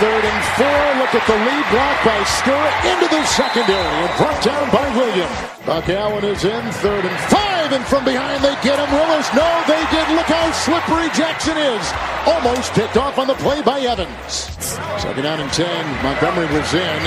third 0.00 0.24
and 0.24 0.42
four. 0.60 0.82
Look 1.00 1.12
at 1.16 1.24
the 1.24 1.38
lead 1.40 1.66
block 1.72 1.96
by 2.04 2.20
Skura 2.40 2.70
into 2.84 3.08
the 3.08 3.22
secondary 3.32 3.80
and 3.80 4.12
brought 4.20 4.40
down 4.44 4.66
by 4.68 4.84
William. 4.96 5.30
Buck 5.64 5.88
Allen 5.88 6.24
is 6.24 6.44
in, 6.44 6.62
third 6.78 7.04
and 7.04 7.18
five, 7.26 7.72
and 7.72 7.84
from 7.86 8.04
behind 8.04 8.44
they 8.44 8.54
get 8.62 8.78
him. 8.78 8.90
Willis, 8.92 9.26
no, 9.34 9.46
they 9.66 9.82
did. 9.90 10.06
Look 10.14 10.30
how 10.30 10.52
slippery 10.52 11.08
Jackson 11.16 11.56
is. 11.56 11.84
Almost 12.28 12.72
picked 12.72 12.96
off 12.96 13.18
on 13.18 13.26
the 13.26 13.34
play 13.40 13.62
by 13.62 13.80
Evans. 13.80 14.52
Second 15.00 15.24
down 15.24 15.40
and 15.40 15.52
ten. 15.52 15.82
Montgomery 16.04 16.46
was 16.52 16.70
in. 16.74 17.00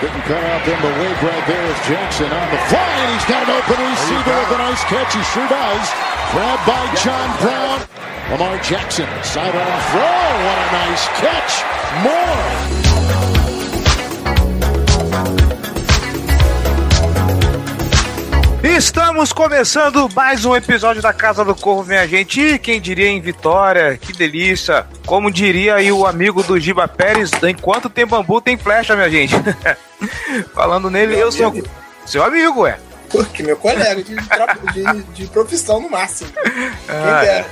Didn't 0.00 0.24
cut 0.28 0.44
out 0.44 0.62
them, 0.68 0.78
but 0.84 0.92
wave 1.00 1.20
right 1.24 1.46
there 1.48 1.66
is 1.72 1.78
Jackson 1.88 2.28
on 2.28 2.46
the 2.52 2.60
fly, 2.68 2.84
and 2.84 3.10
he's 3.16 3.28
got 3.28 3.48
an 3.48 3.56
open 3.56 3.80
receiver 3.80 4.36
with 4.44 4.56
a 4.56 4.58
nice 4.60 4.84
catch. 4.84 5.12
He 5.12 5.22
sure 5.32 5.48
does. 5.48 5.86
Grabbed 6.32 6.66
by 6.68 6.84
John 7.00 7.28
Brown. 7.40 7.95
Lamar 8.30 8.58
Jackson, 8.62 9.06
sideline 9.22 9.80
throw. 9.90 10.00
What 10.00 10.58
a 10.58 10.72
nice 10.72 11.06
catch. 11.20 11.62
More. 12.02 12.76
Estamos 18.62 19.32
começando 19.32 20.08
mais 20.14 20.44
um 20.44 20.54
episódio 20.54 21.00
da 21.00 21.12
Casa 21.12 21.44
do 21.44 21.54
Corvo, 21.54 21.88
minha 21.88 22.06
gente. 22.06 22.40
E 22.40 22.58
quem 22.58 22.80
diria 22.80 23.08
em 23.08 23.20
Vitória? 23.20 23.96
Que 23.96 24.12
delícia! 24.12 24.86
Como 25.06 25.30
diria 25.30 25.76
aí 25.76 25.90
o 25.92 26.04
amigo 26.06 26.42
do 26.42 26.58
Giba 26.58 26.86
Pérez, 26.86 27.30
enquanto 27.48 27.88
tem 27.88 28.04
bambu, 28.06 28.40
tem 28.40 28.56
flecha, 28.58 28.94
minha 28.96 29.08
gente. 29.10 29.34
Falando 30.52 30.90
nele, 30.90 31.12
Meu 31.16 31.26
eu 31.26 31.32
sou 31.32 31.46
amigo. 31.48 31.68
seu 32.04 32.22
amigo, 32.24 32.66
é. 32.66 32.78
Porque 33.08 33.42
meu 33.44 33.56
colega 33.56 34.02
de, 34.02 34.14
de, 34.16 35.02
de 35.14 35.26
profissão 35.28 35.80
no 35.80 35.88
máximo. 35.88 36.30
Quem 36.42 36.50
Ah, 36.88 37.20
dera. 37.22 37.46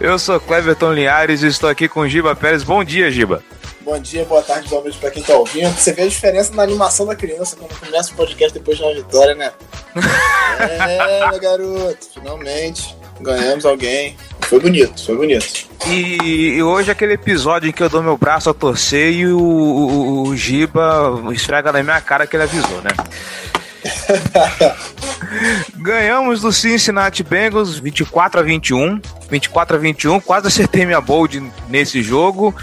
Eu 0.00 0.18
sou 0.18 0.40
Cleverton 0.40 0.92
Linhares 0.92 1.42
e 1.42 1.46
estou 1.46 1.68
aqui 1.68 1.88
com 1.88 2.00
o 2.00 2.08
Giba 2.08 2.34
Pérez. 2.36 2.62
Bom 2.62 2.82
dia, 2.84 3.10
Giba. 3.10 3.42
Bom 3.80 3.98
dia, 3.98 4.24
boa 4.24 4.42
tarde, 4.42 4.68
boa 4.68 4.82
noite 4.82 4.98
pra 4.98 5.10
quem 5.10 5.22
tá 5.22 5.34
ouvindo. 5.34 5.72
Você 5.74 5.92
vê 5.92 6.02
a 6.02 6.08
diferença 6.08 6.54
na 6.54 6.62
animação 6.62 7.06
da 7.06 7.16
criança 7.16 7.56
quando 7.56 7.78
começa 7.78 8.12
o 8.12 8.16
podcast 8.16 8.52
depois 8.52 8.76
de 8.76 8.82
uma 8.82 8.94
vitória, 8.94 9.34
né? 9.34 9.52
É, 10.60 11.30
meu 11.30 11.38
garoto, 11.38 12.08
finalmente 12.12 12.96
ganhamos 13.20 13.64
alguém. 13.64 14.16
Foi 14.42 14.60
bonito, 14.60 15.04
foi 15.04 15.16
bonito. 15.16 15.68
E, 15.86 16.56
e 16.56 16.62
hoje 16.62 16.88
é 16.88 16.92
aquele 16.92 17.14
episódio 17.14 17.68
em 17.68 17.72
que 17.72 17.82
eu 17.82 17.88
dou 17.88 18.02
meu 18.02 18.16
braço 18.16 18.48
a 18.48 18.54
torcer 18.54 19.12
e 19.12 19.26
o, 19.26 19.38
o, 19.38 20.28
o 20.28 20.36
Giba 20.36 21.20
esfrega 21.32 21.72
na 21.72 21.82
minha 21.82 22.00
cara 22.00 22.26
que 22.26 22.36
ele 22.36 22.44
avisou, 22.44 22.80
né? 22.82 22.90
Ganhamos 25.76 26.40
do 26.40 26.52
Cincinnati 26.52 27.22
Bengals 27.22 27.78
24 27.78 28.40
a 28.40 28.42
21. 28.42 29.00
24 29.30 29.76
a 29.76 29.78
21, 29.78 30.20
quase 30.20 30.46
acertei 30.48 30.86
minha 30.86 31.00
bold 31.00 31.52
nesse 31.68 32.02
jogo. 32.02 32.54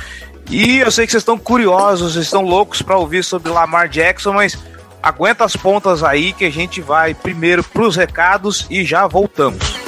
E 0.49 0.79
eu 0.79 0.91
sei 0.91 1.05
que 1.05 1.11
vocês 1.11 1.21
estão 1.21 1.37
curiosos, 1.37 2.13
vocês 2.13 2.25
estão 2.25 2.41
loucos 2.41 2.81
para 2.81 2.97
ouvir 2.97 3.23
sobre 3.23 3.51
Lamar 3.51 3.89
Jackson, 3.89 4.33
mas 4.33 4.57
aguenta 5.01 5.43
as 5.43 5.55
pontas 5.55 6.03
aí 6.03 6.33
que 6.33 6.45
a 6.45 6.51
gente 6.51 6.81
vai 6.81 7.13
primeiro 7.13 7.63
pros 7.63 7.95
recados 7.95 8.65
e 8.69 8.83
já 8.83 9.07
voltamos. 9.07 9.84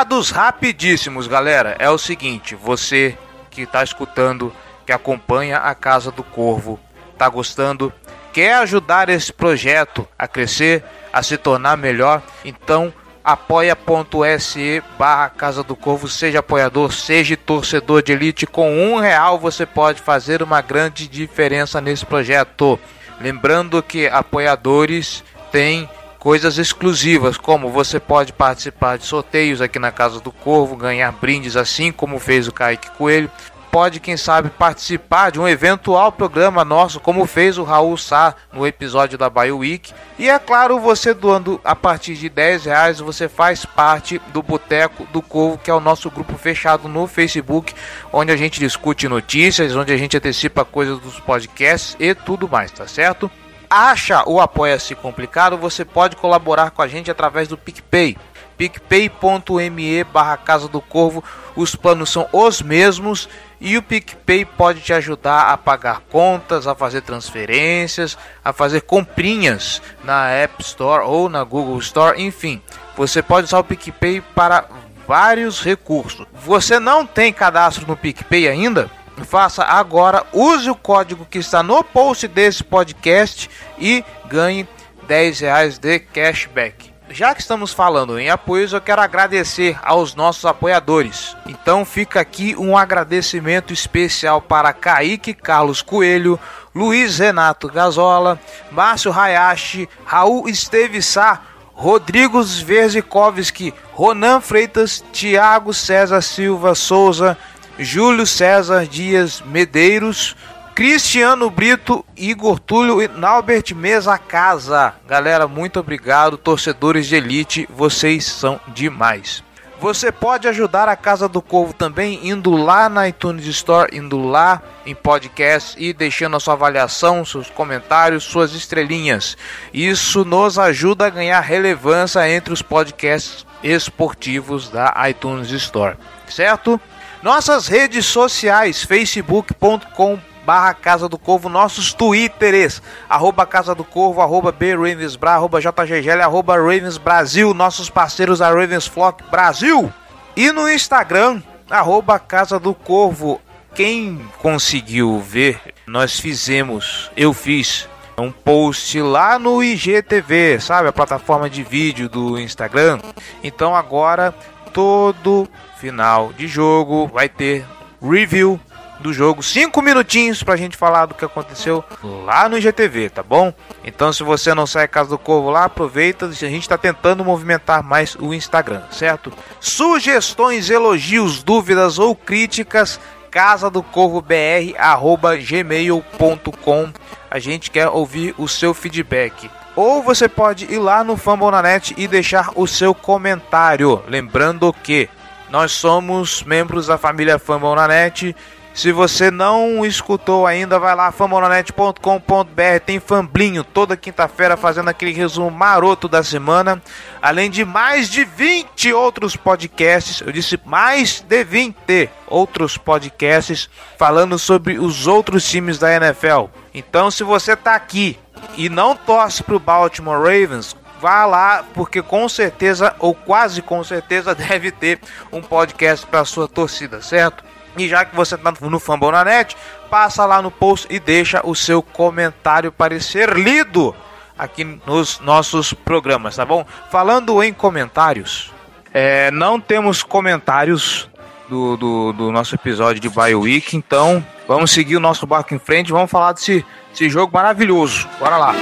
Recados 0.00 0.30
rapidíssimos, 0.30 1.26
galera. 1.26 1.76
É 1.78 1.90
o 1.90 1.98
seguinte, 1.98 2.54
você 2.54 3.18
que 3.50 3.66
tá 3.66 3.84
escutando, 3.84 4.50
que 4.86 4.92
acompanha 4.92 5.58
a 5.58 5.74
Casa 5.74 6.10
do 6.10 6.22
Corvo, 6.22 6.80
tá 7.18 7.28
gostando, 7.28 7.92
quer 8.32 8.54
ajudar 8.54 9.10
esse 9.10 9.30
projeto 9.30 10.08
a 10.18 10.26
crescer, 10.26 10.82
a 11.12 11.22
se 11.22 11.36
tornar 11.36 11.76
melhor, 11.76 12.22
então 12.46 12.90
apoia.se 13.22 14.82
barra 14.98 15.28
Casa 15.28 15.62
do 15.62 15.76
Corvo, 15.76 16.08
seja 16.08 16.38
apoiador, 16.38 16.94
seja 16.94 17.36
torcedor 17.36 18.02
de 18.02 18.12
elite, 18.12 18.46
com 18.46 18.72
um 18.72 18.98
real 18.98 19.38
você 19.38 19.66
pode 19.66 20.00
fazer 20.00 20.42
uma 20.42 20.62
grande 20.62 21.06
diferença 21.06 21.78
nesse 21.78 22.06
projeto. 22.06 22.80
Lembrando 23.20 23.82
que 23.82 24.06
apoiadores 24.06 25.22
têm 25.52 25.86
coisas 26.20 26.58
exclusivas, 26.58 27.38
como 27.38 27.70
você 27.70 27.98
pode 27.98 28.34
participar 28.34 28.98
de 28.98 29.06
sorteios 29.06 29.62
aqui 29.62 29.78
na 29.78 29.90
Casa 29.90 30.20
do 30.20 30.30
Corvo, 30.30 30.76
ganhar 30.76 31.10
brindes 31.12 31.56
assim 31.56 31.90
como 31.90 32.18
fez 32.18 32.46
o 32.46 32.52
Kaique 32.52 32.90
Coelho. 32.90 33.30
Pode, 33.70 34.00
quem 34.00 34.16
sabe, 34.16 34.50
participar 34.50 35.30
de 35.30 35.38
um 35.40 35.48
eventual 35.48 36.10
programa 36.10 36.64
nosso, 36.64 36.98
como 36.98 37.24
fez 37.24 37.56
o 37.56 37.62
Raul 37.62 37.96
Sá 37.96 38.34
no 38.52 38.66
episódio 38.66 39.16
da 39.16 39.30
Bio 39.30 39.58
Week. 39.58 39.94
E 40.18 40.28
é 40.28 40.36
claro, 40.40 40.80
você 40.80 41.14
doando 41.14 41.60
a 41.64 41.76
partir 41.76 42.16
de 42.16 42.28
10 42.28 42.64
reais, 42.64 42.98
você 42.98 43.28
faz 43.28 43.64
parte 43.64 44.20
do 44.32 44.42
Boteco 44.42 45.06
do 45.12 45.22
Corvo, 45.22 45.56
que 45.56 45.70
é 45.70 45.74
o 45.74 45.80
nosso 45.80 46.10
grupo 46.10 46.36
fechado 46.36 46.88
no 46.88 47.06
Facebook, 47.06 47.72
onde 48.12 48.32
a 48.32 48.36
gente 48.36 48.58
discute 48.58 49.08
notícias, 49.08 49.76
onde 49.76 49.92
a 49.92 49.96
gente 49.96 50.16
antecipa 50.16 50.64
coisas 50.64 50.98
dos 50.98 51.20
podcasts 51.20 51.96
e 52.00 52.12
tudo 52.12 52.48
mais, 52.48 52.72
tá 52.72 52.88
certo? 52.88 53.30
Acha 53.70 54.28
o 54.28 54.40
Apoia-se 54.40 54.96
complicado, 54.96 55.56
você 55.56 55.84
pode 55.84 56.16
colaborar 56.16 56.72
com 56.72 56.82
a 56.82 56.88
gente 56.88 57.10
através 57.10 57.46
do 57.46 57.56
PicPay. 57.56 58.18
picpay.me 58.58 60.04
barra 60.04 60.36
Casa 60.36 60.66
do 60.68 60.80
Corvo, 60.80 61.22
os 61.54 61.76
planos 61.76 62.10
são 62.10 62.28
os 62.32 62.60
mesmos 62.60 63.28
e 63.60 63.78
o 63.78 63.82
PicPay 63.82 64.44
pode 64.44 64.80
te 64.80 64.92
ajudar 64.92 65.52
a 65.52 65.56
pagar 65.56 66.00
contas, 66.10 66.66
a 66.66 66.74
fazer 66.74 67.02
transferências, 67.02 68.18
a 68.44 68.52
fazer 68.52 68.80
comprinhas 68.82 69.80
na 70.02 70.28
App 70.28 70.60
Store 70.62 71.04
ou 71.04 71.28
na 71.28 71.44
Google 71.44 71.78
Store, 71.78 72.20
enfim. 72.20 72.60
Você 72.96 73.22
pode 73.22 73.46
usar 73.46 73.60
o 73.60 73.64
PicPay 73.64 74.20
para 74.34 74.64
vários 75.06 75.62
recursos. 75.62 76.26
Você 76.32 76.78
não 76.78 77.06
tem 77.06 77.32
cadastro 77.32 77.86
no 77.86 77.96
PicPay 77.96 78.48
ainda? 78.48 78.90
Faça 79.24 79.64
agora, 79.64 80.26
use 80.32 80.68
o 80.70 80.74
código 80.74 81.26
que 81.28 81.38
está 81.38 81.62
no 81.62 81.82
post 81.84 82.26
desse 82.28 82.64
podcast 82.64 83.50
e 83.78 84.04
ganhe 84.26 84.68
10 85.06 85.40
reais 85.40 85.78
de 85.78 85.98
cashback. 85.98 86.90
Já 87.12 87.34
que 87.34 87.40
estamos 87.40 87.72
falando 87.72 88.20
em 88.20 88.30
apoios, 88.30 88.72
eu 88.72 88.80
quero 88.80 89.02
agradecer 89.02 89.76
aos 89.82 90.14
nossos 90.14 90.44
apoiadores. 90.44 91.36
Então 91.44 91.84
fica 91.84 92.20
aqui 92.20 92.54
um 92.56 92.76
agradecimento 92.76 93.72
especial 93.72 94.40
para 94.40 94.72
Kaique 94.72 95.34
Carlos 95.34 95.82
Coelho, 95.82 96.38
Luiz 96.72 97.18
Renato 97.18 97.66
Gazola, 97.66 98.38
Márcio 98.70 99.12
Hayashi, 99.12 99.88
Raul 100.04 100.48
Esteves 100.48 101.06
Sá, 101.06 101.40
Rodrigo 101.74 102.42
Verzikovski, 102.44 103.74
Ronan 103.92 104.40
Freitas, 104.40 105.02
Tiago 105.12 105.74
César 105.74 106.22
Silva 106.22 106.76
Souza, 106.76 107.36
Júlio 107.82 108.26
César 108.26 108.86
Dias 108.86 109.40
Medeiros, 109.40 110.36
Cristiano 110.74 111.48
Brito, 111.48 112.04
Igor 112.14 112.60
Túlio 112.60 113.00
e 113.02 113.08
Naubert 113.08 113.74
Mesa 113.74 114.18
Casa. 114.18 114.94
Galera, 115.08 115.48
muito 115.48 115.80
obrigado, 115.80 116.36
torcedores 116.36 117.06
de 117.06 117.16
elite, 117.16 117.66
vocês 117.70 118.26
são 118.26 118.60
demais. 118.68 119.42
Você 119.80 120.12
pode 120.12 120.46
ajudar 120.46 120.90
a 120.90 120.96
Casa 120.96 121.26
do 121.26 121.40
Corvo 121.40 121.72
também 121.72 122.28
indo 122.28 122.50
lá 122.50 122.86
na 122.90 123.08
iTunes 123.08 123.46
Store, 123.46 123.96
indo 123.96 124.18
lá 124.18 124.60
em 124.84 124.94
podcast 124.94 125.74
e 125.82 125.94
deixando 125.94 126.36
a 126.36 126.40
sua 126.40 126.52
avaliação, 126.52 127.24
seus 127.24 127.48
comentários, 127.48 128.24
suas 128.24 128.52
estrelinhas. 128.52 129.38
Isso 129.72 130.22
nos 130.22 130.58
ajuda 130.58 131.06
a 131.06 131.10
ganhar 131.10 131.40
relevância 131.40 132.28
entre 132.28 132.52
os 132.52 132.60
podcasts 132.60 133.46
esportivos 133.62 134.68
da 134.68 134.94
iTunes 135.08 135.50
Store, 135.50 135.96
certo? 136.28 136.78
Nossas 137.22 137.66
redes 137.66 138.06
sociais, 138.06 138.82
facebook.com 138.82 140.18
barra 140.46 140.72
Casa 140.72 141.06
do 141.06 141.18
Corvo, 141.18 141.50
nossos 141.50 141.92
twitters, 141.92 142.82
arroba 143.08 143.44
Casa 143.44 143.74
do 143.74 143.84
Corvo, 143.84 144.22
arroba 144.22 144.50
BRavensBra, 144.50 145.32
arroba 145.32 145.60
JGGL, 145.60 146.22
arroba 146.22 146.56
Ravens 146.56 146.96
Brasil, 146.96 147.52
nossos 147.52 147.90
parceiros 147.90 148.40
a 148.40 148.48
Ravens 148.48 148.86
Flock 148.86 149.22
Brasil. 149.30 149.92
E 150.34 150.50
no 150.50 150.66
Instagram, 150.66 151.42
arroba 151.68 152.18
Casa 152.18 152.58
do 152.58 152.72
Corvo. 152.74 153.38
Quem 153.74 154.18
conseguiu 154.38 155.20
ver, 155.20 155.60
nós 155.86 156.18
fizemos, 156.18 157.10
eu 157.14 157.34
fiz 157.34 157.86
um 158.18 158.32
post 158.32 159.00
lá 159.00 159.38
no 159.38 159.62
IGTV, 159.62 160.58
sabe? 160.60 160.88
A 160.88 160.92
plataforma 160.92 161.48
de 161.48 161.62
vídeo 161.62 162.08
do 162.08 162.38
Instagram. 162.38 162.98
Então 163.42 163.74
agora, 163.76 164.34
todo 164.72 165.48
final 165.78 166.32
de 166.32 166.46
jogo. 166.46 167.06
Vai 167.08 167.28
ter 167.28 167.64
review 168.02 168.58
do 169.00 169.12
jogo, 169.12 169.42
cinco 169.42 169.80
minutinhos 169.80 170.42
pra 170.42 170.56
gente 170.56 170.76
falar 170.76 171.06
do 171.06 171.14
que 171.14 171.24
aconteceu 171.24 171.82
lá 172.02 172.48
no 172.48 172.58
IGTV, 172.58 173.08
tá 173.08 173.22
bom? 173.22 173.52
Então 173.82 174.12
se 174.12 174.22
você 174.22 174.54
não 174.54 174.66
sai 174.66 174.86
Casa 174.86 175.10
do 175.10 175.18
Corvo 175.18 175.50
lá, 175.50 175.64
aproveita, 175.64 176.26
a 176.26 176.32
gente 176.32 176.68
tá 176.68 176.76
tentando 176.76 177.24
movimentar 177.24 177.82
mais 177.82 178.14
o 178.16 178.34
Instagram, 178.34 178.82
certo? 178.90 179.32
Sugestões, 179.58 180.68
elogios, 180.68 181.42
dúvidas 181.42 181.98
ou 181.98 182.14
críticas, 182.14 183.00
casa 183.30 183.70
do 183.70 183.82
corvo 183.82 184.20
br 184.20 184.76
arroba 184.76 185.36
gmail.com 185.36 186.92
a 187.30 187.38
gente 187.38 187.70
quer 187.70 187.88
ouvir 187.88 188.34
o 188.36 188.48
seu 188.48 188.74
feedback 188.74 189.48
ou 189.80 190.02
você 190.02 190.28
pode 190.28 190.66
ir 190.66 190.78
lá 190.78 191.02
no 191.02 191.16
Fambonanet 191.16 191.94
e 191.96 192.06
deixar 192.06 192.50
o 192.54 192.66
seu 192.66 192.94
comentário. 192.94 194.02
Lembrando 194.06 194.70
que 194.74 195.08
nós 195.48 195.72
somos 195.72 196.42
membros 196.42 196.88
da 196.88 196.98
família 196.98 197.38
Fambonanet. 197.38 198.36
Se 198.74 198.92
você 198.92 199.30
não 199.30 199.84
escutou 199.84 200.46
ainda, 200.46 200.78
vai 200.78 200.94
lá 200.94 201.10
famonanet.com.br, 201.10 202.80
tem 202.84 203.00
Famblinho 203.00 203.64
toda 203.64 203.96
quinta-feira 203.96 204.54
fazendo 204.54 204.90
aquele 204.90 205.12
resumo 205.12 205.50
maroto 205.50 206.06
da 206.06 206.22
semana, 206.22 206.80
além 207.22 207.50
de 207.50 207.64
mais 207.64 208.10
de 208.10 208.22
20 208.22 208.92
outros 208.92 209.34
podcasts, 209.34 210.20
eu 210.20 210.30
disse 210.30 210.60
mais 210.64 211.24
de 211.26 211.42
20 211.42 212.10
outros 212.26 212.76
podcasts 212.76 213.68
falando 213.98 214.38
sobre 214.38 214.78
os 214.78 215.06
outros 215.06 215.48
times 215.48 215.78
da 215.78 215.92
NFL. 215.94 216.44
Então, 216.72 217.10
se 217.10 217.24
você 217.24 217.56
tá 217.56 217.74
aqui 217.74 218.18
e 218.56 218.68
não 218.68 218.96
torce 218.96 219.42
pro 219.42 219.58
Baltimore 219.58 220.18
Ravens, 220.18 220.76
vá 221.00 221.24
lá, 221.24 221.64
porque 221.74 222.02
com 222.02 222.28
certeza, 222.28 222.94
ou 222.98 223.14
quase 223.14 223.62
com 223.62 223.82
certeza, 223.82 224.34
deve 224.36 224.70
ter 224.70 225.00
um 225.32 225.40
podcast 225.40 226.06
para 226.06 226.24
sua 226.24 226.46
torcida, 226.46 227.00
certo? 227.00 227.44
E 227.76 227.88
já 227.88 228.04
que 228.04 228.14
você 228.14 228.34
está 228.34 228.52
no 228.60 228.80
Fambonanet, 228.80 229.56
passa 229.88 230.26
lá 230.26 230.42
no 230.42 230.50
post 230.50 230.86
e 230.90 230.98
deixa 230.98 231.40
o 231.44 231.54
seu 231.54 231.82
comentário 231.82 232.72
para 232.72 232.98
ser 233.00 233.30
lido 233.30 233.94
aqui 234.36 234.64
nos 234.86 235.20
nossos 235.20 235.72
programas, 235.72 236.36
tá 236.36 236.44
bom? 236.44 236.66
Falando 236.90 237.42
em 237.42 237.52
comentários, 237.52 238.52
é, 238.92 239.30
não 239.30 239.60
temos 239.60 240.02
comentários 240.02 241.08
do, 241.48 241.76
do, 241.76 242.12
do, 242.12 242.32
nosso 242.32 242.54
episódio 242.54 243.00
de 243.00 243.08
BioWeek, 243.08 243.76
então 243.76 244.24
vamos 244.48 244.70
seguir 244.70 244.96
o 244.96 245.00
nosso 245.00 245.26
barco 245.26 245.54
em 245.54 245.58
frente, 245.58 245.92
vamos 245.92 246.10
falar 246.10 246.32
desse, 246.32 246.64
desse 246.90 247.08
jogo 247.08 247.32
maravilhoso. 247.32 248.08
Bora 248.18 248.36
lá! 248.36 248.54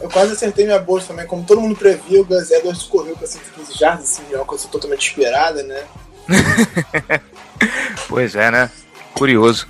Eu 0.00 0.08
quase 0.10 0.32
acertei 0.32 0.64
minha 0.64 0.78
bolsa 0.78 1.08
também. 1.08 1.26
Como 1.26 1.44
todo 1.44 1.60
mundo 1.60 1.76
previa, 1.76 2.20
o 2.20 2.24
Gus 2.24 2.50
Edwards 2.50 2.82
correu 2.84 3.16
para 3.16 3.26
115 3.26 3.78
jardas, 3.78 4.04
assim, 4.04 4.22
é 4.32 4.36
uma 4.36 4.44
coisa 4.44 4.66
totalmente 4.68 5.08
esperada, 5.08 5.62
né? 5.62 5.84
pois 8.08 8.34
é, 8.34 8.50
né? 8.50 8.70
Curioso. 9.14 9.66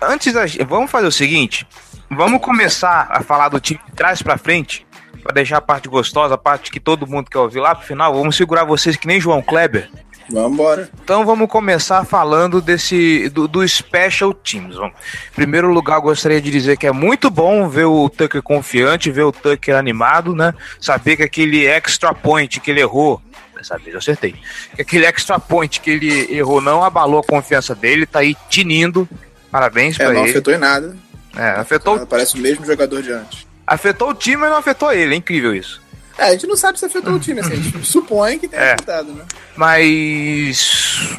Antes 0.00 0.32
da 0.32 0.44
vamos 0.66 0.90
fazer 0.90 1.06
o 1.06 1.12
seguinte, 1.12 1.66
vamos 2.10 2.40
começar 2.40 3.06
a 3.10 3.22
falar 3.22 3.48
do 3.48 3.60
time 3.60 3.80
de 3.86 3.92
trás 3.92 4.22
para 4.22 4.38
frente, 4.38 4.86
para 5.22 5.34
deixar 5.34 5.58
a 5.58 5.62
parte 5.62 5.88
gostosa, 5.88 6.34
a 6.34 6.38
parte 6.38 6.70
que 6.70 6.80
todo 6.80 7.06
mundo 7.06 7.30
quer 7.30 7.38
ouvir 7.38 7.60
lá 7.60 7.74
pro 7.74 7.86
final. 7.86 8.14
Vamos 8.14 8.36
segurar 8.36 8.64
vocês 8.64 8.96
que 8.96 9.06
nem 9.06 9.20
João 9.20 9.42
Kleber. 9.42 9.90
Vamos 10.30 10.52
embora. 10.52 10.88
Então 11.02 11.24
vamos 11.24 11.48
começar 11.48 12.04
falando 12.04 12.60
desse 12.60 13.28
do, 13.28 13.46
do 13.46 13.66
Special 13.66 14.32
Teams. 14.32 14.76
Vamos. 14.76 14.94
Em 15.32 15.34
primeiro 15.34 15.70
lugar, 15.70 16.00
gostaria 16.00 16.40
de 16.40 16.50
dizer 16.50 16.76
que 16.76 16.86
é 16.86 16.92
muito 16.92 17.30
bom 17.30 17.68
ver 17.68 17.84
o 17.84 18.08
Tucker 18.08 18.42
confiante, 18.42 19.10
ver 19.10 19.24
o 19.24 19.32
Tucker 19.32 19.76
animado, 19.76 20.34
né? 20.34 20.54
Saber 20.80 21.16
que 21.16 21.22
aquele 21.22 21.66
extra 21.66 22.14
point 22.14 22.60
que 22.60 22.70
ele 22.70 22.80
errou, 22.80 23.20
dessa 23.54 23.76
vez 23.76 23.92
eu 23.92 23.98
acertei, 23.98 24.34
que 24.74 24.82
aquele 24.82 25.04
extra 25.04 25.38
point 25.38 25.80
que 25.80 25.90
ele 25.90 26.34
errou 26.34 26.60
não 26.60 26.82
abalou 26.82 27.20
a 27.20 27.24
confiança 27.24 27.74
dele, 27.74 28.06
tá 28.06 28.20
aí 28.20 28.36
tinindo. 28.48 29.08
Parabéns 29.50 29.94
é, 30.00 30.04
pra 30.04 30.06
não 30.06 30.12
ele. 30.12 30.20
Não 30.22 30.30
afetou 30.30 30.54
em 30.54 30.58
nada. 30.58 30.96
É, 31.36 31.48
afetou. 31.50 32.06
Parece 32.06 32.36
o 32.36 32.38
mesmo 32.40 32.64
jogador 32.64 33.02
de 33.02 33.12
antes. 33.12 33.46
Afetou 33.66 34.10
o 34.10 34.14
time, 34.14 34.36
mas 34.36 34.50
não 34.50 34.58
afetou 34.58 34.92
ele. 34.92 35.14
É 35.14 35.16
incrível 35.16 35.54
isso. 35.54 35.83
É, 36.16 36.24
a 36.24 36.30
gente 36.32 36.46
não 36.46 36.56
sabe 36.56 36.78
se 36.78 36.84
afetou 36.84 37.14
o 37.14 37.18
time, 37.18 37.40
assim, 37.40 37.52
a 37.52 37.56
gente 37.56 37.82
supõe 37.86 38.38
que 38.38 38.48
tenha 38.48 38.62
é. 38.62 38.72
afetado, 38.74 39.12
né? 39.12 39.24
Mas. 39.56 41.18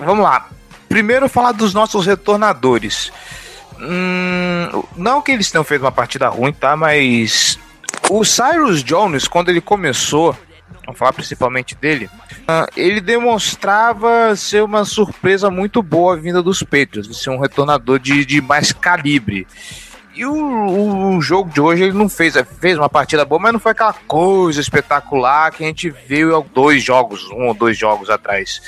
Vamos 0.00 0.24
lá. 0.24 0.48
Primeiro 0.88 1.28
falar 1.28 1.52
dos 1.52 1.72
nossos 1.72 2.06
retornadores. 2.06 3.12
Hum, 3.78 4.84
não 4.96 5.20
que 5.20 5.32
eles 5.32 5.50
tenham 5.50 5.64
feito 5.64 5.82
uma 5.82 5.92
partida 5.92 6.28
ruim, 6.28 6.52
tá? 6.52 6.76
Mas 6.76 7.58
o 8.10 8.24
Cyrus 8.24 8.82
Jones, 8.82 9.26
quando 9.26 9.48
ele 9.48 9.60
começou, 9.60 10.36
vamos 10.84 10.98
falar 10.98 11.12
principalmente 11.12 11.74
dele, 11.74 12.10
ele 12.76 13.00
demonstrava 13.00 14.34
ser 14.36 14.62
uma 14.62 14.84
surpresa 14.84 15.50
muito 15.50 15.82
boa 15.82 16.16
vinda 16.16 16.42
dos 16.42 16.62
Patriots, 16.62 17.08
de 17.08 17.16
ser 17.16 17.30
um 17.30 17.40
retornador 17.40 17.98
de, 17.98 18.24
de 18.24 18.40
mais 18.40 18.72
calibre. 18.72 19.46
E 20.14 20.26
o, 20.26 21.16
o, 21.16 21.22
jogo 21.22 21.50
de 21.50 21.60
hoje 21.60 21.84
ele 21.84 21.96
não 21.96 22.08
fez, 22.08 22.34
fez 22.60 22.76
uma 22.76 22.88
partida 22.88 23.24
boa, 23.24 23.40
mas 23.40 23.52
não 23.52 23.60
foi 23.60 23.72
aquela 23.72 23.94
coisa 24.06 24.60
espetacular 24.60 25.50
que 25.50 25.64
a 25.64 25.66
gente 25.66 25.88
viu 25.88 26.46
dois 26.54 26.82
jogos, 26.82 27.30
um 27.30 27.46
ou 27.46 27.54
dois 27.54 27.78
jogos 27.78 28.10
atrás. 28.10 28.60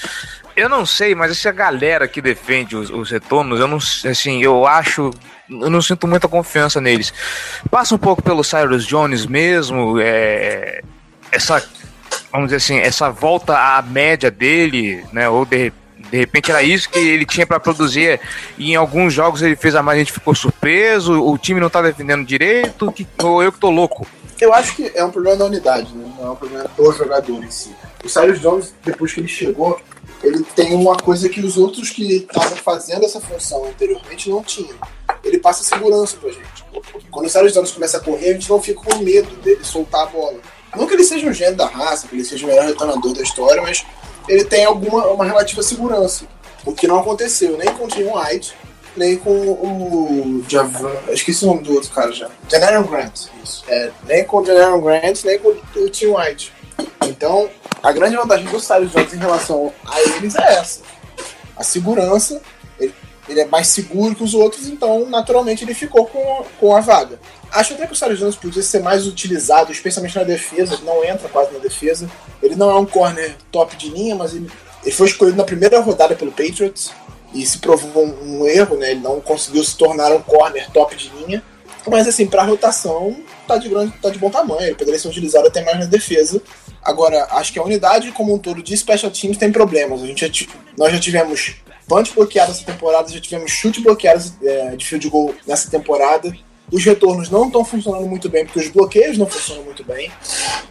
Eu 0.56 0.68
não 0.68 0.86
sei, 0.86 1.14
mas 1.14 1.30
essa 1.30 1.52
galera 1.52 2.08
que 2.08 2.22
defende 2.22 2.76
os, 2.76 2.88
os 2.88 3.10
retornos, 3.10 3.60
eu 3.60 3.66
não 3.66 3.76
assim, 3.76 4.42
eu 4.42 4.66
acho, 4.66 5.10
eu 5.50 5.68
não 5.68 5.82
sinto 5.82 6.06
muita 6.06 6.28
confiança 6.28 6.80
neles. 6.80 7.12
Passa 7.70 7.94
um 7.94 7.98
pouco 7.98 8.22
pelo 8.22 8.42
Cyrus 8.42 8.86
Jones 8.86 9.26
mesmo, 9.26 9.98
é, 10.00 10.80
essa, 11.30 11.62
vamos 12.32 12.46
dizer 12.46 12.56
assim, 12.56 12.78
essa 12.78 13.10
volta 13.10 13.58
à 13.58 13.82
média 13.82 14.30
dele, 14.30 15.04
né, 15.12 15.28
ou 15.28 15.44
de 15.44 15.72
de 16.14 16.20
repente 16.20 16.48
era 16.48 16.62
isso 16.62 16.88
que 16.88 16.96
ele 16.96 17.26
tinha 17.26 17.44
para 17.44 17.58
produzir. 17.58 18.20
E 18.56 18.70
em 18.70 18.76
alguns 18.76 19.12
jogos 19.12 19.42
ele 19.42 19.56
fez 19.56 19.74
a 19.74 19.82
mais, 19.82 19.96
a 19.96 19.98
gente 19.98 20.12
ficou 20.12 20.32
surpreso, 20.32 21.20
o 21.20 21.36
time 21.36 21.58
não 21.58 21.68
tá 21.68 21.82
defendendo 21.82 22.24
direito, 22.24 22.92
que, 22.92 23.04
ou 23.20 23.42
eu 23.42 23.50
que 23.50 23.58
tô 23.58 23.68
louco. 23.68 24.06
Eu 24.40 24.54
acho 24.54 24.76
que 24.76 24.92
é 24.94 25.04
um 25.04 25.10
problema 25.10 25.38
da 25.38 25.46
unidade, 25.46 25.92
né? 25.92 26.08
Não 26.16 26.28
é 26.28 26.30
um 26.30 26.36
problema 26.36 26.70
do 26.76 26.92
jogador 26.92 27.42
em 27.42 27.50
si. 27.50 27.74
O 28.04 28.08
Cyrus 28.08 28.40
Jones, 28.40 28.72
depois 28.84 29.12
que 29.12 29.20
ele 29.20 29.28
chegou, 29.28 29.80
ele 30.22 30.44
tem 30.54 30.72
uma 30.74 30.96
coisa 30.96 31.28
que 31.28 31.40
os 31.40 31.56
outros 31.56 31.90
que 31.90 32.18
estavam 32.18 32.56
fazendo 32.58 33.04
essa 33.04 33.20
função 33.20 33.64
anteriormente 33.66 34.30
não 34.30 34.42
tinham. 34.44 34.76
Ele 35.24 35.38
passa 35.38 35.64
segurança 35.64 36.16
pra 36.16 36.30
gente. 36.30 36.64
Quando 37.10 37.26
o 37.26 37.28
Cyrus 37.28 37.52
Jones 37.52 37.72
começa 37.72 37.96
a 37.96 38.00
correr, 38.00 38.30
a 38.30 38.32
gente 38.34 38.48
não 38.48 38.62
fica 38.62 38.80
com 38.80 38.98
medo 38.98 39.34
dele 39.38 39.64
soltar 39.64 40.02
a 40.02 40.06
bola. 40.06 40.38
Não 40.76 40.86
que 40.86 40.94
ele 40.94 41.04
seja 41.04 41.26
um 41.28 41.32
gênio 41.32 41.56
da 41.56 41.66
raça, 41.66 42.06
que 42.06 42.14
ele 42.14 42.24
seja 42.24 42.46
o 42.46 42.48
melhor 42.48 42.66
retornador 42.66 43.12
da 43.12 43.22
história, 43.22 43.60
mas 43.62 43.84
ele 44.28 44.44
tem 44.44 44.64
alguma 44.64 45.06
uma 45.06 45.24
relativa 45.24 45.62
segurança. 45.62 46.26
O 46.64 46.72
que 46.72 46.86
não 46.86 46.98
aconteceu 46.98 47.56
nem 47.58 47.68
com 47.74 47.84
o 47.84 47.88
Tim 47.88 48.04
White, 48.04 48.54
nem 48.96 49.16
com 49.16 49.30
o 49.30 50.44
Javan. 50.48 50.92
Esqueci 51.08 51.44
o 51.44 51.48
nome 51.48 51.62
do 51.62 51.74
outro 51.74 51.90
cara 51.90 52.12
já. 52.12 52.30
Janaron 52.48 52.84
Grant. 52.84 53.26
Isso. 53.42 53.64
É, 53.68 53.90
nem 54.06 54.24
com 54.24 54.38
o 54.38 54.46
Janaron 54.46 54.80
Grant, 54.80 55.24
nem 55.24 55.38
com 55.38 55.48
o 55.48 55.90
Tim 55.90 56.06
White. 56.06 56.52
Então, 57.06 57.50
a 57.82 57.92
grande 57.92 58.16
vantagem 58.16 58.46
do 58.46 58.60
Cyrus 58.60 58.92
Jones 58.92 59.12
em 59.12 59.18
relação 59.18 59.72
a 59.86 60.00
eles 60.00 60.34
é 60.34 60.54
essa. 60.54 60.80
A 61.56 61.62
segurança. 61.62 62.40
Ele, 63.28 63.40
é 63.40 63.46
mais 63.46 63.68
seguro 63.68 64.14
que 64.14 64.22
os 64.22 64.34
outros, 64.34 64.68
então, 64.68 65.08
naturalmente, 65.08 65.64
ele 65.64 65.74
ficou 65.74 66.06
com, 66.06 66.44
com 66.60 66.76
a 66.76 66.80
vaga. 66.80 67.18
Acho 67.50 67.74
até 67.74 67.86
que 67.86 67.92
o 67.92 67.96
Cyrus 67.96 68.18
Jones 68.18 68.36
podia 68.36 68.62
ser 68.62 68.80
mais 68.80 69.06
utilizado, 69.06 69.72
especialmente 69.72 70.16
na 70.16 70.24
defesa, 70.24 70.74
ele 70.74 70.84
não 70.84 71.04
entra 71.04 71.28
quase 71.28 71.52
na 71.52 71.58
defesa. 71.58 72.10
Ele 72.42 72.56
não 72.56 72.70
é 72.70 72.74
um 72.74 72.84
corner 72.84 73.34
top 73.50 73.76
de 73.76 73.88
linha, 73.88 74.14
mas 74.14 74.34
ele, 74.34 74.50
ele 74.82 74.94
foi 74.94 75.06
escolhido 75.06 75.38
na 75.38 75.44
primeira 75.44 75.80
rodada 75.80 76.14
pelo 76.14 76.32
Patriots 76.32 76.92
e 77.32 77.44
se 77.44 77.58
provou 77.58 78.04
um, 78.04 78.40
um, 78.40 78.46
erro, 78.46 78.76
né? 78.76 78.92
Ele 78.92 79.00
não 79.00 79.20
conseguiu 79.20 79.64
se 79.64 79.76
tornar 79.76 80.12
um 80.12 80.22
corner 80.22 80.70
top 80.70 80.94
de 80.94 81.10
linha. 81.10 81.42
Mas 81.86 82.06
assim, 82.08 82.26
pra 82.26 82.44
rotação, 82.44 83.16
tá 83.46 83.56
de, 83.58 83.68
grande, 83.68 83.92
tá 84.00 84.08
de 84.08 84.18
bom 84.18 84.30
tamanho. 84.30 84.62
Ele 84.62 84.74
poderia 84.74 84.98
ser 84.98 85.08
utilizado 85.08 85.48
até 85.48 85.62
mais 85.62 85.78
na 85.78 85.84
defesa. 85.86 86.40
Agora, 86.82 87.26
acho 87.32 87.52
que 87.52 87.58
a 87.58 87.62
unidade 87.62 88.12
como 88.12 88.34
um 88.34 88.38
todo 88.38 88.62
de 88.62 88.76
special 88.76 89.10
teams 89.10 89.36
tem 89.36 89.50
problemas. 89.50 90.02
A 90.02 90.06
gente 90.06 90.26
já, 90.26 90.46
nós 90.78 90.92
já 90.92 90.98
tivemos 90.98 91.56
punch 91.86 92.12
bloqueado 92.14 92.52
essa 92.52 92.64
temporada, 92.64 93.10
já 93.10 93.20
tivemos 93.20 93.50
chute 93.50 93.80
bloqueado 93.80 94.24
é, 94.42 94.76
de 94.76 94.84
field 94.84 95.08
goal 95.08 95.34
nessa 95.46 95.70
temporada. 95.70 96.34
Os 96.72 96.84
retornos 96.84 97.30
não 97.30 97.46
estão 97.46 97.64
funcionando 97.64 98.06
muito 98.06 98.28
bem, 98.28 98.44
porque 98.44 98.58
os 98.58 98.68
bloqueios 98.68 99.18
não 99.18 99.26
funcionam 99.26 99.64
muito 99.64 99.84
bem. 99.84 100.10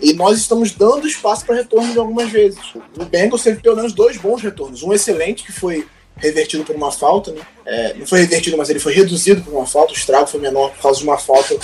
E 0.02 0.14
nós 0.14 0.40
estamos 0.40 0.72
dando 0.72 1.08
espaço 1.08 1.46
para 1.46 1.56
retorno 1.56 1.94
de 1.94 2.00
algumas 2.00 2.30
vezes. 2.32 2.60
O 2.98 3.06
Bengals 3.06 3.44
teve 3.44 3.62
pelo 3.62 3.76
menos 3.76 3.94
dois 3.94 4.18
bons 4.18 4.42
retornos. 4.42 4.82
Um 4.82 4.92
excelente, 4.92 5.44
que 5.44 5.52
foi 5.52 5.88
revertido 6.18 6.64
por 6.64 6.76
uma 6.76 6.92
falta, 6.92 7.32
né? 7.32 7.42
É, 7.66 7.94
não 7.94 8.06
foi 8.06 8.20
revertido, 8.20 8.58
mas 8.58 8.70
ele 8.70 8.80
foi 8.80 8.94
reduzido 8.94 9.42
por 9.42 9.54
uma 9.54 9.66
falta. 9.66 9.94
O 9.94 9.96
estrago 9.96 10.28
foi 10.28 10.40
menor 10.40 10.72
por 10.72 10.82
causa 10.82 11.00
de 11.00 11.06
uma 11.06 11.18
falta 11.18 11.56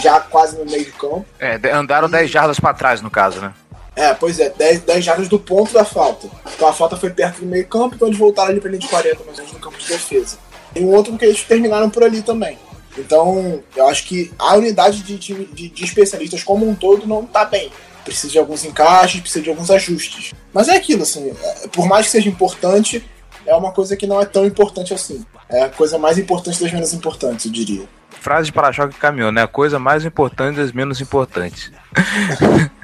já 0.00 0.20
quase 0.20 0.56
no 0.56 0.64
meio 0.64 0.84
do 0.84 0.92
campo. 0.92 1.26
É, 1.38 1.58
andaram 1.72 2.08
10 2.08 2.30
jardas 2.30 2.60
para 2.60 2.74
trás, 2.74 3.00
no 3.00 3.10
caso, 3.10 3.40
né? 3.40 3.52
É, 3.98 4.14
pois 4.14 4.38
é, 4.38 4.48
10, 4.48 4.82
10 4.82 5.04
jardas 5.04 5.28
do 5.28 5.40
ponto 5.40 5.74
da 5.74 5.84
falta. 5.84 6.28
Então 6.54 6.68
a 6.68 6.72
falta 6.72 6.96
foi 6.96 7.10
perto 7.10 7.40
do 7.40 7.46
meio 7.46 7.66
campo, 7.66 7.96
então 7.96 8.06
eles 8.06 8.16
voltaram 8.16 8.50
ali 8.50 8.60
para 8.60 8.70
linha 8.70 8.80
de 8.80 8.86
40, 8.86 9.24
mais 9.24 9.30
ou 9.30 9.34
menos 9.34 9.52
no 9.52 9.58
campo 9.58 9.76
de 9.76 9.88
defesa. 9.88 10.38
E 10.76 10.80
um 10.80 10.94
outro 10.94 11.18
que 11.18 11.24
eles 11.24 11.42
terminaram 11.42 11.90
por 11.90 12.04
ali 12.04 12.22
também. 12.22 12.56
Então, 12.96 13.60
eu 13.74 13.88
acho 13.88 14.04
que 14.04 14.32
a 14.38 14.54
unidade 14.54 15.02
de, 15.02 15.18
de, 15.18 15.68
de 15.68 15.84
especialistas 15.84 16.44
como 16.44 16.68
um 16.68 16.76
todo 16.76 17.08
não 17.08 17.24
está 17.24 17.44
bem. 17.44 17.72
Precisa 18.04 18.32
de 18.32 18.38
alguns 18.38 18.64
encaixes, 18.64 19.20
precisa 19.20 19.42
de 19.42 19.50
alguns 19.50 19.68
ajustes. 19.68 20.32
Mas 20.54 20.68
é 20.68 20.76
aquilo, 20.76 21.02
assim, 21.02 21.30
é, 21.30 21.68
por 21.68 21.88
mais 21.88 22.06
que 22.06 22.12
seja 22.12 22.28
importante, 22.28 23.04
é 23.44 23.54
uma 23.56 23.72
coisa 23.72 23.96
que 23.96 24.06
não 24.06 24.20
é 24.20 24.24
tão 24.24 24.46
importante 24.46 24.94
assim. 24.94 25.24
É 25.48 25.64
a 25.64 25.68
coisa 25.68 25.98
mais 25.98 26.18
importante 26.18 26.62
das 26.62 26.70
menos 26.70 26.92
importantes, 26.92 27.46
eu 27.46 27.52
diria. 27.52 27.88
Frase 28.20 28.46
de 28.46 28.52
para-choque 28.52 28.94
caminhão, 28.94 29.32
né? 29.32 29.42
A 29.42 29.48
coisa 29.48 29.80
mais 29.80 30.04
importante 30.04 30.56
das 30.56 30.70
menos 30.70 31.00
importantes. 31.00 31.72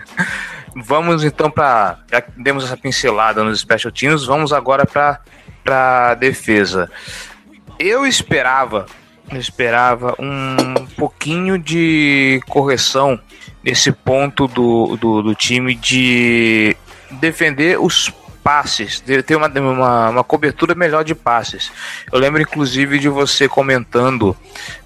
vamos 0.76 1.24
então 1.24 1.50
para. 1.50 1.98
Já 2.10 2.22
demos 2.36 2.64
essa 2.64 2.76
pincelada 2.76 3.42
nos 3.42 3.60
special 3.60 3.92
teams, 3.92 4.24
vamos 4.24 4.52
agora 4.52 4.84
para 4.86 6.14
defesa. 6.14 6.90
Eu 7.78 8.06
esperava, 8.06 8.86
eu 9.30 9.38
esperava 9.38 10.14
um 10.18 10.86
pouquinho 10.96 11.58
de 11.58 12.40
correção 12.48 13.18
nesse 13.62 13.90
ponto 13.90 14.46
do, 14.46 14.96
do, 14.96 15.22
do 15.22 15.34
time 15.34 15.74
de 15.74 16.76
defender 17.10 17.80
os 17.80 18.12
passes, 18.42 19.00
ter 19.00 19.36
uma, 19.36 19.48
uma, 19.48 20.10
uma, 20.10 20.24
cobertura 20.24 20.74
melhor 20.74 21.02
de 21.02 21.14
passes. 21.14 21.72
Eu 22.12 22.18
lembro 22.18 22.42
inclusive 22.42 22.98
de 22.98 23.08
você 23.08 23.48
comentando 23.48 24.36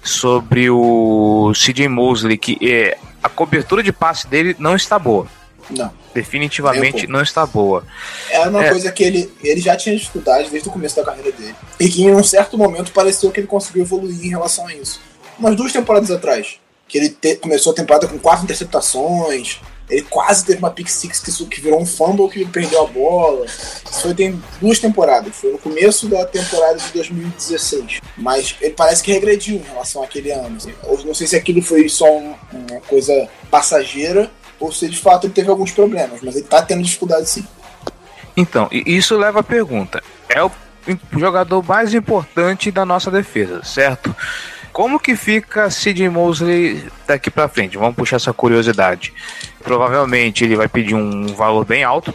sobre 0.01 0.69
o 0.69 1.51
CJ 1.53 1.89
Mosley, 1.89 2.37
que 2.37 2.57
é, 2.61 2.97
a 3.21 3.27
cobertura 3.27 3.83
de 3.83 3.91
passe 3.91 4.25
dele 4.27 4.55
não 4.57 4.77
está 4.77 4.97
boa. 4.97 5.27
Não. 5.69 5.91
Definitivamente 6.13 7.07
não 7.07 7.21
está 7.21 7.45
boa. 7.45 7.85
É 8.29 8.39
uma 8.47 8.65
é. 8.65 8.69
coisa 8.69 8.91
que 8.91 9.03
ele, 9.03 9.31
ele 9.43 9.61
já 9.61 9.75
tinha 9.75 9.95
dificuldade 9.95 10.49
desde 10.49 10.67
o 10.67 10.71
começo 10.71 10.95
da 10.95 11.03
carreira 11.03 11.31
dele. 11.31 11.55
E 11.79 11.89
que 11.89 12.03
em 12.03 12.13
um 12.13 12.23
certo 12.23 12.57
momento 12.57 12.91
pareceu 12.91 13.31
que 13.31 13.39
ele 13.39 13.47
conseguiu 13.47 13.83
evoluir 13.83 14.25
em 14.25 14.29
relação 14.29 14.67
a 14.67 14.73
isso. 14.73 14.99
Umas 15.37 15.55
duas 15.55 15.71
temporadas 15.71 16.09
atrás. 16.11 16.59
Que 16.87 16.97
ele 16.97 17.09
te, 17.09 17.35
começou 17.35 17.71
a 17.71 17.75
temporada 17.75 18.07
com 18.07 18.17
quatro 18.17 18.45
interceptações, 18.45 19.59
ele 19.89 20.03
quase 20.03 20.45
teve 20.45 20.59
uma 20.59 20.69
pick 20.69 20.87
six 20.87 21.19
que, 21.19 21.45
que 21.45 21.61
virou 21.61 21.81
um 21.81 21.85
fumble 21.85 22.29
que 22.29 22.45
perdeu 22.45 22.83
a 22.83 22.87
bola. 22.87 23.45
Isso 23.45 24.01
foi 24.01 24.13
tem 24.13 24.41
duas 24.61 24.77
temporadas. 24.77 25.35
Foi 25.35 25.51
no 25.51 25.57
começo 25.57 26.07
da 26.07 26.25
temporada 26.25 26.77
de 26.77 26.91
2016. 26.93 27.99
Mas 28.15 28.55
ele 28.61 28.73
parece 28.73 29.01
que 29.01 29.11
regrediu 29.11 29.57
em 29.57 29.63
relação 29.63 30.03
àquele 30.03 30.31
ano. 30.31 30.57
Assim. 30.57 30.73
Eu 30.83 31.03
não 31.05 31.13
sei 31.13 31.25
se 31.25 31.35
aquilo 31.35 31.61
foi 31.61 31.89
só 31.89 32.05
um, 32.05 32.35
uma 32.53 32.81
coisa 32.81 33.27
passageira 33.49 34.29
ou 34.59 34.71
se 34.71 34.87
de 34.87 34.97
fato 34.97 35.27
ele 35.27 35.33
teve 35.33 35.49
alguns 35.49 35.71
problemas. 35.71 36.21
Mas 36.21 36.35
ele 36.35 36.45
tá 36.45 36.61
tendo 36.61 36.83
dificuldade 36.83 37.29
sim. 37.29 37.45
Então, 38.35 38.67
isso 38.71 39.17
leva 39.17 39.39
a 39.39 39.43
pergunta. 39.43 40.01
É 40.27 40.43
o 40.43 40.51
jogador 41.17 41.63
mais 41.63 41.93
importante 41.93 42.71
da 42.71 42.85
nossa 42.85 43.11
defesa, 43.11 43.63
certo? 43.63 44.15
Como 44.71 44.99
que 44.99 45.15
fica 45.15 45.69
Sid 45.69 46.07
Mosley 46.09 46.83
daqui 47.05 47.29
para 47.29 47.49
frente? 47.49 47.77
Vamos 47.77 47.95
puxar 47.95 48.15
essa 48.15 48.31
curiosidade. 48.31 49.13
Provavelmente 49.61 50.43
ele 50.43 50.55
vai 50.55 50.67
pedir 50.67 50.95
um 50.95 51.27
valor 51.27 51.65
bem 51.65 51.83
alto 51.83 52.13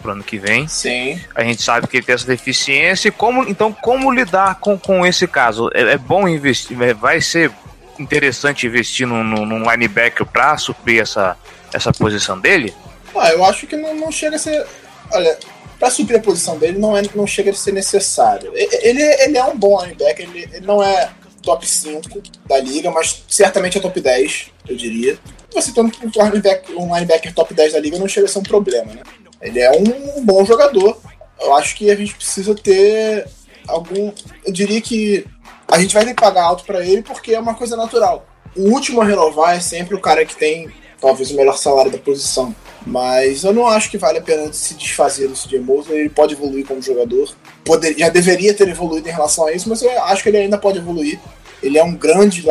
pro 0.00 0.12
ano 0.12 0.22
que 0.22 0.38
vem. 0.38 0.66
Sim. 0.68 1.20
A 1.34 1.42
gente 1.42 1.62
sabe 1.62 1.86
que 1.86 1.98
ele 1.98 2.06
tem 2.06 2.14
essa 2.14 2.26
deficiência. 2.26 3.10
Como, 3.12 3.42
então, 3.48 3.72
como 3.72 4.10
lidar 4.10 4.54
com, 4.60 4.78
com 4.78 5.04
esse 5.04 5.26
caso? 5.26 5.68
É, 5.74 5.82
é 5.92 5.98
bom 5.98 6.26
investir, 6.28 6.80
é, 6.80 6.94
vai 6.94 7.20
ser 7.20 7.50
interessante 7.98 8.66
investir 8.66 9.06
num, 9.06 9.24
num 9.24 9.70
linebacker 9.70 10.26
para 10.26 10.56
suprir 10.56 11.02
essa, 11.02 11.36
essa 11.72 11.92
posição 11.92 12.38
dele? 12.38 12.74
Ah, 13.14 13.30
eu 13.30 13.44
acho 13.44 13.66
que 13.66 13.76
não, 13.76 13.94
não 13.94 14.12
chega 14.12 14.36
a 14.36 14.38
ser. 14.38 14.66
Olha, 15.12 15.38
para 15.78 15.90
suprir 15.90 16.18
a 16.18 16.22
posição 16.22 16.58
dele 16.58 16.78
não, 16.78 16.96
é, 16.96 17.02
não 17.14 17.26
chega 17.26 17.50
a 17.50 17.54
ser 17.54 17.72
necessário. 17.72 18.50
Ele, 18.54 19.02
ele 19.02 19.38
é 19.38 19.44
um 19.44 19.56
bom 19.56 19.80
linebacker, 19.82 20.28
ele, 20.28 20.48
ele 20.52 20.66
não 20.66 20.82
é 20.82 21.10
top 21.42 21.66
5 21.66 22.22
da 22.46 22.58
liga, 22.58 22.90
mas 22.90 23.24
certamente 23.28 23.78
é 23.78 23.80
top 23.80 24.00
10, 24.00 24.50
eu 24.68 24.76
diria. 24.76 25.18
Você 25.54 25.72
tendo 25.72 25.92
um 26.04 26.24
linebacker, 26.24 26.76
um 26.76 26.94
linebacker 26.94 27.32
top 27.32 27.54
10 27.54 27.74
da 27.74 27.80
liga 27.80 27.98
não 27.98 28.08
chega 28.08 28.26
a 28.26 28.28
ser 28.28 28.38
um 28.38 28.42
problema, 28.42 28.92
né? 28.92 29.02
Ele 29.40 29.60
é 29.60 29.70
um 29.70 30.24
bom 30.24 30.44
jogador. 30.44 30.98
Eu 31.40 31.54
acho 31.54 31.76
que 31.76 31.90
a 31.90 31.94
gente 31.94 32.14
precisa 32.14 32.54
ter 32.54 33.26
algum. 33.68 34.12
Eu 34.44 34.52
diria 34.52 34.80
que 34.80 35.24
a 35.68 35.78
gente 35.78 35.94
vai 35.94 36.04
ter 36.04 36.14
que 36.14 36.20
pagar 36.20 36.44
alto 36.44 36.64
para 36.64 36.84
ele 36.84 37.02
porque 37.02 37.34
é 37.34 37.40
uma 37.40 37.54
coisa 37.54 37.76
natural. 37.76 38.26
O 38.56 38.70
último 38.70 39.02
a 39.02 39.04
renovar 39.04 39.56
é 39.56 39.60
sempre 39.60 39.94
o 39.94 40.00
cara 40.00 40.24
que 40.24 40.34
tem 40.34 40.72
talvez 41.00 41.30
o 41.30 41.36
melhor 41.36 41.56
salário 41.56 41.90
da 41.90 41.98
posição. 41.98 42.54
Mas 42.86 43.42
eu 43.42 43.52
não 43.52 43.66
acho 43.66 43.90
que 43.90 43.98
vale 43.98 44.18
a 44.18 44.22
pena 44.22 44.52
se 44.52 44.74
desfazer 44.74 45.28
do 45.28 45.34
CJ 45.34 45.60
Mosley. 45.60 46.00
Ele 46.00 46.08
pode 46.08 46.34
evoluir 46.34 46.64
como 46.66 46.80
jogador. 46.80 47.34
Poder, 47.64 47.98
já 47.98 48.08
deveria 48.08 48.54
ter 48.54 48.68
evoluído 48.68 49.08
em 49.08 49.12
relação 49.12 49.46
a 49.46 49.52
isso, 49.52 49.68
mas 49.68 49.82
eu 49.82 49.90
acho 50.04 50.22
que 50.22 50.28
ele 50.28 50.38
ainda 50.38 50.56
pode 50.56 50.78
evoluir. 50.78 51.18
Ele 51.62 51.78
é 51.78 51.84
um 51.84 51.94
grande, 51.94 52.44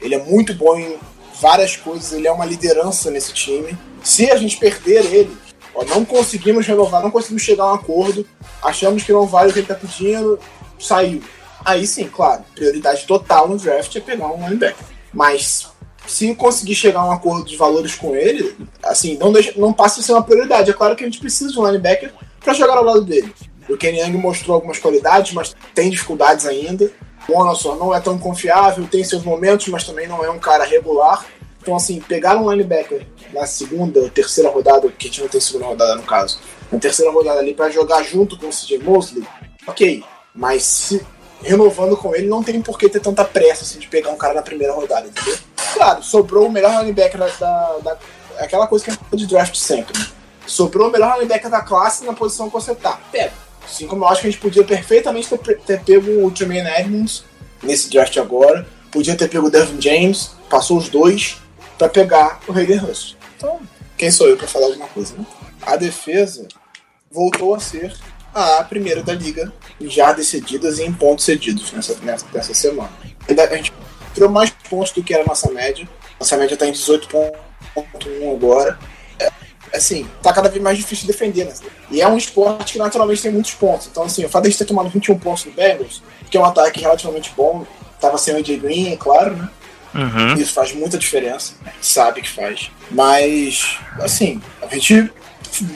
ele 0.00 0.14
é 0.14 0.22
muito 0.22 0.54
bom 0.54 0.78
em 0.78 0.96
várias 1.40 1.76
coisas, 1.76 2.12
ele 2.12 2.28
é 2.28 2.32
uma 2.32 2.44
liderança 2.44 3.10
nesse 3.10 3.32
time. 3.32 3.76
Se 4.04 4.30
a 4.30 4.36
gente 4.36 4.56
perder 4.56 5.04
ele, 5.12 5.36
ó, 5.74 5.84
não 5.84 6.04
conseguimos 6.04 6.64
renovar, 6.64 7.02
não 7.02 7.10
conseguimos 7.10 7.42
chegar 7.42 7.64
a 7.64 7.72
um 7.72 7.74
acordo, 7.74 8.24
achamos 8.62 9.02
que 9.02 9.12
não 9.12 9.26
vale 9.26 9.50
o 9.50 9.52
que 9.52 9.58
ele 9.58 9.64
está 9.64 9.74
pedindo, 9.74 10.38
saiu. 10.78 11.20
Aí 11.64 11.86
sim, 11.86 12.08
claro, 12.08 12.44
prioridade 12.54 13.04
total 13.06 13.48
no 13.48 13.56
draft 13.56 13.94
é 13.96 14.00
pegar 14.00 14.28
um 14.28 14.44
linebacker. 14.44 14.84
Mas 15.12 15.71
se 16.06 16.34
conseguir 16.34 16.74
chegar 16.74 17.00
a 17.00 17.06
um 17.06 17.12
acordo 17.12 17.44
de 17.44 17.56
valores 17.56 17.94
com 17.94 18.14
ele, 18.14 18.56
assim, 18.82 19.16
não, 19.18 19.32
deixa, 19.32 19.52
não 19.56 19.72
passa 19.72 20.00
a 20.00 20.02
ser 20.02 20.12
uma 20.12 20.22
prioridade. 20.22 20.70
É 20.70 20.74
claro 20.74 20.96
que 20.96 21.04
a 21.04 21.06
gente 21.06 21.20
precisa 21.20 21.50
de 21.50 21.58
um 21.58 21.66
linebacker 21.66 22.12
para 22.40 22.54
jogar 22.54 22.76
ao 22.76 22.84
lado 22.84 23.02
dele. 23.02 23.32
O 23.68 23.76
Kenny 23.76 24.00
Young 24.00 24.16
mostrou 24.18 24.54
algumas 24.54 24.78
qualidades, 24.78 25.32
mas 25.32 25.54
tem 25.74 25.88
dificuldades 25.88 26.46
ainda. 26.46 26.90
O 27.28 27.38
Onasor 27.38 27.76
não 27.76 27.94
é 27.94 28.00
tão 28.00 28.18
confiável, 28.18 28.86
tem 28.86 29.04
seus 29.04 29.22
momentos, 29.22 29.68
mas 29.68 29.84
também 29.84 30.08
não 30.08 30.24
é 30.24 30.30
um 30.30 30.38
cara 30.38 30.64
regular. 30.64 31.24
Então, 31.60 31.76
assim, 31.76 32.00
pegar 32.00 32.36
um 32.36 32.50
linebacker 32.50 33.06
na 33.32 33.46
segunda, 33.46 34.08
terceira 34.10 34.50
rodada, 34.50 34.90
que 34.90 35.06
a 35.06 35.08
gente 35.08 35.20
não 35.20 35.28
tem 35.28 35.40
segunda 35.40 35.66
rodada 35.66 35.94
no 35.94 36.02
caso, 36.02 36.40
na 36.70 36.78
terceira 36.78 37.12
rodada 37.12 37.38
ali 37.38 37.54
para 37.54 37.70
jogar 37.70 38.02
junto 38.02 38.36
com 38.36 38.48
o 38.48 38.50
CJ 38.50 38.78
Mosley, 38.78 39.24
ok. 39.66 40.02
Mas 40.34 40.64
se 40.64 41.06
renovando 41.42 41.96
com 41.96 42.14
ele, 42.14 42.28
não 42.28 42.42
tem 42.42 42.60
por 42.62 42.78
que 42.78 42.88
ter 42.88 43.00
tanta 43.00 43.24
pressa 43.24 43.64
assim, 43.64 43.78
de 43.78 43.88
pegar 43.88 44.10
um 44.10 44.16
cara 44.16 44.34
na 44.34 44.42
primeira 44.42 44.72
rodada, 44.72 45.06
entendeu? 45.06 45.38
Claro, 45.74 46.02
sobrou 46.02 46.46
o 46.46 46.52
melhor 46.52 46.80
linebacker 46.80 47.18
da, 47.18 47.28
da, 47.28 47.78
da 47.78 47.98
aquela 48.38 48.66
coisa 48.66 48.84
que 48.84 48.90
gente 48.90 49.16
de 49.16 49.26
draft 49.26 49.56
sempre, 49.56 49.98
né? 49.98 50.06
Sobrou 50.46 50.88
o 50.88 50.92
melhor 50.92 51.14
linebacker 51.16 51.50
da 51.50 51.60
classe 51.60 52.04
na 52.04 52.12
posição 52.12 52.48
que 52.48 52.54
você 52.54 52.74
tá. 52.74 53.00
Pega. 53.10 53.32
Assim 53.64 53.86
como 53.86 54.04
eu 54.04 54.08
acho 54.08 54.20
que 54.20 54.28
a 54.28 54.30
gente 54.30 54.40
podia 54.40 54.64
perfeitamente 54.64 55.28
ter, 55.28 55.60
ter 55.60 55.80
pego 55.82 56.26
o 56.26 56.30
Tremaine 56.30 56.68
Edmonds 56.68 57.24
nesse 57.62 57.88
draft 57.88 58.16
agora. 58.16 58.66
Podia 58.90 59.16
ter 59.16 59.28
pego 59.28 59.46
o 59.46 59.50
Devin 59.50 59.80
James, 59.80 60.32
passou 60.50 60.76
os 60.76 60.88
dois 60.88 61.40
para 61.78 61.88
pegar 61.88 62.40
o 62.46 62.52
Hayden 62.52 62.78
Hurst. 62.80 63.14
Então, 63.36 63.60
quem 63.96 64.10
sou 64.10 64.28
eu 64.28 64.36
para 64.36 64.46
falar 64.46 64.66
alguma 64.66 64.88
coisa, 64.88 65.14
né? 65.16 65.24
A 65.62 65.76
defesa 65.76 66.48
voltou 67.10 67.54
a 67.54 67.60
ser 67.60 67.94
a 68.34 68.64
primeira 68.64 69.02
da 69.02 69.12
liga 69.12 69.52
em 69.80 69.88
jardas 69.90 70.28
cedidas 70.28 70.78
e 70.78 70.84
em 70.84 70.92
pontos 70.92 71.24
cedidos 71.24 71.72
nessa, 71.72 71.96
nessa, 72.02 72.26
nessa 72.32 72.54
semana. 72.54 72.90
A 73.28 73.56
gente 73.56 73.72
tirou 74.14 74.30
mais 74.30 74.50
pontos 74.68 74.92
do 74.92 75.02
que 75.02 75.12
era 75.12 75.22
a 75.22 75.26
nossa 75.26 75.50
média. 75.50 75.88
Nossa 76.18 76.36
média 76.36 76.54
está 76.54 76.66
em 76.66 76.72
18.1 76.72 78.34
agora. 78.34 78.78
É, 79.18 79.30
assim, 79.74 80.08
tá 80.22 80.32
cada 80.32 80.48
vez 80.48 80.62
mais 80.62 80.78
difícil 80.78 81.06
de 81.06 81.12
defender, 81.12 81.44
né? 81.44 81.52
E 81.90 82.00
é 82.00 82.08
um 82.08 82.16
esporte 82.16 82.74
que 82.74 82.78
naturalmente 82.78 83.22
tem 83.22 83.32
muitos 83.32 83.52
pontos. 83.54 83.88
Então, 83.90 84.04
assim, 84.04 84.24
o 84.24 84.28
fato 84.28 84.44
de 84.44 84.48
a 84.48 84.50
gente 84.50 84.58
ter 84.58 84.64
tomado 84.64 84.88
21 84.88 85.18
pontos 85.18 85.44
no 85.44 85.52
Bengals, 85.52 86.02
que 86.30 86.36
é 86.36 86.40
um 86.40 86.44
ataque 86.44 86.80
relativamente 86.80 87.32
bom, 87.36 87.66
tava 88.00 88.18
sem 88.18 88.34
o 88.34 88.38
AJ 88.38 88.58
Green, 88.60 88.92
é 88.92 88.96
claro, 88.96 89.36
né? 89.36 89.48
Uhum. 89.94 90.34
Isso 90.34 90.54
faz 90.54 90.72
muita 90.72 90.96
diferença, 90.96 91.52
a 91.66 91.70
gente 91.70 91.86
sabe 91.86 92.22
que 92.22 92.30
faz. 92.30 92.70
Mas, 92.90 93.78
assim, 94.00 94.40
a 94.62 94.66
gente 94.74 95.12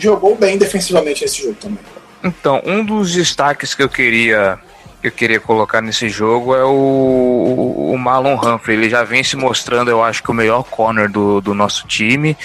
jogou 0.01 0.35
bem 0.35 0.57
defensivamente 0.57 1.23
nesse 1.23 1.43
jogo 1.43 1.57
também. 1.61 1.85
Então, 2.23 2.63
um 2.65 2.85
dos 2.85 3.13
destaques 3.13 3.75
que 3.75 3.83
eu 3.83 3.89
queria 3.89 4.59
que 5.01 5.09
eu 5.09 5.13
queria 5.13 5.39
colocar 5.39 5.81
nesse 5.81 6.09
jogo 6.09 6.55
é 6.55 6.65
o, 6.65 7.93
o 7.93 7.99
Marlon 7.99 8.35
Humphrey. 8.35 8.77
Ele 8.77 8.89
já 8.89 9.05
vem 9.05 9.23
se 9.23 9.37
mostrando, 9.37 9.91
eu 9.91 10.03
acho 10.03 10.23
que 10.23 10.31
o 10.31 10.35
melhor 10.35 10.65
corner 10.65 11.09
do, 11.11 11.41
do 11.41 11.55
nosso 11.55 11.87
time. 11.87 12.37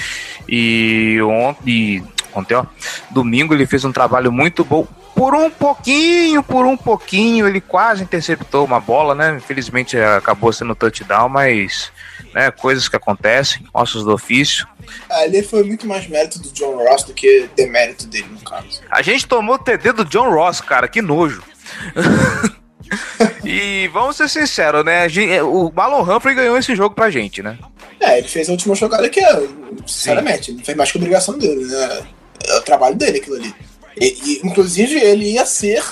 E 0.47 1.17
ontem, 1.23 2.03
ontem, 2.33 2.55
ó, 2.55 2.65
domingo 3.09 3.53
ele 3.53 3.65
fez 3.65 3.83
um 3.85 3.91
trabalho 3.91 4.31
muito 4.31 4.63
bom. 4.63 4.87
Por 5.15 5.35
um 5.35 5.49
pouquinho, 5.49 6.41
por 6.41 6.65
um 6.65 6.77
pouquinho, 6.77 7.47
ele 7.47 7.59
quase 7.59 8.03
interceptou 8.03 8.65
uma 8.65 8.79
bola, 8.79 9.13
né? 9.13 9.35
Infelizmente 9.35 9.97
acabou 9.97 10.53
sendo 10.53 10.73
touchdown, 10.73 11.29
mas 11.29 11.91
né, 12.33 12.49
coisas 12.51 12.87
que 12.87 12.95
acontecem, 12.95 13.65
ossos 13.73 14.03
do 14.03 14.13
ofício. 14.13 14.67
Ali 15.09 15.43
foi 15.43 15.63
muito 15.63 15.85
mais 15.85 16.07
mérito 16.07 16.39
do 16.39 16.49
John 16.51 16.77
Ross 16.77 17.03
do 17.03 17.13
que 17.13 17.49
demérito 17.55 18.07
dele, 18.07 18.27
no 18.31 18.39
caso. 18.39 18.81
A 18.89 19.01
gente 19.01 19.27
tomou 19.27 19.55
o 19.55 19.59
TD 19.59 19.91
do 19.91 20.05
John 20.05 20.29
Ross, 20.29 20.61
cara, 20.61 20.87
que 20.87 21.01
nojo. 21.01 21.43
e 23.43 23.87
vamos 23.93 24.15
ser 24.15 24.29
sinceros, 24.29 24.83
né? 24.83 25.07
O 25.43 25.71
Marlon 25.73 26.03
Humphrey 26.03 26.35
ganhou 26.35 26.57
esse 26.57 26.75
jogo 26.75 26.95
pra 26.95 27.09
gente, 27.09 27.41
né? 27.41 27.57
É, 27.99 28.17
ele 28.17 28.27
fez 28.27 28.49
a 28.49 28.53
última 28.53 28.73
jogada 28.73 29.07
que 29.09 29.19
é, 29.19 29.47
sinceramente, 29.85 30.51
não 30.51 30.63
fez 30.63 30.75
mais 30.75 30.91
que 30.91 30.97
obrigação 30.97 31.37
dele, 31.37 31.65
né? 31.65 32.01
É 32.47 32.57
o 32.57 32.61
trabalho 32.61 32.95
dele 32.95 33.17
aquilo 33.17 33.35
ali. 33.35 33.53
E, 33.99 34.05
e 34.05 34.47
inclusive, 34.47 34.99
ele 34.99 35.33
ia 35.33 35.45
ser 35.45 35.83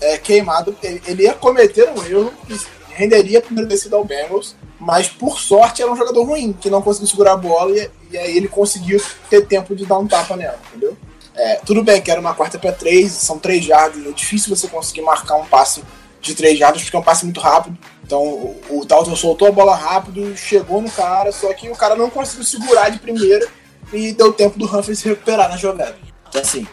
é, 0.00 0.18
queimado, 0.18 0.76
ele, 0.82 1.02
ele, 1.06 1.22
ia 1.24 1.34
cometer 1.34 1.88
um 1.90 2.04
erro 2.04 2.32
que 2.46 2.58
renderia 2.90 3.38
a 3.38 3.42
primeira 3.42 3.68
descida 3.68 3.96
ao 3.96 4.04
Bengals, 4.04 4.56
mas 4.78 5.08
por 5.08 5.38
sorte 5.38 5.82
era 5.82 5.90
um 5.90 5.96
jogador 5.96 6.24
ruim, 6.24 6.52
que 6.52 6.68
não 6.68 6.82
conseguiu 6.82 7.08
segurar 7.08 7.32
a 7.32 7.36
bola 7.36 7.76
e, 7.76 7.90
e 8.10 8.18
aí 8.18 8.36
ele 8.36 8.48
conseguiu 8.48 9.02
ter 9.30 9.46
tempo 9.46 9.74
de 9.74 9.86
dar 9.86 9.98
um 9.98 10.06
tapa 10.06 10.36
nela, 10.36 10.58
entendeu? 10.68 10.96
É, 11.34 11.56
tudo 11.64 11.82
bem 11.82 12.00
que 12.00 12.10
era 12.10 12.20
uma 12.20 12.34
quarta 12.34 12.58
para 12.58 12.72
três, 12.72 13.12
são 13.12 13.38
três 13.38 13.64
jardas, 13.64 14.06
é 14.06 14.12
difícil 14.12 14.54
você 14.54 14.68
conseguir 14.68 15.02
marcar 15.02 15.36
um 15.36 15.46
passe 15.46 15.82
de 16.20 16.34
três 16.34 16.58
jardas 16.58 16.82
porque 16.82 16.96
é 16.96 17.00
um 17.00 17.02
passe 17.02 17.24
muito 17.24 17.40
rápido. 17.40 17.76
Então 18.04 18.22
o, 18.22 18.60
o 18.70 18.84
Dalton 18.84 19.16
soltou 19.16 19.48
a 19.48 19.52
bola 19.52 19.74
rápido, 19.74 20.36
chegou 20.36 20.80
no 20.80 20.90
cara, 20.90 21.32
só 21.32 21.52
que 21.52 21.68
o 21.68 21.76
cara 21.76 21.96
não 21.96 22.08
conseguiu 22.08 22.44
segurar 22.44 22.88
de 22.88 22.98
primeira 22.98 23.46
e 23.92 24.12
deu 24.12 24.32
tempo 24.32 24.58
do 24.58 24.64
Humphrey 24.64 24.96
se 24.96 25.08
recuperar 25.08 25.48
na 25.48 25.56
jogada. 25.56 25.96
Então 26.28 26.40
assim, 26.40 26.66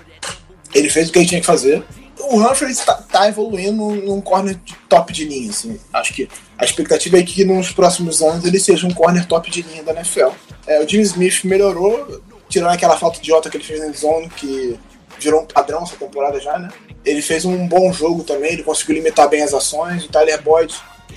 ele 0.74 0.90
fez 0.90 1.10
o 1.10 1.12
que 1.12 1.20
ele 1.20 1.28
tinha 1.28 1.42
que 1.42 1.48
fazer. 1.48 1.84
O 2.20 2.38
Humphrey 2.38 2.72
está 2.72 2.94
tá 2.94 3.28
evoluindo 3.28 3.90
num 3.96 4.22
corner 4.22 4.56
de 4.56 4.76
top 4.88 5.12
de 5.12 5.26
linha. 5.26 5.50
Assim. 5.50 5.80
Acho 5.92 6.14
que 6.14 6.30
a 6.58 6.64
expectativa 6.64 7.18
é 7.18 7.24
que 7.24 7.44
nos 7.44 7.72
próximos 7.72 8.22
anos 8.22 8.46
ele 8.46 8.60
seja 8.60 8.88
um 8.88 8.94
corner 8.94 9.26
top 9.26 9.50
de 9.50 9.64
linha 9.64 9.84
da 9.84 9.92
NFL. 9.92 10.30
É, 10.68 10.82
o 10.82 10.88
Jimmy 10.88 11.04
Smith 11.04 11.44
melhorou, 11.44 12.22
tirando 12.48 12.72
aquela 12.72 12.98
falta 12.98 13.20
idiota 13.20 13.50
que 13.50 13.58
ele 13.58 13.64
fez 13.64 13.80
na 13.80 13.92
zone, 13.92 14.30
que 14.30 14.80
virou 15.20 15.42
um 15.42 15.46
padrão 15.46 15.84
essa 15.84 15.96
temporada 15.96 16.40
já, 16.40 16.58
né? 16.58 16.70
Ele 17.04 17.22
fez 17.22 17.46
um 17.46 17.68
bom 17.68 17.92
jogo 17.92 18.24
também, 18.24 18.54
ele 18.54 18.64
conseguiu 18.64 18.96
limitar 18.96 19.28
bem 19.28 19.42
as 19.42 19.54
ações. 19.54 20.06
O 20.06 20.10
Tyler 20.10 20.42
Boyd 20.42 20.74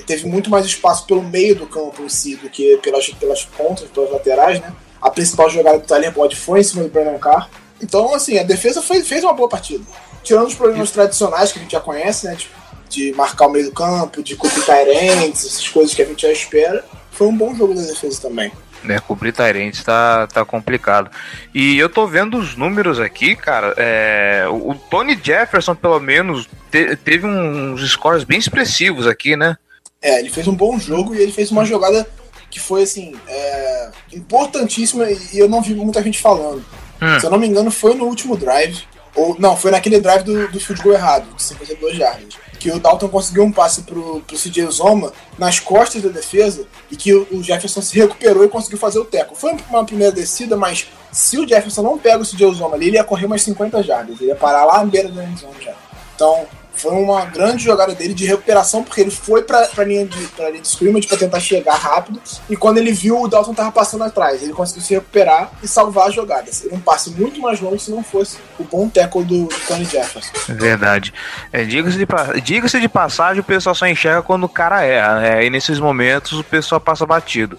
teve 0.06 0.26
muito 0.26 0.50
mais 0.50 0.66
espaço 0.66 1.06
pelo 1.06 1.22
meio 1.22 1.54
do 1.54 1.66
campo 1.66 2.02
em 2.02 2.08
si 2.08 2.36
do 2.36 2.48
que 2.48 2.78
pelas, 2.78 3.08
pelas 3.10 3.44
pontas, 3.44 3.88
pelas 3.90 4.10
laterais, 4.10 4.60
né? 4.60 4.72
A 5.04 5.10
principal 5.10 5.50
jogada 5.50 5.78
do 5.78 5.86
Tyler 5.86 6.10
Boyd 6.10 6.34
foi 6.34 6.60
em 6.60 6.62
cima 6.62 6.82
do 6.82 6.88
Brandon 6.88 7.18
Carr. 7.18 7.50
Então, 7.82 8.14
assim, 8.14 8.38
a 8.38 8.42
defesa 8.42 8.80
foi, 8.80 9.02
fez 9.02 9.22
uma 9.22 9.34
boa 9.34 9.50
partida. 9.50 9.84
Tirando 10.22 10.46
os 10.46 10.54
problemas 10.54 10.90
tradicionais 10.90 11.52
que 11.52 11.58
a 11.58 11.62
gente 11.62 11.72
já 11.72 11.80
conhece, 11.80 12.26
né? 12.26 12.34
Tipo, 12.34 12.58
de 12.88 13.12
marcar 13.12 13.48
o 13.48 13.50
meio 13.50 13.66
do 13.66 13.72
campo, 13.72 14.22
de 14.22 14.34
cobrir 14.34 14.62
Tyrants, 14.64 15.44
essas 15.44 15.68
coisas 15.68 15.94
que 15.94 16.00
a 16.00 16.06
gente 16.06 16.22
já 16.22 16.32
espera, 16.32 16.82
foi 17.10 17.26
um 17.26 17.36
bom 17.36 17.54
jogo 17.54 17.74
da 17.74 17.82
defesa 17.82 18.22
também 18.22 18.50
né? 18.84 18.98
Cobrir 19.00 19.32
Tyrants 19.32 19.82
tá, 19.82 20.26
tá 20.26 20.44
complicado. 20.44 21.10
E 21.54 21.78
eu 21.78 21.88
tô 21.88 22.06
vendo 22.06 22.36
os 22.36 22.56
números 22.56 23.00
aqui, 23.00 23.34
cara. 23.34 23.74
É, 23.76 24.46
o 24.48 24.74
Tony 24.90 25.18
Jefferson, 25.20 25.74
pelo 25.74 25.98
menos, 25.98 26.48
te, 26.70 26.94
teve 26.96 27.26
uns 27.26 27.90
scores 27.90 28.24
bem 28.24 28.38
expressivos 28.38 29.06
aqui, 29.06 29.36
né? 29.36 29.56
É, 30.00 30.20
ele 30.20 30.28
fez 30.28 30.46
um 30.46 30.54
bom 30.54 30.78
jogo 30.78 31.14
e 31.14 31.18
ele 31.18 31.32
fez 31.32 31.50
uma 31.50 31.64
jogada 31.64 32.06
que 32.54 32.60
foi, 32.60 32.84
assim, 32.84 33.12
é, 33.26 33.90
importantíssima 34.12 35.10
e 35.10 35.36
eu 35.36 35.48
não 35.48 35.60
vi 35.60 35.74
muita 35.74 36.00
gente 36.00 36.20
falando. 36.20 36.64
Hum. 37.02 37.18
Se 37.18 37.26
eu 37.26 37.30
não 37.30 37.38
me 37.38 37.48
engano, 37.48 37.68
foi 37.68 37.94
no 37.94 38.04
último 38.04 38.36
drive. 38.36 38.84
Ou, 39.16 39.36
não, 39.40 39.56
foi 39.56 39.72
naquele 39.72 39.98
drive 39.98 40.22
do, 40.22 40.46
do 40.48 40.60
field 40.60 40.80
goal 40.80 40.94
errado, 40.94 41.26
de 41.34 41.42
52 41.42 41.96
jardas 41.96 42.44
que 42.64 42.70
o 42.70 42.80
Dalton 42.80 43.08
conseguiu 43.08 43.44
um 43.44 43.52
passe 43.52 43.82
pro, 43.82 44.22
pro 44.22 44.38
CJ 44.38 44.70
Zoma 44.70 45.12
nas 45.38 45.60
costas 45.60 46.00
da 46.00 46.08
defesa 46.08 46.66
e 46.90 46.96
que 46.96 47.12
o, 47.12 47.42
Jefferson 47.42 47.82
se 47.82 47.94
recuperou 47.98 48.42
e 48.42 48.48
conseguiu 48.48 48.78
fazer 48.78 48.98
o 48.98 49.04
teco. 49.04 49.34
Foi 49.34 49.54
uma 49.68 49.84
primeira 49.84 50.10
descida, 50.10 50.56
mas 50.56 50.88
se 51.12 51.36
o 51.36 51.46
Jefferson 51.46 51.82
não 51.82 51.98
pega 51.98 52.22
o 52.22 52.26
CJ 52.26 52.54
Zoma 52.54 52.76
ali, 52.76 52.86
ele 52.86 52.96
ia 52.96 53.04
correr 53.04 53.26
umas 53.26 53.42
50 53.42 53.82
jardas, 53.82 54.18
ele 54.18 54.30
ia 54.30 54.34
parar 54.34 54.64
lá 54.64 54.78
na 54.78 54.86
beira 54.86 55.10
da 55.10 55.24
endzone 55.24 55.62
já. 55.62 55.74
Então, 56.14 56.46
foi 56.76 56.92
uma 56.92 57.24
grande 57.24 57.62
jogada 57.62 57.94
dele 57.94 58.14
de 58.14 58.26
recuperação, 58.26 58.82
porque 58.82 59.00
ele 59.00 59.10
foi 59.10 59.42
pra, 59.42 59.66
pra, 59.68 59.84
linha, 59.84 60.06
de, 60.06 60.26
pra 60.28 60.50
linha 60.50 60.60
de 60.60 60.68
scrimmage 60.68 61.06
pra 61.06 61.16
tentar 61.16 61.40
chegar 61.40 61.74
rápido, 61.74 62.20
e 62.48 62.56
quando 62.56 62.78
ele 62.78 62.92
viu 62.92 63.20
o 63.20 63.28
Dalton 63.28 63.54
tava 63.54 63.72
passando 63.72 64.04
atrás, 64.04 64.42
ele 64.42 64.52
conseguiu 64.52 64.82
se 64.82 64.94
recuperar 64.94 65.50
e 65.62 65.68
salvar 65.68 66.08
a 66.08 66.10
jogada. 66.10 66.52
Seria 66.52 66.76
um 66.76 66.80
passe 66.80 67.10
muito 67.10 67.40
mais 67.40 67.60
longo 67.60 67.78
se 67.78 67.90
não 67.90 68.02
fosse 68.02 68.38
o 68.58 68.64
bom 68.64 68.88
tackle 68.88 69.24
do, 69.24 69.44
do 69.44 69.60
Tony 69.66 69.84
Jefferson. 69.84 70.32
Verdade. 70.48 71.12
É, 71.52 71.64
Diga-se 71.64 71.98
de, 71.98 72.06
diga 72.42 72.68
de 72.68 72.88
passagem, 72.88 73.40
o 73.40 73.44
pessoal 73.44 73.74
só 73.74 73.86
enxerga 73.86 74.22
quando 74.22 74.44
o 74.44 74.48
cara 74.48 74.82
erra, 74.82 75.20
né? 75.20 75.46
e 75.46 75.50
nesses 75.50 75.78
momentos 75.78 76.38
o 76.38 76.44
pessoal 76.44 76.80
passa 76.80 77.06
batido. 77.06 77.58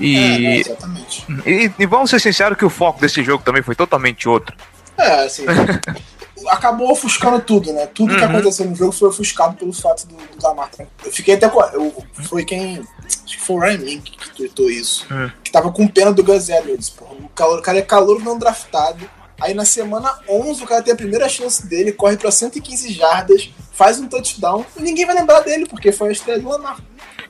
E, 0.00 0.16
é, 0.16 0.56
é, 0.56 0.60
exatamente. 0.60 1.24
E, 1.46 1.70
e 1.78 1.86
vamos 1.86 2.10
ser 2.10 2.20
sinceros 2.20 2.58
que 2.58 2.64
o 2.64 2.70
foco 2.70 3.00
desse 3.00 3.22
jogo 3.22 3.42
também 3.44 3.62
foi 3.62 3.74
totalmente 3.74 4.28
outro. 4.28 4.54
É, 4.98 5.24
assim. 5.24 5.44
acabou 6.48 6.90
ofuscando 6.90 7.40
tudo, 7.40 7.72
né? 7.72 7.86
Tudo 7.86 8.12
uhum. 8.12 8.18
que 8.18 8.24
aconteceu 8.24 8.66
no 8.66 8.74
jogo 8.74 8.92
foi 8.92 9.08
ofuscado 9.08 9.56
pelo 9.56 9.72
fato 9.72 10.06
do, 10.06 10.14
do 10.14 10.42
Lamar. 10.42 10.70
Eu 11.04 11.12
fiquei 11.12 11.34
até 11.34 11.48
com. 11.48 11.60
Eu, 11.60 11.92
foi 12.28 12.44
quem. 12.44 12.82
Acho 13.04 13.38
que 13.38 13.40
foi 13.40 13.56
o 13.56 13.58
Ryan 13.60 13.78
Mink 13.78 14.10
que 14.10 14.30
tweetou 14.30 14.70
isso. 14.70 15.06
Uhum. 15.10 15.30
Que 15.42 15.50
tava 15.50 15.70
com 15.72 15.86
pena 15.86 16.12
do 16.12 16.22
Gus 16.22 16.48
Edwards. 16.48 16.90
Porra, 16.90 17.12
o, 17.14 17.28
calor, 17.28 17.58
o 17.58 17.62
cara 17.62 17.78
é 17.78 17.82
calor 17.82 18.22
não 18.22 18.38
draftado. 18.38 19.08
Aí 19.40 19.52
na 19.52 19.64
semana 19.64 20.18
11 20.28 20.64
o 20.64 20.66
cara 20.66 20.82
tem 20.82 20.94
a 20.94 20.96
primeira 20.96 21.28
chance 21.28 21.66
dele, 21.66 21.92
corre 21.92 22.16
para 22.16 22.30
115 22.30 22.90
jardas, 22.92 23.50
faz 23.70 24.00
um 24.00 24.08
touchdown 24.08 24.64
e 24.78 24.82
ninguém 24.82 25.04
vai 25.04 25.14
lembrar 25.14 25.40
dele, 25.40 25.66
porque 25.66 25.92
foi 25.92 26.08
a 26.08 26.12
estreia 26.12 26.38
do 26.38 26.48
Lamar. 26.48 26.78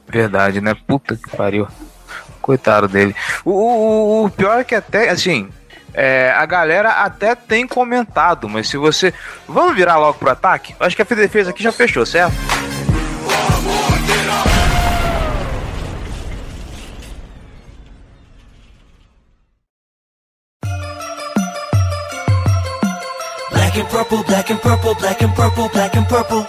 Verdade, 0.06 0.60
né? 0.60 0.74
Puta 0.86 1.16
que 1.16 1.36
pariu. 1.36 1.66
Coitado 2.40 2.86
dele. 2.86 3.14
O, 3.44 3.50
o, 3.50 4.24
o 4.26 4.30
pior 4.30 4.60
é 4.60 4.64
que 4.64 4.74
até, 4.74 5.10
assim, 5.10 5.48
é, 5.98 6.30
a 6.36 6.44
galera 6.44 6.90
até 6.90 7.34
tem 7.34 7.66
comentado, 7.66 8.46
mas 8.50 8.68
se 8.68 8.76
você. 8.76 9.14
Vamos 9.48 9.74
virar 9.74 9.96
logo 9.96 10.18
pro 10.18 10.28
ataque? 10.28 10.76
Acho 10.78 10.94
que 10.94 11.00
a 11.00 11.16
defesa 11.16 11.50
aqui 11.50 11.62
já 11.62 11.72
fechou, 11.72 12.04
certo? 12.04 12.36
Black 23.50 23.80
and 23.80 23.86
purple, 23.86 24.24
black 24.24 24.52
and 24.52 24.58
purple, 24.58 24.94
black 24.96 25.24
and 25.24 25.32
purple, 25.32 25.68
black 25.70 25.96
and 25.96 26.04
purple. 26.04 26.46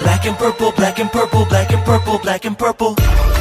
Black 0.00 0.28
and 0.28 0.36
purple, 0.36 0.72
black 0.72 1.00
and 1.00 1.08
purple, 1.08 1.46
black 1.46 1.72
and 1.72 1.84
purple, 1.84 2.18
black 2.18 2.46
and 2.46 2.54
purple. 2.54 3.39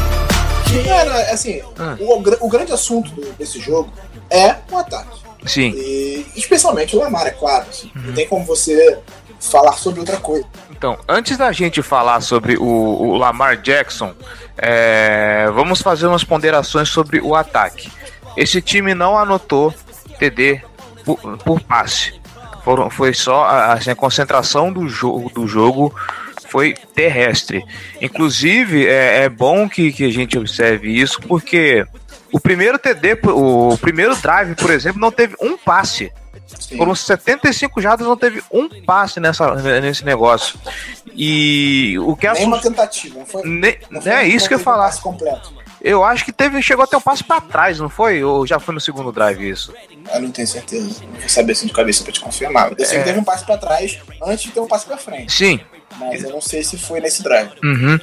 Cara, 0.86 1.32
assim, 1.32 1.62
ah. 1.78 1.98
o, 2.00 2.46
o 2.46 2.50
grande 2.50 2.72
assunto 2.72 3.12
desse 3.38 3.60
jogo 3.60 3.92
é 4.30 4.56
o 4.72 4.78
ataque. 4.78 5.20
Sim. 5.46 5.72
E, 5.76 6.26
especialmente 6.36 6.96
o 6.96 7.00
Lamar, 7.00 7.28
é 7.28 7.32
claro. 7.32 7.66
Assim, 7.70 7.92
uhum. 7.96 8.02
Não 8.04 8.14
tem 8.14 8.28
como 8.28 8.46
você 8.46 9.00
falar 9.40 9.74
sobre 9.74 10.00
outra 10.00 10.18
coisa. 10.18 10.46
Então, 10.72 10.98
antes 11.08 11.38
da 11.38 11.52
gente 11.52 11.82
falar 11.82 12.22
sobre 12.22 12.58
o, 12.58 12.64
o 12.64 13.18
Lamar 13.18 13.58
Jackson, 13.58 14.14
é, 14.58 15.50
vamos 15.54 15.82
fazer 15.82 16.08
umas 16.08 16.24
ponderações 16.24 16.90
sobre 16.90 17.20
o 17.20 17.36
ataque. 17.36 17.92
Esse 18.38 18.62
time 18.62 18.94
não 18.94 19.18
anotou 19.18 19.74
TD 20.18 20.62
por, 21.04 21.38
por 21.40 21.62
passe. 21.62 22.20
Foram, 22.64 22.90
foi 22.90 23.14
só 23.14 23.46
assim, 23.46 23.90
a 23.90 23.96
concentração 23.96 24.72
do 24.72 24.88
jogo, 24.88 25.32
do 25.34 25.48
jogo 25.48 25.94
foi 26.50 26.74
terrestre. 26.94 27.64
Inclusive, 28.02 28.88
é, 28.88 29.24
é 29.24 29.30
bom 29.30 29.70
que, 29.70 29.92
que 29.92 30.06
a 30.06 30.12
gente 30.12 30.38
observe 30.38 30.90
isso, 30.90 31.20
porque 31.22 31.86
o 32.32 32.40
primeiro 32.40 32.78
TD, 32.78 33.20
o 33.24 33.78
primeiro 33.78 34.16
drive, 34.16 34.56
por 34.56 34.72
exemplo, 34.72 35.00
não 35.00 35.12
teve 35.12 35.36
um 35.42 35.58
passe. 35.58 36.12
Sim. 36.60 36.78
Foram 36.78 36.96
75 36.96 37.80
jardas, 37.82 38.08
não 38.08 38.18
teve 38.18 38.42
um 38.52 38.68
passe 38.84 39.20
nessa, 39.20 39.56
nesse 39.80 40.04
negócio. 40.04 40.60
E 41.14 41.96
o 42.00 42.16
que 42.16 42.32
Nem 42.32 42.46
uma 42.46 42.60
tentativa, 42.60 43.20
não 43.20 43.26
foi? 43.26 43.44
Ne, 43.44 43.78
não 43.90 44.02
foi 44.02 44.12
é 44.12 44.28
isso 44.28 44.48
que 44.48 44.56
eu 44.56 44.58
ia 44.58 44.64
falar. 44.64 44.94
Completo. 45.00 45.54
Eu 45.82 46.04
acho 46.04 46.26
que 46.26 46.32
teve, 46.32 46.62
chegou 46.62 46.84
até 46.84 46.98
um 46.98 47.02
passo 47.02 47.24
para 47.24 47.40
trás, 47.40 47.80
não 47.80 47.90
foi? 47.90 48.24
Ou 48.24 48.46
já 48.46 48.60
foi 48.60 48.74
no 48.74 48.82
segundo 48.82 49.12
drive 49.12 49.50
isso? 49.50 49.74
Eu 50.14 50.22
não 50.22 50.32
tenho 50.32 50.48
certeza. 50.48 51.04
Não 51.04 51.20
vou 51.20 51.30
saber 51.30 51.54
assim 51.54 51.68
de 51.68 51.74
cabeça 51.74 52.04
para 52.04 52.12
te 52.12 52.20
confirmar. 52.20 52.74
Eu 52.78 52.86
sei 52.86 52.98
é... 52.98 53.00
que 53.00 53.08
teve 53.08 53.20
um 53.20 53.24
passo 53.24 53.46
para 53.46 53.58
trás 53.58 54.00
antes 54.24 54.46
de 54.46 54.52
ter 54.52 54.60
um 54.60 54.68
passo 54.68 54.86
para 54.88 54.98
frente. 54.98 55.32
Sim, 55.32 55.60
mas 55.98 56.24
eu 56.24 56.32
não 56.32 56.42
sei 56.42 56.64
se 56.64 56.78
foi 56.78 57.00
nesse 57.00 57.24
drive. 57.24 57.52
Uhum. 57.64 58.00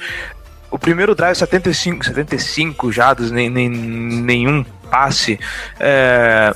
O 0.69 0.77
primeiro 0.77 1.15
drive, 1.15 1.35
75, 1.35 2.05
75 2.05 2.91
jados, 2.91 3.31
nem, 3.31 3.49
nem, 3.49 3.69
nenhum 3.69 4.65
passe. 4.89 5.39
É, 5.79 6.53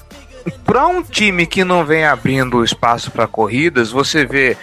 para 0.65 0.87
um 0.87 1.01
time 1.01 1.45
que 1.45 1.63
não 1.63 1.85
vem 1.85 2.05
abrindo 2.05 2.63
espaço 2.63 3.11
para 3.11 3.27
corridas, 3.27 3.91
você 3.91 4.25
vê 4.25 4.57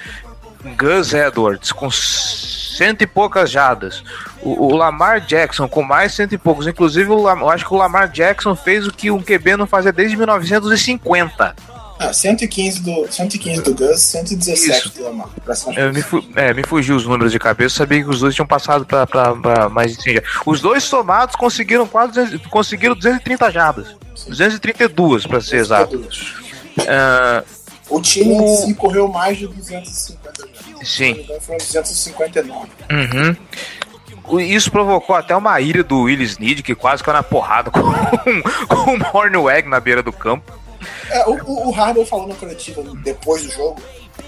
Gus 0.76 1.14
Edwards 1.14 1.72
com 1.72 1.90
cento 1.90 3.02
e 3.02 3.06
poucas 3.06 3.50
jardas. 3.50 4.02
O, 4.42 4.66
o, 4.66 4.76
Lamar 4.76 5.20
Jackson 5.20 5.68
com 5.68 5.82
mais 5.82 6.14
cento 6.14 6.34
e 6.34 6.38
poucos. 6.38 6.66
Inclusive, 6.66 7.10
o, 7.10 7.28
eu 7.28 7.50
acho 7.50 7.66
que 7.66 7.74
o 7.74 7.76
Lamar 7.76 8.08
Jackson 8.08 8.54
fez 8.54 8.86
o 8.86 8.92
que 8.92 9.10
um 9.10 9.22
QB 9.22 9.56
não 9.56 9.66
fazia 9.66 9.92
desde 9.92 10.16
1950. 10.16 11.56
Ah, 11.98 12.12
115 12.12 12.80
do, 12.80 13.10
115 13.10 13.62
do 13.62 13.74
Gus, 13.74 14.00
117 14.00 14.70
Isso. 14.70 14.96
do 14.96 15.04
Lamar. 15.04 15.28
É, 15.76 15.90
me, 15.90 16.00
fu 16.00 16.24
é, 16.36 16.54
me 16.54 16.62
fugiu 16.64 16.94
os 16.94 17.04
números 17.04 17.32
de 17.32 17.40
cabeça, 17.40 17.76
sabia 17.76 18.04
que 18.04 18.08
os 18.08 18.20
dois 18.20 18.34
tinham 18.34 18.46
passado 18.46 18.86
para 18.86 19.68
mais 19.68 19.98
assim, 19.98 20.16
Os 20.46 20.60
dois 20.60 20.84
somados 20.84 21.34
conseguiram 21.34 21.88
quase 21.88 22.12
200, 22.12 22.46
conseguiram 22.46 22.94
230 22.94 23.50
jardas. 23.50 23.88
Sim. 24.14 24.30
232 24.30 25.26
para 25.26 25.40
ser 25.40 25.56
exato. 25.56 25.96
Uh, 25.96 27.44
o 27.90 28.00
time 28.00 28.40
o... 28.40 28.56
si 28.56 28.74
correu 28.74 29.08
mais 29.08 29.36
de 29.36 29.48
250 29.48 30.46
jardas. 30.46 30.88
Sim. 30.88 31.26
Foram 31.40 31.58
259. 31.58 32.68
Uhum. 32.90 34.40
Isso 34.40 34.70
provocou 34.70 35.16
até 35.16 35.34
uma 35.34 35.60
ira 35.60 35.82
do 35.82 36.02
Willis 36.02 36.38
Need, 36.38 36.62
que 36.62 36.74
quase 36.74 37.02
caiu 37.02 37.16
na 37.16 37.22
porrada 37.22 37.70
com, 37.70 37.80
com 38.68 38.96
o 38.96 39.16
Hornweg 39.16 39.68
na 39.68 39.80
beira 39.80 40.02
do 40.02 40.12
campo. 40.12 40.52
É, 41.10 41.28
o, 41.28 41.68
o 41.68 41.74
Harbaugh 41.74 42.06
falou 42.06 42.26
na 42.26 42.34
coletiva 42.34 42.82
depois 43.02 43.42
do 43.42 43.50
jogo 43.50 43.80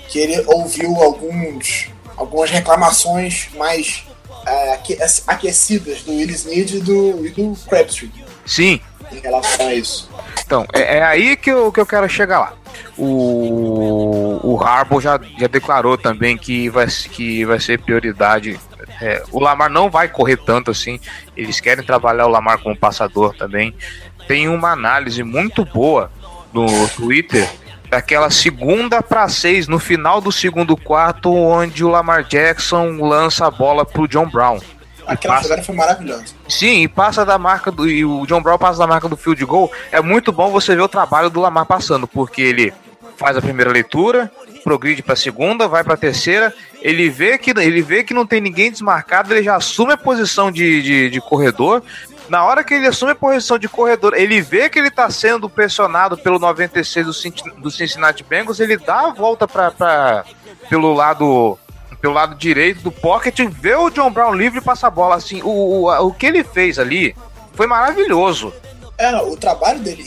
que 0.08 0.18
ele 0.18 0.42
ouviu 0.46 0.94
alguns, 0.96 1.88
algumas 2.16 2.50
reclamações 2.50 3.48
mais 3.56 4.04
é, 4.46 4.78
aquecidas 5.26 6.02
do 6.02 6.12
Willis 6.12 6.44
Need 6.44 6.76
e 6.76 6.80
do, 6.80 7.26
e 7.26 7.30
do 7.30 7.56
Crabtree. 7.68 8.10
Sim. 8.44 8.80
Em 9.12 9.18
relação 9.18 9.66
a 9.66 9.74
isso. 9.74 10.10
Então, 10.44 10.64
é, 10.72 10.98
é, 10.98 11.02
aí 11.02 11.36
que 11.36 11.50
eu, 11.50 11.72
que 11.72 11.80
eu 11.80 11.86
quero 11.86 12.08
chegar 12.08 12.38
lá. 12.40 12.54
O, 12.96 14.40
o 14.42 14.62
Harbaugh 14.62 15.00
já, 15.00 15.18
já 15.38 15.46
declarou 15.46 15.98
também 15.98 16.36
que 16.36 16.68
vai, 16.68 16.86
que 16.86 17.44
vai 17.44 17.58
ser 17.58 17.80
prioridade. 17.80 18.58
É, 19.00 19.22
o 19.32 19.40
Lamar 19.40 19.70
não 19.70 19.90
vai 19.90 20.08
correr 20.08 20.36
tanto 20.36 20.70
assim. 20.70 21.00
Eles 21.36 21.60
querem 21.60 21.84
trabalhar 21.84 22.26
o 22.26 22.30
Lamar 22.30 22.58
como 22.58 22.76
passador 22.76 23.34
também. 23.36 23.74
Tem 24.28 24.48
uma 24.48 24.70
análise 24.70 25.22
muito 25.22 25.64
boa 25.64 26.10
no 26.52 26.88
Twitter 26.88 27.48
daquela 27.88 28.30
segunda 28.30 29.02
para 29.02 29.28
seis 29.28 29.66
no 29.66 29.78
final 29.78 30.20
do 30.20 30.30
segundo 30.30 30.76
quarto, 30.76 31.34
onde 31.34 31.84
o 31.84 31.88
Lamar 31.88 32.24
Jackson 32.24 32.92
lança 33.00 33.46
a 33.46 33.50
bola 33.50 33.84
pro 33.84 34.06
John 34.06 34.28
Brown. 34.28 34.60
Aquela 35.06 35.34
passa... 35.34 35.48
jogada 35.48 35.62
foi 35.64 35.74
maravilhosa. 35.74 36.24
Sim, 36.48 36.82
e 36.82 36.88
passa 36.88 37.24
da 37.24 37.36
marca 37.36 37.70
do. 37.70 37.88
E 37.88 38.04
o 38.04 38.24
John 38.26 38.40
Brown 38.40 38.58
passa 38.58 38.78
da 38.78 38.86
marca 38.86 39.08
do 39.08 39.16
field 39.16 39.44
goal. 39.44 39.72
É 39.90 40.00
muito 40.00 40.30
bom 40.30 40.50
você 40.50 40.76
ver 40.76 40.82
o 40.82 40.88
trabalho 40.88 41.28
do 41.28 41.40
Lamar 41.40 41.66
passando, 41.66 42.06
porque 42.06 42.40
ele 42.40 42.72
faz 43.16 43.36
a 43.36 43.42
primeira 43.42 43.70
leitura, 43.70 44.30
progride 44.64 45.02
para 45.02 45.12
a 45.12 45.16
segunda, 45.16 45.68
vai 45.68 45.84
para 45.84 45.92
a 45.92 45.96
terceira, 45.96 46.54
ele 46.80 47.10
vê 47.10 47.36
que 47.36 47.50
ele 47.50 47.82
vê 47.82 48.02
que 48.02 48.14
não 48.14 48.24
tem 48.24 48.40
ninguém 48.40 48.70
desmarcado, 48.70 49.34
ele 49.34 49.42
já 49.42 49.56
assume 49.56 49.92
a 49.92 49.96
posição 49.96 50.50
de, 50.50 50.80
de, 50.80 51.10
de 51.10 51.20
corredor, 51.20 51.82
na 52.30 52.44
hora 52.44 52.62
que 52.62 52.72
ele 52.72 52.86
assume 52.86 53.10
a 53.10 53.16
posição 53.16 53.58
de 53.58 53.68
corredor, 53.68 54.14
ele 54.14 54.40
vê 54.40 54.68
que 54.70 54.78
ele 54.78 54.88
está 54.88 55.10
sendo 55.10 55.50
pressionado 55.50 56.16
pelo 56.16 56.38
96 56.38 57.06
do 57.58 57.70
Cincinnati 57.70 58.22
Bengals, 58.22 58.60
ele 58.60 58.76
dá 58.76 59.08
a 59.08 59.12
volta 59.12 59.48
para 59.48 60.24
pelo 60.68 60.94
lado 60.94 61.58
pelo 62.00 62.14
lado 62.14 62.34
direito 62.36 62.80
do 62.82 62.92
pocket, 62.92 63.38
vê 63.50 63.74
o 63.74 63.90
John 63.90 64.10
Brown 64.10 64.32
livre 64.32 64.60
e 64.60 64.62
passa 64.62 64.86
a 64.86 64.90
bola. 64.90 65.16
Assim, 65.16 65.42
o, 65.42 65.48
o, 65.48 66.06
o 66.06 66.14
que 66.14 66.24
ele 66.24 66.42
fez 66.42 66.78
ali 66.78 67.14
foi 67.52 67.66
maravilhoso. 67.66 68.54
É, 68.96 69.14
o 69.16 69.36
trabalho 69.36 69.80
dele, 69.80 70.04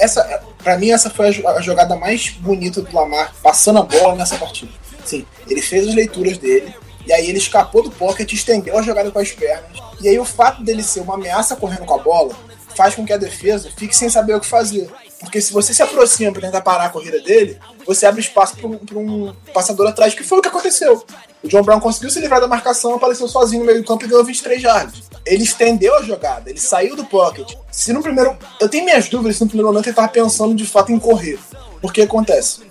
essa, 0.00 0.42
para 0.62 0.76
mim 0.76 0.90
essa 0.90 1.08
foi 1.08 1.28
a 1.28 1.60
jogada 1.60 1.96
mais 1.96 2.30
bonita 2.30 2.82
do 2.82 2.94
Lamar 2.94 3.32
passando 3.42 3.78
a 3.78 3.82
bola 3.82 4.16
nessa 4.16 4.36
partida. 4.36 4.72
Sim, 5.04 5.24
ele 5.48 5.62
fez 5.62 5.88
as 5.88 5.94
leituras 5.94 6.36
dele, 6.36 6.74
e 7.06 7.12
aí 7.12 7.28
ele 7.28 7.38
escapou 7.38 7.82
do 7.82 7.90
pocket, 7.90 8.32
estendeu 8.32 8.78
a 8.78 8.82
jogada 8.82 9.10
com 9.10 9.18
as 9.18 9.32
pernas. 9.32 9.70
E 10.00 10.08
aí 10.08 10.18
o 10.18 10.24
fato 10.24 10.62
dele 10.62 10.82
ser 10.82 11.00
uma 11.00 11.14
ameaça 11.14 11.56
correndo 11.56 11.84
com 11.84 11.94
a 11.94 11.98
bola 11.98 12.34
faz 12.76 12.94
com 12.94 13.04
que 13.04 13.12
a 13.12 13.16
defesa 13.16 13.70
fique 13.76 13.96
sem 13.96 14.08
saber 14.08 14.34
o 14.34 14.40
que 14.40 14.46
fazer. 14.46 14.90
Porque 15.20 15.40
se 15.40 15.52
você 15.52 15.74
se 15.74 15.82
aproxima 15.82 16.32
para 16.32 16.42
tentar 16.42 16.62
parar 16.62 16.86
a 16.86 16.88
corrida 16.88 17.20
dele, 17.20 17.58
você 17.86 18.06
abre 18.06 18.22
espaço 18.22 18.56
para 18.56 18.98
um, 18.98 19.34
passador 19.52 19.86
atrás, 19.88 20.14
que 20.14 20.22
foi 20.22 20.38
o 20.38 20.42
que 20.42 20.48
aconteceu. 20.48 21.04
O 21.42 21.48
John 21.48 21.62
Brown 21.62 21.78
conseguiu 21.78 22.08
se 22.10 22.20
livrar 22.20 22.40
da 22.40 22.48
marcação, 22.48 22.94
apareceu 22.94 23.28
sozinho 23.28 23.60
no 23.60 23.66
meio 23.66 23.82
do 23.82 23.86
campo 23.86 24.04
e 24.04 24.08
ganhou 24.08 24.24
23 24.24 24.62
jardas. 24.62 25.02
Ele 25.26 25.44
estendeu 25.44 25.94
a 25.96 26.02
jogada, 26.02 26.48
ele 26.48 26.58
saiu 26.58 26.96
do 26.96 27.04
pocket. 27.04 27.52
Se 27.70 27.92
no 27.92 28.02
primeiro. 28.02 28.36
Eu 28.58 28.68
tenho 28.68 28.84
minhas 28.84 29.08
dúvidas 29.08 29.36
se 29.36 29.42
no 29.42 29.48
primeiro 29.48 29.68
momento 29.68 29.86
ele 29.86 29.92
estava 29.92 30.08
pensando 30.08 30.54
de 30.54 30.64
fato 30.66 30.90
em 30.90 30.98
correr. 30.98 31.38
Porque 31.82 32.02
acontece. 32.02 32.62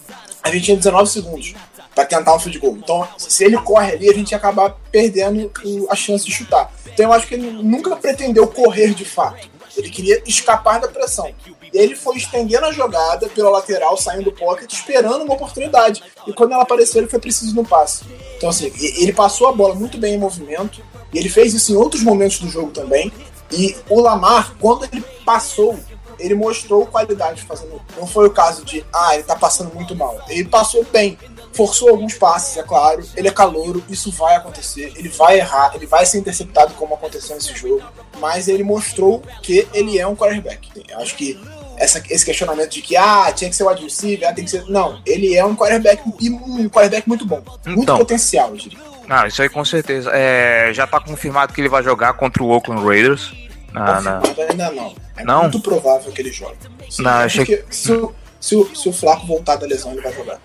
A 0.42 0.50
gente 0.50 0.66
tinha 0.66 0.78
19 0.78 1.10
segundos 1.10 1.54
para 2.00 2.06
tentar 2.06 2.34
um 2.34 2.40
field 2.40 2.60
goal. 2.60 2.78
Então, 2.78 3.08
se 3.18 3.44
ele 3.44 3.58
corre 3.58 3.94
ali, 3.94 4.10
a 4.10 4.14
gente 4.14 4.32
ia 4.32 4.38
acabar 4.38 4.76
perdendo 4.92 5.52
a 5.90 5.96
chance 5.96 6.24
de 6.24 6.32
chutar. 6.32 6.72
Então, 6.86 7.08
eu 7.08 7.14
acho 7.14 7.28
que 7.28 7.34
ele 7.34 7.52
nunca 7.52 7.96
pretendeu 7.98 8.48
correr 8.48 8.94
de 8.94 9.04
fato. 9.04 9.50
Ele 9.76 9.90
queria 9.90 10.22
escapar 10.26 10.80
da 10.80 10.88
pressão. 10.88 11.30
Ele 11.74 11.96
foi 11.96 12.18
estendendo 12.18 12.66
a 12.66 12.72
jogada 12.72 13.28
pela 13.28 13.50
lateral, 13.50 13.98
saindo 13.98 14.24
do 14.24 14.32
pocket, 14.32 14.72
esperando 14.72 15.24
uma 15.24 15.34
oportunidade. 15.34 16.02
E 16.26 16.34
quando 16.34 16.54
ela 16.54 16.64
apareceu, 16.64 17.02
ele 17.02 17.10
foi 17.10 17.20
preciso 17.20 17.54
no 17.54 17.66
passe. 17.66 18.06
Então, 18.38 18.50
assim, 18.50 18.72
ele 18.80 19.14
passou 19.14 19.48
a 19.48 19.52
bola 19.52 19.76
muito 19.76 19.98
bem 19.98 20.16
em 20.16 20.18
movimento. 20.18 20.82
E 21.14 21.18
ele 21.18 21.30
fez 21.30 21.54
isso 21.54 21.74
em 21.74 21.76
outros 21.76 22.02
momentos 22.02 22.40
do 22.40 22.50
jogo 22.50 22.72
também. 22.72 23.12
E 23.52 23.76
o 23.90 24.00
Lamar, 24.00 24.56
quando 24.60 24.86
ele 24.86 25.04
passou, 25.26 25.78
ele 26.18 26.34
mostrou 26.34 26.86
qualidade 26.86 27.44
fazendo. 27.44 27.82
Não 27.98 28.08
foi 28.08 28.28
o 28.28 28.32
caso 28.32 28.64
de, 28.64 28.86
ah, 28.94 29.16
ele 29.16 29.24
tá 29.24 29.36
passando 29.36 29.74
muito 29.74 29.96
mal. 29.96 30.18
Ele 30.28 30.46
passou 30.46 30.86
bem 30.86 31.18
forçou 31.54 31.90
alguns 31.90 32.14
passes, 32.14 32.58
é 32.58 32.64
claro. 32.64 33.04
Ele 33.16 33.28
é 33.28 33.32
calouro, 33.32 33.84
isso 33.90 34.12
vai 34.12 34.36
acontecer. 34.36 34.94
Ele 34.96 35.10
vai 35.10 35.38
errar, 35.38 35.72
ele 35.76 35.86
vai 35.86 36.06
ser 36.06 36.18
interceptado 36.20 36.74
como 36.76 36.94
aconteceu 36.94 37.36
nesse 37.36 37.56
jogo. 37.56 37.84
Mas 38.20 38.48
ele 38.48 38.64
mostrou 38.64 39.22
que 39.42 39.68
ele 39.74 39.98
é 40.00 40.08
um 40.08 40.16
quarterback. 40.16 40.70
Acho 40.96 41.16
que 41.16 41.40
essa, 41.78 42.04
esse 42.10 42.26
questionamento 42.26 42.72
de 42.72 42.82
que 42.82 42.98
ah, 42.98 43.32
tinha 43.34 43.50
que 43.50 43.56
ser 43.56 43.64
o 43.64 43.70
wide 43.70 43.84
receiver, 43.84 44.28
ah, 44.28 44.34
tem 44.34 44.44
que 44.44 44.52
ser. 44.52 44.66
Não, 44.68 45.02
ele 45.06 45.36
é 45.36 45.46
um 45.46 45.56
quarterback 45.56 46.04
e 46.20 46.30
um 46.30 46.70
quarterback 46.70 47.08
muito 47.08 47.26
bom. 47.26 47.42
Muito 47.66 47.84
então, 47.84 47.98
potencial, 47.98 48.50
eu 48.50 48.58
diria. 48.58 48.80
Não, 49.08 49.26
isso 49.26 49.42
aí 49.42 49.50
com 49.50 49.66
certeza. 49.66 50.12
É, 50.14 50.72
já 50.74 50.86
tá 50.86 51.00
confirmado 51.00 51.54
que 51.54 51.62
ele 51.62 51.70
vai 51.70 51.82
jogar 51.82 52.14
contra 52.14 52.44
o 52.44 52.50
Oakland 52.50 52.86
Raiders. 52.86 53.34
Na, 53.74 54.02
na... 54.02 54.22
ainda 54.50 54.72
não. 54.72 54.96
É 55.16 55.24
não? 55.24 55.42
muito 55.44 55.60
provável 55.62 56.12
que 56.12 56.22
ele 56.22 56.32
jogue. 56.32 56.58
Sim, 56.90 57.04
não, 57.04 57.12
achei... 57.12 57.46
que 57.46 57.64
se, 57.70 57.92
o, 57.92 58.14
se, 58.40 58.56
o, 58.56 58.76
se 58.76 58.88
o 58.88 58.94
Flaco 58.94 59.28
voltar 59.28 59.58
da 59.58 59.68
lesão, 59.68 59.92
ele 59.92 60.02
vai 60.02 60.14
jogar. 60.14 60.40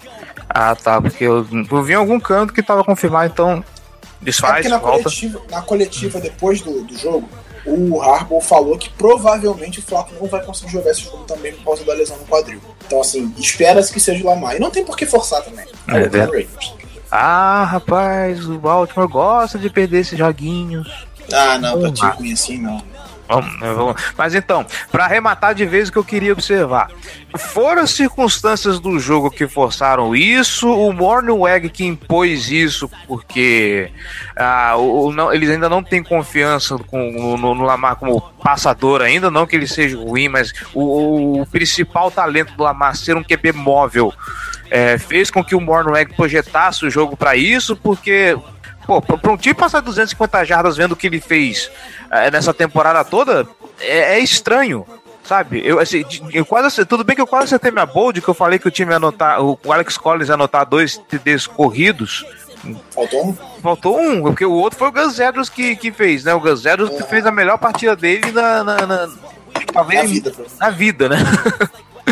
Ah, 0.48 0.74
tá, 0.74 1.00
porque 1.00 1.24
eu, 1.24 1.46
eu 1.70 1.82
vi 1.82 1.92
em 1.92 1.96
algum 1.96 2.18
canto 2.18 2.52
que 2.52 2.62
tava 2.62 2.84
confirmado, 2.84 3.32
então 3.32 3.64
desfaz, 4.20 4.66
é 4.66 4.68
na 4.68 4.78
volta. 4.78 5.04
Coletiva, 5.04 5.42
na 5.50 5.62
coletiva, 5.62 6.20
depois 6.20 6.60
do, 6.60 6.82
do 6.82 6.96
jogo, 6.98 7.28
o 7.66 8.00
Harbaugh 8.00 8.40
falou 8.40 8.76
que 8.76 8.90
provavelmente 8.90 9.78
o 9.78 9.82
Flaco 9.82 10.12
não 10.20 10.26
vai 10.26 10.42
conseguir 10.44 10.72
jogar 10.72 10.90
esse 10.90 11.02
jogo 11.02 11.24
também 11.24 11.52
por 11.54 11.64
causa 11.64 11.84
da 11.84 11.94
lesão 11.94 12.16
no 12.18 12.24
quadril. 12.24 12.60
Então, 12.86 13.00
assim, 13.00 13.32
espera-se 13.38 13.92
que 13.92 14.00
seja 14.00 14.22
o 14.22 14.26
Lamar. 14.26 14.56
E 14.56 14.58
não 14.58 14.70
tem 14.70 14.84
por 14.84 14.96
que 14.96 15.06
forçar 15.06 15.42
também. 15.42 15.64
É, 15.88 16.00
é 16.00 16.46
Ah, 17.10 17.64
rapaz, 17.64 18.44
o 18.46 18.58
Baltimore 18.58 19.08
gosta 19.08 19.58
de 19.58 19.70
perder 19.70 20.00
esses 20.00 20.18
joguinhos. 20.18 21.06
Ah, 21.32 21.58
não, 21.58 21.80
pra 21.80 21.92
ti 21.92 22.04
ruim 22.18 22.32
assim 22.32 22.58
não. 22.58 22.82
Mas 24.16 24.34
então, 24.34 24.66
para 24.90 25.04
arrematar 25.04 25.54
de 25.54 25.64
vez 25.64 25.88
o 25.88 25.92
que 25.92 25.98
eu 25.98 26.04
queria 26.04 26.32
observar. 26.32 26.90
Foram 27.36 27.82
as 27.82 27.90
circunstâncias 27.90 28.78
do 28.78 28.98
jogo 28.98 29.30
que 29.30 29.48
forçaram 29.48 30.14
isso, 30.14 30.70
o 30.70 30.92
Mornweg 30.92 31.68
que 31.68 31.84
impôs 31.84 32.50
isso, 32.50 32.88
porque 33.08 33.90
ah, 34.36 34.76
o, 34.76 35.12
não, 35.12 35.32
eles 35.32 35.50
ainda 35.50 35.68
não 35.68 35.82
têm 35.82 36.02
confiança 36.02 36.78
com, 36.78 37.36
no, 37.36 37.54
no, 37.54 37.64
Lamar 37.64 37.96
como 37.96 38.20
passador 38.42 39.02
ainda, 39.02 39.30
não 39.30 39.46
que 39.46 39.56
ele 39.56 39.66
seja 39.66 39.96
ruim, 39.96 40.28
mas 40.28 40.52
o, 40.72 41.40
o 41.40 41.46
principal 41.46 42.10
talento 42.10 42.54
do 42.54 42.62
Lamar 42.62 42.94
ser 42.94 43.16
um 43.16 43.24
QB 43.24 43.52
móvel 43.52 44.12
é, 44.70 44.96
fez 44.96 45.30
com 45.30 45.42
que 45.42 45.54
o 45.54 45.60
Mornweg 45.60 46.14
projetasse 46.14 46.86
o 46.86 46.90
jogo 46.90 47.16
para 47.16 47.36
isso, 47.36 47.76
porque 47.76 48.36
Pô, 48.86 49.00
pra 49.00 49.32
um 49.32 49.36
time 49.36 49.54
passar 49.54 49.80
250 49.80 50.44
jardas 50.44 50.76
vendo 50.76 50.92
o 50.92 50.96
que 50.96 51.06
ele 51.06 51.20
fez 51.20 51.70
é, 52.10 52.30
nessa 52.30 52.52
temporada 52.52 53.04
toda, 53.04 53.46
é, 53.80 54.16
é, 54.16 54.18
estranho. 54.18 54.86
Sabe, 55.22 55.62
eu, 55.64 55.80
assim, 55.80 56.04
eu 56.34 56.44
quase 56.44 56.84
tudo 56.84 57.02
bem 57.02 57.16
que 57.16 57.22
eu 57.22 57.26
quase 57.26 57.46
acertei 57.46 57.70
minha 57.70 57.86
bold, 57.86 58.20
que 58.20 58.28
eu 58.28 58.34
falei 58.34 58.58
que 58.58 58.68
o 58.68 58.70
time 58.70 58.90
ia 58.92 58.98
anotar, 58.98 59.40
o 59.40 59.58
Alex 59.70 59.96
Collins 59.96 60.28
ia 60.28 60.34
anotar 60.34 60.68
dois 60.68 60.98
TDs 60.98 61.46
corridos. 61.46 62.26
Faltou 62.90 63.28
um? 63.28 63.34
Faltou 63.62 63.98
um, 63.98 64.20
porque 64.20 64.44
o 64.44 64.52
outro 64.52 64.78
foi 64.78 64.88
o 64.88 64.92
Gus 64.92 65.18
Edwards 65.18 65.48
que, 65.48 65.76
que 65.76 65.90
fez, 65.90 66.24
né? 66.24 66.34
O 66.34 66.40
Gus 66.40 66.66
Edwards 66.66 66.94
que 66.94 67.08
fez 67.08 67.24
a 67.24 67.32
melhor 67.32 67.56
partida 67.56 67.96
dele 67.96 68.32
na, 68.32 68.62
na, 68.62 68.86
na, 68.86 69.08
talvez, 69.72 70.02
na 70.02 70.08
vida. 70.08 70.34
Na 70.60 70.70
vida, 70.70 71.08
né? 71.08 71.16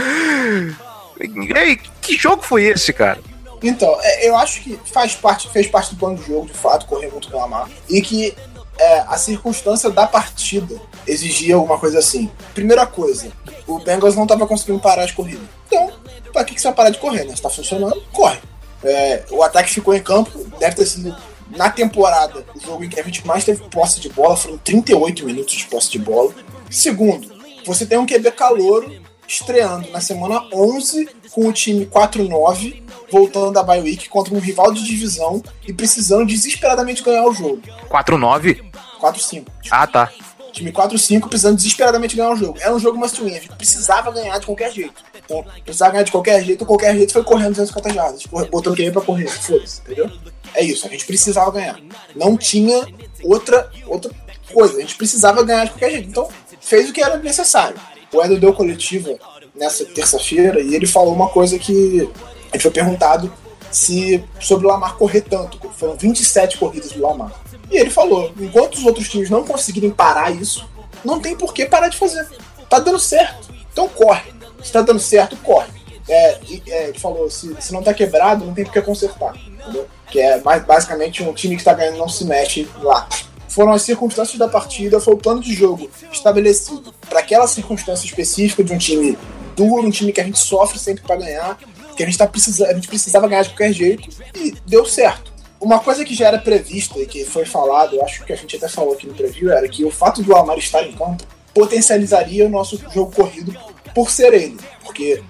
e 1.21 1.59
aí, 1.59 1.77
que 2.01 2.17
jogo 2.17 2.43
foi 2.43 2.65
esse, 2.65 2.95
cara? 2.95 3.19
Então, 3.63 3.97
é, 4.01 4.29
eu 4.29 4.37
acho 4.37 4.61
que 4.61 4.79
faz 4.85 5.15
parte, 5.15 5.49
fez 5.49 5.67
parte 5.67 5.95
do 5.95 5.99
plano 5.99 6.17
do 6.17 6.23
jogo, 6.23 6.47
de 6.47 6.55
fato, 6.55 6.87
correr 6.87 7.09
muito 7.09 7.31
com 7.31 7.37
o 7.37 7.41
Lamar. 7.41 7.69
E 7.89 8.01
que 8.01 8.35
é, 8.79 9.01
a 9.01 9.17
circunstância 9.17 9.91
da 9.91 10.07
partida 10.07 10.81
exigia 11.07 11.55
alguma 11.55 11.79
coisa 11.79 11.99
assim. 11.99 12.31
Primeira 12.55 12.87
coisa, 12.87 13.31
o 13.67 13.79
Bengals 13.79 14.17
não 14.17 14.25
estava 14.25 14.47
conseguindo 14.47 14.81
parar 14.81 15.07
de 15.07 15.13
corrida. 15.13 15.43
Então, 15.67 15.93
pra 16.33 16.45
que, 16.45 16.55
que 16.55 16.61
você 16.61 16.69
vai 16.69 16.75
parar 16.75 16.91
de 16.91 16.99
correr, 16.99 17.25
né? 17.25 17.37
Se 17.37 17.43
tá 17.43 17.51
funcionando, 17.51 18.03
corre. 18.13 18.39
É, 18.83 19.25
o 19.31 19.43
ataque 19.43 19.73
ficou 19.73 19.95
em 19.95 20.03
campo, 20.03 20.45
deve 20.59 20.75
ter 20.75 20.87
sido 20.87 21.15
na 21.51 21.71
temporada 21.71 22.45
o 22.55 22.61
jogo 22.61 22.83
em 22.83 22.89
que 22.89 22.99
a 22.99 23.03
gente 23.03 23.25
mais 23.27 23.45
teve 23.45 23.63
posse 23.69 24.01
de 24.01 24.09
bola, 24.09 24.37
foram 24.37 24.59
38 24.59 25.25
minutos 25.25 25.55
de 25.55 25.67
posse 25.67 25.91
de 25.91 25.99
bola. 25.99 26.35
Segundo, 26.71 27.31
você 27.65 27.87
tem 27.87 27.99
um 27.99 28.07
QB 28.07 28.33
calouro 28.33 28.91
estreando 29.33 29.91
na 29.91 30.01
semana 30.01 30.47
11 30.53 31.09
com 31.31 31.49
o 31.49 31.53
time 31.53 31.87
4-9, 31.87 32.83
voltando 33.11 33.53
da 33.53 33.63
bye 33.63 33.81
week 33.81 34.09
contra 34.09 34.35
um 34.35 34.39
rival 34.39 34.73
de 34.73 34.85
divisão 34.85 35.43
e 35.67 35.73
precisando 35.73 36.27
desesperadamente 36.27 37.03
ganhar 37.03 37.25
o 37.25 37.33
jogo. 37.33 37.63
4-9? 37.89 38.63
4-5. 39.01 39.47
Ah, 39.71 39.87
tá. 39.87 40.13
Time 40.53 40.71
4-5 40.71 41.29
precisando 41.29 41.57
desesperadamente 41.57 42.15
ganhar 42.15 42.33
o 42.33 42.37
jogo. 42.37 42.59
Era 42.61 42.75
um 42.75 42.79
jogo 42.79 42.99
must 42.99 43.23
win, 43.23 43.31
a 43.31 43.41
gente 43.41 43.57
precisava 43.57 44.13
ganhar 44.13 44.39
de 44.39 44.45
qualquer 44.45 44.71
jeito. 44.71 45.03
Então, 45.25 45.43
precisava 45.65 45.93
ganhar 45.93 46.05
de 46.05 46.13
qualquer 46.13 46.45
jeito, 46.45 46.67
qualquer 46.67 46.95
jeito 46.95 47.13
foi 47.15 47.25
correndo 47.25 47.51
250 47.51 47.95
jardas, 47.95 48.27
botando 48.27 48.77
quem 48.77 48.93
pra 48.93 49.01
correr, 49.01 49.29
foda-se, 49.29 49.81
entendeu? 49.81 50.11
É 50.55 50.63
isso, 50.63 50.87
a 50.87 50.91
gente 50.91 51.07
precisava 51.07 51.51
ganhar. 51.51 51.81
Não 52.15 52.37
tinha 52.37 52.87
outra, 53.25 53.71
outra 53.87 54.11
coisa, 54.53 54.77
a 54.77 54.81
gente 54.83 54.97
precisava 54.97 55.43
ganhar 55.43 55.65
de 55.65 55.71
qualquer 55.71 55.91
jeito. 55.93 56.11
Então, 56.11 56.29
fez 56.61 56.91
o 56.91 56.93
que 56.93 57.03
era 57.03 57.17
necessário. 57.17 57.81
O 58.13 58.23
Edo 58.23 58.39
deu 58.39 58.53
coletiva 58.53 59.17
nessa 59.55 59.85
terça-feira 59.85 60.61
e 60.61 60.75
ele 60.75 60.87
falou 60.87 61.15
uma 61.15 61.29
coisa 61.29 61.59
que 61.59 62.09
a 62.51 62.57
gente 62.57 62.63
foi 62.63 62.71
perguntado 62.71 63.33
se 63.71 64.23
sobre 64.39 64.67
o 64.67 64.69
Lamar 64.69 64.97
correr 64.97 65.23
tanto. 65.23 65.59
Foram 65.71 65.97
27 65.97 66.59
corridas 66.59 66.93
do 66.93 67.01
Lamar. 67.01 67.33
E 67.71 67.77
ele 67.79 67.91
falou: 67.91 68.31
enquanto 68.39 68.75
os 68.75 68.85
outros 68.85 69.09
times 69.09 69.31
não 69.31 69.45
conseguirem 69.45 69.91
parar 69.91 70.31
isso, 70.31 70.69
não 71.05 71.21
tem 71.21 71.35
por 71.35 71.55
que 71.55 71.65
parar 71.65 71.89
de 71.89 71.97
fazer. 71.97 72.29
Tá 72.69 72.79
dando 72.79 72.99
certo. 72.99 73.49
Então 73.73 73.89
corre. 73.89 74.31
Se 74.63 74.71
tá 74.71 74.83
dando 74.83 75.01
certo, 75.01 75.37
corre. 75.39 75.69
É, 76.09 76.39
é, 76.67 76.89
ele 76.89 76.99
falou: 76.99 77.31
se, 77.31 77.57
se 77.61 77.73
não 77.73 77.83
tá 77.83 77.95
quebrado, 77.95 78.45
não 78.45 78.53
tem 78.53 78.65
por 78.65 78.73
que 78.73 78.83
consertar. 78.83 79.35
Entendeu? 79.37 79.87
Que 80.11 80.21
é 80.21 80.41
mais, 80.43 80.63
basicamente 80.65 81.23
um 81.23 81.33
time 81.33 81.57
que 81.57 81.65
tá 81.65 81.73
ganhando 81.73 81.97
não 81.97 82.09
se 82.09 82.25
mexe 82.25 82.69
lá. 82.83 83.09
Foram 83.53 83.73
as 83.73 83.83
circunstâncias 83.83 84.39
da 84.39 84.49
partida, 84.49 84.99
foi 84.99 85.13
o 85.13 85.19
plano 85.19 85.41
de 85.41 85.55
jogo 85.55 85.91
estabelecido 86.11 86.95
para 87.09 87.21
aquela 87.21 87.47
circunstância 87.47 88.07
específica 88.07 88.65
de 88.65 88.73
um 88.73 88.79
time 88.79 89.19
duro, 89.55 89.87
um 89.87 89.91
time 89.91 90.11
que 90.11 90.23
a 90.23 90.25
gente 90.25 90.39
sofre 90.39 90.79
sempre 90.79 91.03
para 91.03 91.17
ganhar, 91.17 91.59
que 91.95 92.03
a 92.03 92.07
gente, 92.07 92.17
tá 92.17 92.25
a 92.25 92.73
gente 92.73 92.89
precisava 92.89 93.29
ganhar 93.29 93.43
de 93.43 93.51
qualquer 93.51 93.75
jeito, 93.75 94.09
e 94.35 94.55
deu 94.67 94.87
certo. 94.87 95.31
Uma 95.61 95.79
coisa 95.79 96.03
que 96.03 96.15
já 96.15 96.29
era 96.29 96.39
prevista 96.39 96.99
e 96.99 97.07
que 97.07 97.27
foi 97.27 97.45
falado, 97.45 97.95
eu 97.95 98.03
acho 98.03 98.25
que 98.25 98.33
a 98.33 98.37
gente 98.37 98.57
até 98.57 98.69
falou 98.69 98.95
aqui 98.95 99.07
no 99.07 99.13
preview, 99.13 99.53
era 99.53 99.69
que 99.69 99.85
o 99.85 99.91
fato 99.91 100.23
do 100.23 100.33
Lamar 100.33 100.57
estar 100.57 100.83
em 100.83 100.93
campo 100.93 101.23
potencializaria 101.53 102.47
o 102.47 102.49
nosso 102.49 102.81
jogo 102.91 103.15
corrido 103.15 103.55
por 103.95 104.11
ser 104.11 104.33
ele. 104.33 104.57
Porque 104.83 105.23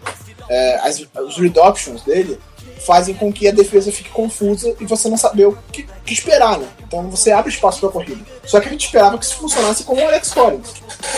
é, 0.49 0.77
as, 0.77 1.05
os 1.27 1.37
reductions 1.39 2.03
dele 2.03 2.39
fazem 2.87 3.15
com 3.15 3.33
que 3.33 3.49
a 3.49 3.53
defesa 3.53 3.93
fique 3.93 4.11
confusa 4.11 4.75
e 4.81 4.87
você 4.87 5.09
não 5.09 5.17
saber 5.17 5.47
o 5.47 5.59
que, 5.71 5.87
que 6.05 6.13
esperar, 6.13 6.59
né? 6.59 6.69
Então 6.87 7.09
você 7.11 7.31
abre 7.31 7.51
espaço 7.51 7.81
para 7.81 7.89
a 7.89 7.93
corrida. 7.93 8.21
Só 8.45 8.61
que 8.61 8.69
a 8.69 8.71
gente 8.71 8.87
esperava 8.87 9.17
que 9.19 9.25
isso 9.25 9.37
funcionasse 9.37 9.85
como 9.85 10.01
o 10.01 10.07
Alex 10.07 10.33
Collins, 10.33 10.75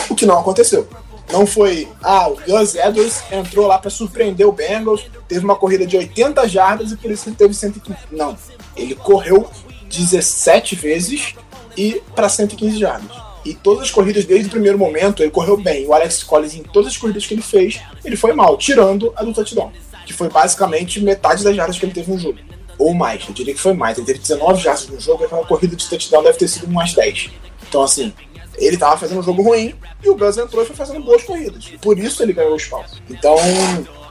o 0.08 0.14
que 0.14 0.26
não 0.26 0.38
aconteceu. 0.38 0.86
Não 1.32 1.46
foi, 1.46 1.88
ah, 2.02 2.28
o 2.28 2.36
Gus 2.36 2.74
Edwards 2.74 3.22
entrou 3.32 3.66
lá 3.66 3.78
para 3.78 3.90
surpreender 3.90 4.46
o 4.46 4.52
Bengals, 4.52 5.06
teve 5.26 5.44
uma 5.44 5.56
corrida 5.56 5.86
de 5.86 5.96
80 5.96 6.46
jardas 6.48 6.92
e 6.92 6.96
por 6.96 7.10
isso 7.10 7.28
ele 7.28 7.36
teve 7.36 7.54
115. 7.54 7.98
Não. 8.12 8.36
Ele 8.76 8.94
correu 8.94 9.48
17 9.88 10.76
vezes 10.76 11.34
e 11.76 12.02
para 12.14 12.28
115 12.28 12.78
jardas. 12.78 13.10
E 13.44 13.54
todas 13.54 13.84
as 13.84 13.90
corridas 13.90 14.24
desde 14.24 14.48
o 14.48 14.50
primeiro 14.50 14.78
momento 14.78 15.22
ele 15.22 15.30
correu 15.30 15.56
bem. 15.56 15.86
O 15.86 15.92
Alex 15.92 16.22
Collins, 16.22 16.54
em 16.54 16.62
todas 16.62 16.92
as 16.92 16.96
corridas 16.96 17.26
que 17.26 17.34
ele 17.34 17.42
fez, 17.42 17.80
ele 18.04 18.16
foi 18.16 18.32
mal, 18.32 18.56
tirando 18.56 19.12
a 19.16 19.22
do 19.22 19.34
touchdown, 19.34 19.72
que 20.04 20.12
foi 20.12 20.28
basicamente 20.28 21.00
metade 21.00 21.42
das 21.42 21.56
jardas 21.56 21.78
que 21.78 21.84
ele 21.84 21.92
teve 21.92 22.12
no 22.12 22.18
jogo. 22.18 22.38
Ou 22.78 22.92
mais, 22.94 23.26
eu 23.26 23.34
diria 23.34 23.54
que 23.54 23.60
foi 23.60 23.72
mais. 23.72 23.96
Ele 23.96 24.06
teve 24.06 24.18
19 24.18 24.62
jardas 24.62 24.88
no 24.88 25.00
jogo, 25.00 25.22
e 25.22 25.26
aquela 25.26 25.44
corrida 25.44 25.76
de 25.76 25.88
touchdown 25.88 26.22
deve 26.22 26.38
ter 26.38 26.48
sido 26.48 26.66
umas 26.66 26.92
10. 26.92 27.30
Então, 27.68 27.82
assim, 27.82 28.12
ele 28.56 28.76
tava 28.76 28.96
fazendo 28.96 29.18
um 29.20 29.22
jogo 29.22 29.42
ruim 29.42 29.74
e 30.02 30.08
o 30.08 30.16
Gus 30.16 30.38
entrou 30.38 30.62
e 30.62 30.66
foi 30.66 30.76
fazendo 30.76 31.02
boas 31.02 31.22
corridas. 31.22 31.72
Por 31.80 31.98
isso 31.98 32.22
ele 32.22 32.32
ganhou 32.32 32.52
o 32.52 32.56
espaço. 32.56 33.02
Então, 33.08 33.36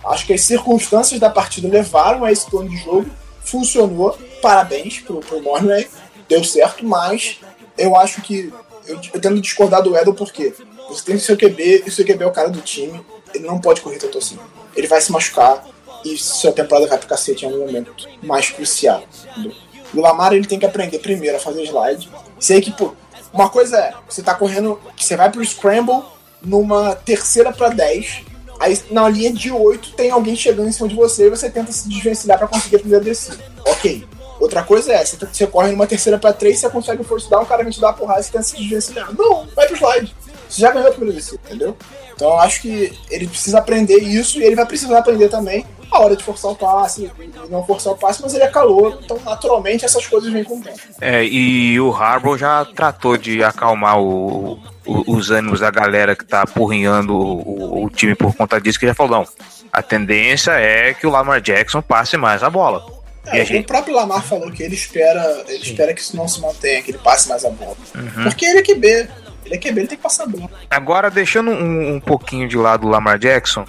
acho 0.05 0.25
que 0.25 0.33
as 0.33 0.41
circunstâncias 0.41 1.19
da 1.19 1.29
partida 1.29 1.67
levaram 1.67 2.25
a 2.25 2.31
esse 2.31 2.49
plano 2.49 2.69
de 2.69 2.77
jogo. 2.77 3.09
Funcionou. 3.41 4.17
Parabéns 4.41 4.99
pro, 4.99 5.19
pro 5.19 5.41
Mornway. 5.41 5.87
Deu 6.27 6.43
certo, 6.43 6.85
mas 6.85 7.39
eu 7.77 7.95
acho 7.95 8.21
que. 8.21 8.51
Eu, 8.85 8.99
eu 9.13 9.21
tendo 9.21 9.39
discordar 9.39 9.81
do 9.81 9.95
Edel 9.95 10.13
porque 10.13 10.53
você 10.89 11.05
tem 11.05 11.15
o 11.15 11.19
seu 11.19 11.37
QB 11.37 11.83
e 11.85 11.89
o 11.89 11.91
seu 11.91 12.05
QB 12.05 12.23
é 12.23 12.27
o 12.27 12.31
cara 12.31 12.49
do 12.49 12.59
time. 12.61 13.01
Ele 13.33 13.45
não 13.45 13.59
pode 13.59 13.81
correr 13.81 13.97
tanto 13.97 14.17
assim. 14.17 14.37
Ele 14.75 14.87
vai 14.87 14.99
se 14.99 15.11
machucar 15.11 15.65
e 16.03 16.17
sua 16.17 16.51
temporada 16.51 16.87
vai 16.87 16.97
pro 16.97 17.07
cacete 17.07 17.45
em 17.45 17.49
algum 17.49 17.65
momento 17.65 17.93
mais 18.21 18.49
crucial. 18.49 19.03
Entendeu? 19.31 19.53
O 19.93 20.01
Lamar 20.01 20.33
ele 20.33 20.47
tem 20.47 20.59
que 20.59 20.65
aprender 20.65 20.99
primeiro 20.99 21.37
a 21.37 21.39
fazer 21.39 21.63
slide. 21.63 22.09
Sei 22.39 22.59
que, 22.61 22.71
pô, 22.71 22.93
uma 23.31 23.49
coisa 23.49 23.77
é, 23.77 23.93
você 24.07 24.21
tá 24.21 24.33
correndo, 24.33 24.79
você 24.97 25.15
vai 25.15 25.31
pro 25.31 25.43
scramble 25.45 26.03
numa 26.41 26.95
terceira 26.95 27.51
para 27.51 27.69
10, 27.69 28.23
aí 28.59 28.79
na 28.91 29.07
linha 29.07 29.31
de 29.31 29.51
8 29.51 29.93
tem 29.93 30.11
alguém 30.11 30.35
chegando 30.35 30.67
em 30.67 30.71
cima 30.71 30.87
de 30.87 30.95
você 30.95 31.27
e 31.27 31.29
você 31.29 31.49
tenta 31.49 31.71
se 31.71 31.87
desvencilhar 31.87 32.37
para 32.37 32.47
conseguir 32.47 32.77
a 32.77 32.79
primeira 32.79 33.03
descida. 33.03 33.37
Ok. 33.65 34.05
Outra 34.39 34.61
coisa 34.63 34.91
é, 34.91 35.05
você, 35.05 35.15
você 35.15 35.47
corre 35.47 35.71
numa 35.71 35.87
terceira 35.87 36.17
para 36.17 36.33
3, 36.33 36.59
você 36.59 36.69
consegue 36.69 37.03
down, 37.29 37.43
o 37.43 37.45
cara 37.45 37.63
vem 37.63 37.71
te 37.71 37.79
dar 37.79 37.87
uma 37.87 37.93
porrada 37.93 38.19
e 38.19 38.23
você 38.23 38.31
tenta 38.31 38.43
se 38.43 38.57
desvencilhar. 38.57 39.13
Não, 39.15 39.47
vai 39.55 39.67
pro 39.67 39.77
slide. 39.77 40.13
Você 40.53 40.61
já 40.61 40.71
ganhou 40.71 40.89
a 40.89 40.91
primeira 40.91 41.15
descida, 41.15 41.39
entendeu? 41.45 41.75
Então 42.13 42.29
eu 42.29 42.39
acho 42.39 42.61
que 42.61 42.93
ele 43.09 43.27
precisa 43.27 43.57
aprender 43.57 43.97
isso 43.97 44.39
e 44.39 44.43
ele 44.43 44.55
vai 44.55 44.67
precisar 44.67 44.99
aprender 44.99 45.29
também 45.29 45.65
a 45.91 45.99
hora 45.99 46.15
de 46.15 46.23
forçar 46.23 46.51
o 46.51 46.55
passe 46.55 47.11
e 47.19 47.49
não 47.49 47.65
forçar 47.65 47.93
o 47.93 47.97
passe, 47.97 48.21
mas 48.21 48.35
ele 48.35 48.43
é 48.43 48.47
calor, 48.47 48.99
então 49.03 49.19
naturalmente 49.25 49.83
essas 49.83 50.05
coisas 50.05 50.31
vêm 50.31 50.43
com 50.43 50.57
o 50.57 50.61
tempo. 50.61 50.77
É, 51.01 51.23
e 51.25 51.79
o 51.79 51.91
Harbour 51.91 52.37
já 52.37 52.65
tratou 52.65 53.17
de 53.17 53.43
acalmar 53.43 53.99
o, 53.99 54.59
o, 54.85 55.15
os 55.15 55.31
ânimos 55.31 55.59
da 55.59 55.71
galera 55.71 56.15
que 56.15 56.25
tá 56.25 56.43
apurrinhando 56.43 57.15
o, 57.15 57.85
o, 57.85 57.89
time 57.89 58.13
por 58.13 58.35
conta 58.35 58.61
disso, 58.61 58.79
que 58.79 58.85
já 58.85 58.93
falou, 58.93 59.19
não, 59.19 59.27
a 59.71 59.81
tendência 59.81 60.51
é 60.51 60.93
que 60.93 61.07
o 61.07 61.09
Lamar 61.09 61.41
Jackson 61.41 61.81
passe 61.81 62.15
mais 62.15 62.43
a 62.43 62.49
bola. 62.49 62.85
É, 63.25 63.41
o 63.41 63.45
gente... 63.45 63.65
próprio 63.65 63.95
Lamar 63.95 64.21
falou 64.23 64.51
que 64.51 64.61
ele 64.61 64.75
espera, 64.75 65.45
ele 65.47 65.63
espera 65.63 65.93
que 65.93 66.01
isso 66.01 66.15
não 66.15 66.27
se 66.27 66.41
mantenha, 66.41 66.81
que 66.81 66.91
ele 66.91 66.97
passe 66.97 67.29
mais 67.29 67.45
a 67.45 67.49
bola. 67.49 67.77
Uhum. 67.95 68.23
Porque 68.23 68.45
ele 68.45 68.59
é 68.59 68.61
QB. 68.61 69.09
Ele 69.45 69.55
é 69.55 69.57
QB, 69.57 69.79
ele 69.79 69.87
tem 69.87 69.97
que 69.97 70.03
passar 70.03 70.25
bola. 70.25 70.49
Agora, 70.69 71.09
deixando 71.09 71.51
um, 71.51 71.95
um 71.95 71.99
pouquinho 71.99 72.47
de 72.47 72.57
lado 72.57 72.87
o 72.87 72.89
Lamar 72.89 73.17
Jackson, 73.19 73.65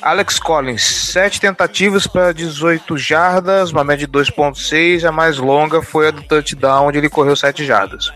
Alex 0.00 0.38
Collins, 0.38 0.82
7 0.82 1.40
tentativas 1.40 2.06
para 2.06 2.32
18 2.32 2.96
jardas, 2.96 3.70
uma 3.70 3.84
média 3.84 4.06
de 4.06 4.12
2,6. 4.12 5.04
A 5.04 5.12
mais 5.12 5.38
longa 5.38 5.82
foi 5.82 6.08
a 6.08 6.10
do 6.10 6.22
touchdown, 6.22 6.88
onde 6.88 6.98
ele 6.98 7.08
correu 7.08 7.36
7 7.36 7.64
jardas. 7.64 8.12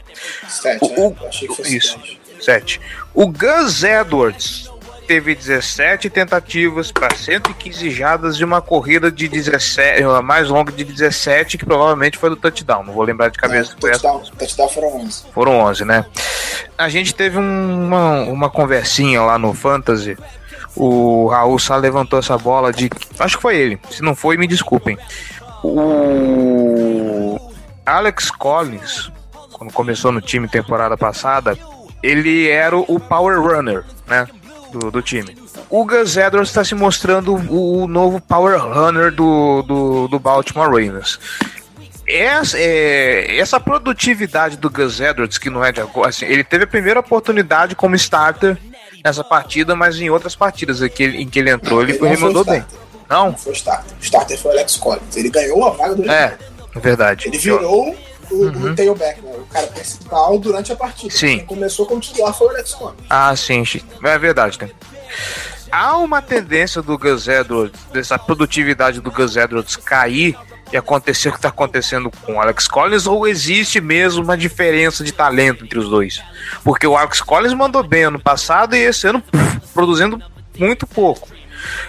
7, 0.49 0.79
o, 0.83 1.11
né? 1.11 1.17
Achei 1.29 1.49
que 1.49 1.55
fosse 1.55 1.77
Isso, 1.77 1.99
7. 2.40 2.81
O 3.12 3.27
Gus 3.29 3.83
Edwards 3.83 4.71
teve 5.07 5.35
17 5.35 6.11
tentativas 6.11 6.90
para 6.90 7.14
115 7.14 7.90
jardas 7.90 8.37
e 8.37 8.45
uma 8.45 8.61
corrida 8.61 9.11
de 9.11 9.29
17, 9.29 10.03
a 10.03 10.23
mais 10.23 10.49
longa 10.49 10.73
de 10.73 10.85
17, 10.85 11.59
que 11.59 11.64
provavelmente 11.64 12.19
foi 12.19 12.31
do 12.31 12.37
touchdown. 12.37 12.85
Não 12.85 12.93
vou 12.93 13.05
lembrar 13.05 13.29
de 13.29 13.38
cabeça. 13.38 13.73
Não, 13.73 13.79
touchdown, 13.79 14.23
touchdown 14.38 14.69
foram 14.69 14.97
11. 14.97 15.25
Foram 15.33 15.53
11, 15.61 15.85
né? 15.85 16.05
A 16.77 16.88
gente 16.88 17.14
teve 17.14 17.38
uma, 17.38 18.21
uma 18.23 18.51
conversinha 18.51 19.23
lá 19.23 19.38
no 19.38 19.55
Fantasy. 19.55 20.17
O 20.77 21.29
Raul 21.29 21.59
Sá 21.59 21.77
levantou 21.77 22.19
essa 22.19 22.37
bola 22.37 22.73
de. 22.73 22.90
Acho 23.19 23.37
que 23.37 23.43
foi 23.43 23.57
ele. 23.57 23.79
Se 23.90 24.03
não 24.03 24.14
foi, 24.14 24.37
me 24.37 24.47
desculpem. 24.47 24.99
O 25.62 27.38
Alex 27.87 28.31
Collins, 28.31 29.11
quando 29.53 29.73
começou 29.73 30.11
no 30.11 30.21
time 30.21 30.49
temporada 30.49 30.97
passada, 30.97 31.57
ele 32.03 32.49
era 32.49 32.77
o 32.77 33.01
Power 33.01 33.40
Runner, 33.40 33.85
né? 34.07 34.27
Do, 34.79 34.91
do 34.91 35.01
time. 35.01 35.37
O 35.71 35.85
Gus 35.85 36.17
Edwards 36.17 36.51
está 36.51 36.65
se 36.65 36.75
mostrando 36.75 37.35
o, 37.35 37.87
novo 37.87 38.21
power 38.21 38.59
runner 38.61 39.13
do, 39.13 39.63
do, 39.63 40.09
do 40.09 40.19
Baltimore 40.19 40.67
Ravens. 40.67 41.19
Essa, 42.07 42.59
é, 42.59 43.39
essa 43.39 43.59
produtividade 43.59 44.57
do 44.57 44.69
Gus 44.69 45.01
Edwards, 45.01 45.39
que 45.39 45.49
não 45.49 45.65
é 45.65 45.73
de 45.73 45.81
agora, 45.81 46.11
assim, 46.11 46.27
ele 46.27 46.45
teve 46.45 46.65
a 46.65 46.67
primeira 46.67 47.01
oportunidade 47.01 47.75
como 47.75 47.95
starter 47.95 48.59
nessa 49.03 49.25
partida, 49.25 49.75
mas 49.75 49.99
em 49.99 50.11
outras 50.11 50.35
partidas 50.35 50.83
em 50.83 50.89
que 50.89 51.03
ele, 51.03 51.23
em 51.23 51.29
que 51.29 51.39
ele 51.39 51.51
entrou, 51.51 51.81
ele, 51.81 51.93
ele 51.93 51.99
foi 51.99 52.09
remandou 52.09 52.45
bem. 52.45 52.65
Não? 53.09 53.29
não? 53.29 53.37
foi 53.37 53.53
starter. 53.53 53.97
O 53.99 54.05
starter 54.05 54.39
foi 54.39 54.51
o 54.51 54.55
Alex 54.55 54.77
Collins. 54.77 55.17
Ele 55.17 55.31
ganhou 55.31 55.65
a 55.65 55.71
vaga 55.71 55.95
do 55.95 56.11
É, 56.11 56.37
verdade. 56.75 57.29
Ele 57.29 57.39
virou 57.39 57.97
o, 58.35 58.42
uhum. 58.42 58.73
o 58.73 58.75
tailback, 58.75 59.20
né? 59.20 59.33
O 59.37 59.47
cara 59.47 59.66
principal 59.68 60.38
durante 60.38 60.73
a 60.73 60.77
partida. 60.77 61.14
Sim. 61.14 61.38
Quem 61.38 61.47
começou 61.47 61.87
como 61.87 62.01
titular 62.01 62.35
foi 62.35 62.49
o 62.49 62.51
Alex 62.51 62.75
Collins. 62.75 63.07
Ah, 63.09 63.35
sim, 63.37 63.64
é 64.03 64.18
verdade, 64.18 64.59
né? 64.61 64.70
Há 65.70 65.97
uma 65.97 66.23
tendência 66.23 66.81
do 66.81 66.97
Gus 66.97 67.27
Edwards, 67.27 67.81
dessa 67.92 68.18
produtividade 68.18 69.01
do 69.01 69.11
Gus 69.11 69.37
Edwards 69.37 69.77
cair 69.77 70.37
e 70.73 70.77
acontecer 70.77 71.29
o 71.29 71.33
que 71.33 71.38
está 71.38 71.49
acontecendo 71.49 72.11
com 72.23 72.35
o 72.35 72.40
Alex 72.40 72.68
Collins, 72.68 73.07
ou 73.07 73.27
existe 73.27 73.81
mesmo 73.81 74.23
uma 74.23 74.37
diferença 74.37 75.05
de 75.05 75.12
talento 75.12 75.64
entre 75.64 75.79
os 75.79 75.88
dois? 75.88 76.23
Porque 76.62 76.87
o 76.87 76.97
Alex 76.97 77.20
Collins 77.20 77.55
mandou 77.55 77.83
bem 77.83 78.05
ano 78.05 78.20
passado 78.20 78.75
e 78.75 78.79
esse 78.79 79.07
ano 79.07 79.20
puf, 79.20 79.61
produzindo 79.73 80.20
muito 80.59 80.87
pouco. 80.87 81.29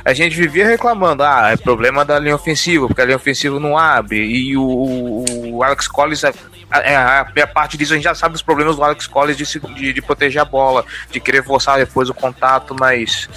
A 0.04 0.14
gente 0.14 0.36
vivia 0.36 0.68
reclamando, 0.68 1.24
ah, 1.24 1.52
é 1.52 1.58
problema 1.58 2.06
da 2.06 2.20
linha 2.20 2.36
ofensiva, 2.36 2.88
porque 2.88 3.02
a 3.02 3.06
linha 3.06 3.18
ofensiva 3.18 3.60
não 3.60 3.78
abre, 3.78 4.20
e 4.20 4.58
o, 4.58 5.26
o 5.52 5.64
Alex 5.64 5.88
Collins, 5.88 6.24
a, 6.24 6.34
a, 6.72 7.22
a, 7.22 7.48
parte 7.48 7.78
disso 7.78 7.94
a 7.94 7.96
gente 7.96 8.06
já 8.06 8.16
sabe 8.16 8.36
os 8.36 8.42
problemas 8.42 8.76
do 8.76 8.84
Alex 8.84 9.08
Collins 9.08 9.38
de, 9.38 9.60
de, 9.76 9.94
de 9.94 10.02
proteger 10.02 10.42
a 10.42 10.46
bola, 10.46 10.86
de 11.12 11.20
querer 11.20 11.44
forçar 11.44 11.78
depois 11.78 12.10
o 12.10 12.14
contato, 12.14 12.76
mas 12.80 13.30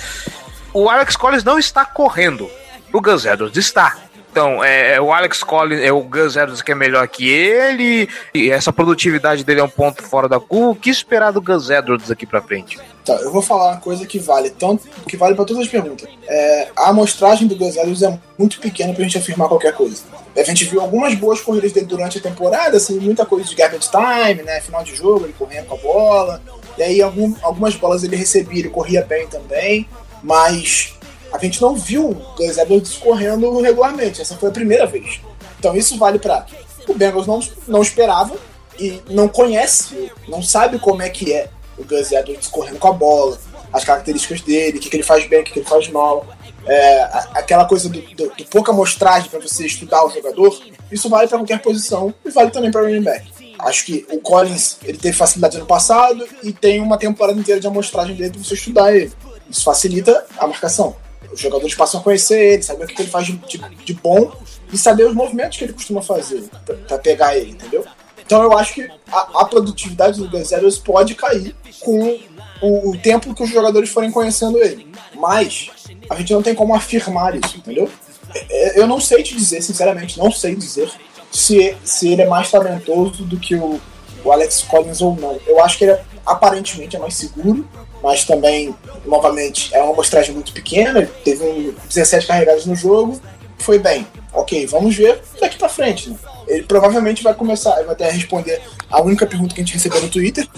o 0.73 0.89
Alex 0.89 1.17
Collins 1.17 1.45
não 1.45 1.59
está 1.59 1.85
correndo. 1.85 2.49
O 2.93 3.01
Gus 3.01 3.27
Edwards 3.27 3.57
está. 3.57 3.97
Então, 4.31 4.63
é, 4.63 4.95
é, 4.95 5.01
o 5.01 5.13
Alex 5.13 5.43
Collins, 5.43 5.81
é 5.81 5.91
o 5.91 6.03
Gus 6.03 6.37
Edwards 6.37 6.63
que 6.63 6.73
é 6.73 6.75
melhor 6.75 7.07
que 7.09 7.29
ele, 7.29 8.09
e 8.33 8.51
essa 8.51 8.73
produtividade 8.73 9.43
dele 9.43 9.61
é 9.61 9.65
um 9.65 9.69
ponto 9.69 10.03
fora 10.03 10.29
da 10.29 10.39
curva. 10.39 10.71
O 10.71 10.75
que 10.77 10.91
esperar 10.91 11.33
do 11.33 11.41
Gus 11.41 11.71
Edwards 11.71 12.11
aqui 12.11 12.27
pra 12.27 12.41
frente? 12.41 12.79
Tá, 13.09 13.15
eu 13.23 13.33
vou 13.33 13.41
falar 13.41 13.73
uma 13.73 13.81
coisa 13.81 14.05
que 14.05 14.19
vale 14.19 14.51
tanto, 14.51 14.87
que 15.09 15.17
vale 15.17 15.35
para 15.35 15.47
todas 15.47 15.63
as 15.63 15.69
perguntas. 15.69 16.07
É, 16.27 16.69
a 16.77 16.91
amostragem 16.91 17.49
do 17.49 17.57
Gus 17.57 17.75
Edwards 17.75 18.03
é 18.03 18.19
muito 18.37 18.61
pequena 18.61 18.93
pra 18.93 19.03
gente 19.03 19.17
afirmar 19.17 19.49
qualquer 19.49 19.73
coisa. 19.73 20.03
A 20.37 20.43
gente 20.43 20.67
viu 20.67 20.79
algumas 20.83 21.15
boas 21.15 21.41
corridas 21.41 21.73
dele 21.73 21.87
durante 21.87 22.19
a 22.19 22.21
temporada, 22.21 22.77
assim, 22.77 23.01
muita 23.01 23.25
coisa 23.25 23.49
de 23.49 23.55
garbage 23.55 23.89
time, 23.89 24.43
né, 24.43 24.61
final 24.61 24.85
de 24.85 24.95
jogo, 24.95 25.25
ele 25.25 25.33
correndo 25.33 25.65
com 25.69 25.77
a 25.77 25.79
bola, 25.79 26.43
e 26.77 26.83
aí 26.83 27.01
algum, 27.01 27.35
algumas 27.41 27.75
bolas 27.77 28.05
ele 28.05 28.15
recebia, 28.15 28.59
ele 28.59 28.69
corria 28.69 29.03
bem 29.03 29.27
também, 29.27 29.89
mas 30.23 30.93
a 31.33 31.39
gente 31.39 31.63
não 31.63 31.75
viu 31.75 32.11
o 32.11 32.15
Gus 32.37 32.59
Edwards 32.59 32.99
correndo 32.99 33.59
regularmente. 33.63 34.21
Essa 34.21 34.37
foi 34.37 34.51
a 34.51 34.53
primeira 34.53 34.85
vez. 34.85 35.19
Então 35.59 35.75
isso 35.75 35.97
vale 35.97 36.19
para 36.19 36.45
o 36.87 36.93
Bengals 36.93 37.27
não, 37.27 37.41
não 37.67 37.81
esperava 37.81 38.37
e 38.79 39.01
não 39.09 39.29
conhece, 39.29 40.13
não 40.29 40.43
sabe 40.43 40.79
como 40.79 41.01
é 41.01 41.09
que 41.09 41.33
é 41.33 41.49
o 41.79 41.85
Gus 41.85 42.13
Edwards 42.13 42.49
correndo 42.49 42.79
com 42.79 42.89
a 42.89 42.93
bola, 42.93 43.39
as 43.73 43.85
características 43.85 44.41
dele, 44.41 44.79
o 44.79 44.81
que, 44.81 44.91
que 44.91 44.97
ele 44.97 45.03
faz 45.03 45.27
bem, 45.27 45.41
o 45.41 45.45
que, 45.45 45.53
que 45.53 45.59
ele 45.61 45.69
faz 45.69 45.89
mal. 45.89 46.27
É, 46.67 47.03
aquela 47.33 47.65
coisa 47.65 47.89
do, 47.89 48.01
do, 48.01 48.29
do 48.37 48.45
pouca 48.47 48.73
amostragem 48.73 49.31
para 49.31 49.41
você 49.41 49.65
estudar 49.67 50.05
o 50.05 50.11
jogador, 50.11 50.59
isso 50.91 51.09
vale 51.09 51.29
para 51.29 51.39
qualquer 51.39 51.61
posição 51.61 52.13
e 52.25 52.31
vale 52.31 52.51
também 52.51 52.71
para 52.71 52.83
running 52.83 53.03
back. 53.03 53.31
Acho 53.59 53.87
que 53.87 54.07
o 54.11 54.21
Collins 54.21 54.79
ele 54.85 54.99
teve 54.99 55.17
facilidade 55.17 55.59
no 55.59 55.67
passado 55.67 56.27
e 56.43 56.53
tem 56.53 56.81
uma 56.81 56.97
temporada 56.97 57.39
inteira 57.39 57.61
de 57.61 57.67
amostragem 57.67 58.15
dele 58.15 58.31
para 58.31 58.43
você 58.43 58.55
estudar 58.55 58.95
ele. 58.95 59.13
Isso 59.51 59.65
facilita 59.65 60.27
a 60.39 60.47
marcação. 60.47 60.95
Os 61.33 61.41
jogadores 61.41 61.75
passam 61.75 62.01
a 62.01 62.03
conhecer 62.03 62.55
ele, 62.55 62.63
saber 62.63 62.85
o 62.85 62.87
que 62.87 63.03
ele 63.03 63.11
faz 63.11 63.27
de, 63.27 63.33
de, 63.33 63.59
de 63.59 63.95
bom 63.95 64.33
e 64.73 64.79
saber 64.79 65.07
os 65.07 65.15
movimentos 65.15 65.59
que 65.59 65.65
ele 65.65 65.73
costuma 65.73 66.01
fazer 66.01 66.45
para 66.87 66.99
pegar 66.99 67.37
ele, 67.37 67.51
entendeu? 67.51 67.85
Então 68.29 68.43
eu 68.43 68.53
acho 68.59 68.75
que 68.75 68.87
a, 69.11 69.41
a 69.41 69.45
produtividade 69.47 70.21
do 70.21 70.29
Gus 70.29 70.79
pode 70.79 71.15
cair 71.15 71.57
com 71.81 72.21
o, 72.61 72.91
o, 72.91 72.99
tempo 72.99 73.35
que 73.35 73.43
os 73.43 73.49
jogadores 73.49 73.89
forem 73.89 74.11
conhecendo 74.11 74.59
ele. 74.59 74.87
Mas 75.15 75.71
a 76.11 76.15
gente 76.17 76.35
não 76.35 76.43
tem 76.43 76.55
como 76.55 76.75
afirmar 76.75 77.35
isso, 77.35 77.57
entendeu? 77.57 77.91
É, 78.35 78.49
é, 78.51 78.79
eu 78.79 78.87
não 78.87 79.01
sei 79.01 79.23
te 79.23 79.35
dizer, 79.35 79.63
sinceramente, 79.63 80.19
não 80.19 80.31
sei 80.31 80.55
dizer 80.55 80.93
se, 81.33 81.75
se 81.83 82.13
ele 82.13 82.21
é 82.21 82.27
mais 82.27 82.51
talentoso 82.51 83.25
do 83.25 83.39
que 83.39 83.55
o, 83.55 83.81
o 84.23 84.31
Alex 84.31 84.61
Collins 84.61 85.01
ou 85.01 85.17
não. 85.17 85.41
Eu 85.47 85.65
acho 85.65 85.79
que 85.79 85.85
ele 85.85 85.93
é, 85.93 86.05
aparentemente 86.27 86.97
é 86.97 86.99
mais 86.99 87.15
seguro, 87.15 87.67
mas 88.03 88.27
também, 88.27 88.77
novamente, 89.07 89.75
é 89.75 89.81
uma 89.81 89.95
amostragem 89.95 90.35
muito 90.35 90.53
pequena. 90.53 90.99
Ele 90.99 91.11
teve 91.25 91.43
um 91.45 91.75
17 91.89 92.27
carregados 92.27 92.67
no 92.67 92.77
jogo, 92.77 93.19
foi 93.57 93.79
bem. 93.79 94.07
Ok, 94.35 94.67
vamos 94.67 94.95
ver 94.95 95.19
daqui 95.41 95.57
para 95.57 95.71
frente. 95.71 96.11
Né? 96.11 96.19
Ele 96.49 96.63
provavelmente 96.63 97.23
vai 97.23 97.35
começar, 97.35 97.75
vai 97.83 97.93
até 97.93 98.11
responder 98.11 98.61
a 98.91 99.01
única 99.03 99.27
pergunta 99.27 99.55
que 99.55 99.61
a 99.61 99.65
gente 99.65 99.75
recebeu 99.75 100.03
no 100.03 100.09
Twitter. 100.09 100.49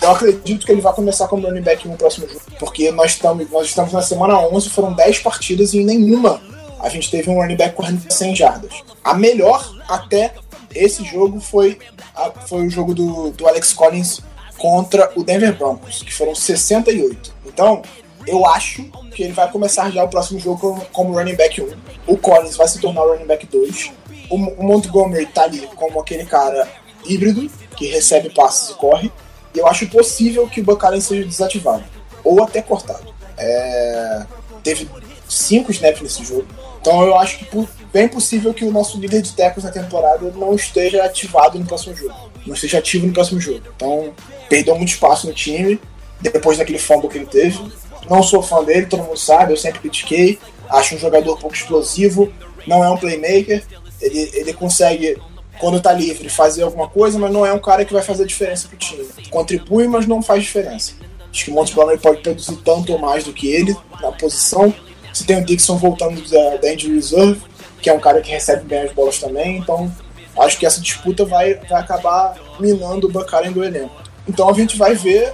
Eu 0.00 0.10
acredito 0.10 0.64
que 0.64 0.72
ele 0.72 0.80
vai 0.80 0.92
começar 0.92 1.26
como 1.26 1.46
running 1.46 1.62
back 1.62 1.88
no 1.88 1.96
próximo 1.96 2.28
jogo, 2.28 2.40
porque 2.58 2.90
nós 2.92 3.12
estamos, 3.12 3.50
nós 3.50 3.66
estamos 3.66 3.92
na 3.92 4.02
semana 4.02 4.38
11, 4.38 4.70
foram 4.70 4.92
10 4.92 5.18
partidas 5.20 5.72
e 5.74 5.78
em 5.78 5.84
nenhuma 5.84 6.40
a 6.80 6.88
gente 6.88 7.10
teve 7.10 7.28
um 7.28 7.40
running 7.40 7.56
back 7.56 7.74
correndo 7.74 8.00
100 8.08 8.36
jardas. 8.36 8.72
A 9.02 9.14
melhor 9.14 9.74
até 9.88 10.34
esse 10.74 11.04
jogo 11.04 11.40
foi, 11.40 11.78
a, 12.14 12.30
foi 12.46 12.66
o 12.66 12.70
jogo 12.70 12.94
do, 12.94 13.30
do 13.30 13.48
Alex 13.48 13.72
Collins 13.72 14.20
contra 14.56 15.10
o 15.16 15.24
Denver 15.24 15.56
Broncos, 15.56 16.02
que 16.02 16.12
foram 16.12 16.34
68. 16.34 17.34
Então, 17.46 17.82
eu 18.26 18.46
acho 18.46 18.84
que 19.14 19.22
ele 19.22 19.32
vai 19.32 19.50
começar 19.50 19.90
já 19.90 20.04
o 20.04 20.08
próximo 20.08 20.38
jogo 20.38 20.60
como, 20.60 20.84
como 20.86 21.12
running 21.14 21.34
back 21.34 21.60
1. 21.60 21.68
O 22.06 22.16
Collins 22.16 22.56
vai 22.56 22.68
se 22.68 22.78
tornar 22.80 23.02
o 23.02 23.12
running 23.12 23.26
back 23.26 23.46
2. 23.46 23.92
O, 24.30 24.62
Montgomery 24.62 25.26
tá 25.26 25.42
ali 25.44 25.66
como 25.74 26.00
aquele 26.00 26.24
cara 26.24 26.68
híbrido, 27.04 27.50
que 27.76 27.86
recebe 27.86 28.30
passes 28.30 28.70
e 28.70 28.74
corre. 28.74 29.12
E 29.54 29.58
eu 29.58 29.66
acho 29.66 29.86
possível 29.88 30.46
que 30.48 30.60
o 30.60 30.64
Buchanan 30.64 31.00
seja 31.00 31.26
desativado. 31.26 31.84
Ou 32.22 32.42
até 32.42 32.60
cortado. 32.60 33.14
É... 33.36 34.26
Teve 34.62 34.88
cinco 35.28 35.70
snaps 35.70 36.02
nesse 36.02 36.24
jogo. 36.24 36.46
Então 36.80 37.02
eu 37.02 37.16
acho 37.18 37.38
que 37.38 37.68
bem 37.92 38.08
possível 38.08 38.52
que 38.52 38.64
o 38.64 38.70
nosso 38.70 38.98
líder 38.98 39.22
de 39.22 39.32
tackles 39.32 39.64
na 39.64 39.70
temporada 39.70 40.30
não 40.36 40.54
esteja 40.54 41.04
ativado 41.04 41.58
no 41.58 41.66
próximo 41.66 41.94
jogo. 41.94 42.14
Não 42.46 42.54
esteja 42.54 42.78
ativo 42.78 43.06
no 43.06 43.12
próximo 43.12 43.40
jogo. 43.40 43.62
Então 43.76 44.12
perdeu 44.48 44.74
muito 44.76 44.90
espaço 44.90 45.26
no 45.26 45.32
time 45.32 45.80
depois 46.20 46.58
daquele 46.58 46.78
fumble 46.78 47.08
que 47.08 47.18
ele 47.18 47.26
teve. 47.26 47.60
Não 48.08 48.22
sou 48.22 48.42
fã 48.42 48.64
dele, 48.64 48.86
todo 48.86 49.02
mundo 49.02 49.18
sabe, 49.18 49.52
eu 49.52 49.56
sempre 49.56 49.80
critiquei. 49.80 50.38
Acho 50.68 50.94
um 50.94 50.98
jogador 50.98 51.38
pouco 51.38 51.54
explosivo, 51.54 52.32
não 52.66 52.82
é 52.82 52.90
um 52.90 52.96
playmaker. 52.96 53.62
Ele, 54.00 54.30
ele 54.32 54.52
consegue, 54.52 55.20
quando 55.58 55.80
tá 55.80 55.92
livre, 55.92 56.28
fazer 56.28 56.62
alguma 56.62 56.88
coisa, 56.88 57.18
mas 57.18 57.32
não 57.32 57.44
é 57.44 57.52
um 57.52 57.58
cara 57.58 57.84
que 57.84 57.92
vai 57.92 58.02
fazer 58.02 58.26
diferença 58.26 58.68
pro 58.68 58.76
time. 58.76 59.06
Contribui, 59.30 59.88
mas 59.88 60.06
não 60.06 60.22
faz 60.22 60.42
diferença. 60.44 60.92
Acho 61.30 61.44
que 61.44 61.50
o 61.50 61.54
Montgomery 61.54 61.98
pode 61.98 62.20
produzir 62.20 62.56
tanto 62.64 62.92
ou 62.92 62.98
mais 62.98 63.24
do 63.24 63.32
que 63.32 63.48
ele 63.48 63.76
na 64.00 64.12
posição. 64.12 64.72
Você 65.12 65.24
tem 65.24 65.38
o 65.38 65.44
Dixon 65.44 65.76
voltando 65.76 66.20
da, 66.28 66.56
da 66.56 66.68
Reserve, 66.68 67.40
que 67.82 67.90
é 67.90 67.92
um 67.92 68.00
cara 68.00 68.20
que 68.20 68.30
recebe 68.30 68.64
bem 68.64 68.80
as 68.80 68.92
bolas 68.92 69.18
também, 69.18 69.58
então 69.58 69.92
acho 70.38 70.58
que 70.58 70.66
essa 70.66 70.80
disputa 70.80 71.24
vai, 71.24 71.54
vai 71.54 71.80
acabar 71.80 72.36
minando 72.58 73.08
o 73.08 73.10
Bucaren 73.10 73.52
do 73.52 73.64
elenco. 73.64 73.94
Então 74.28 74.48
a 74.48 74.52
gente 74.52 74.76
vai 74.76 74.94
ver 74.94 75.32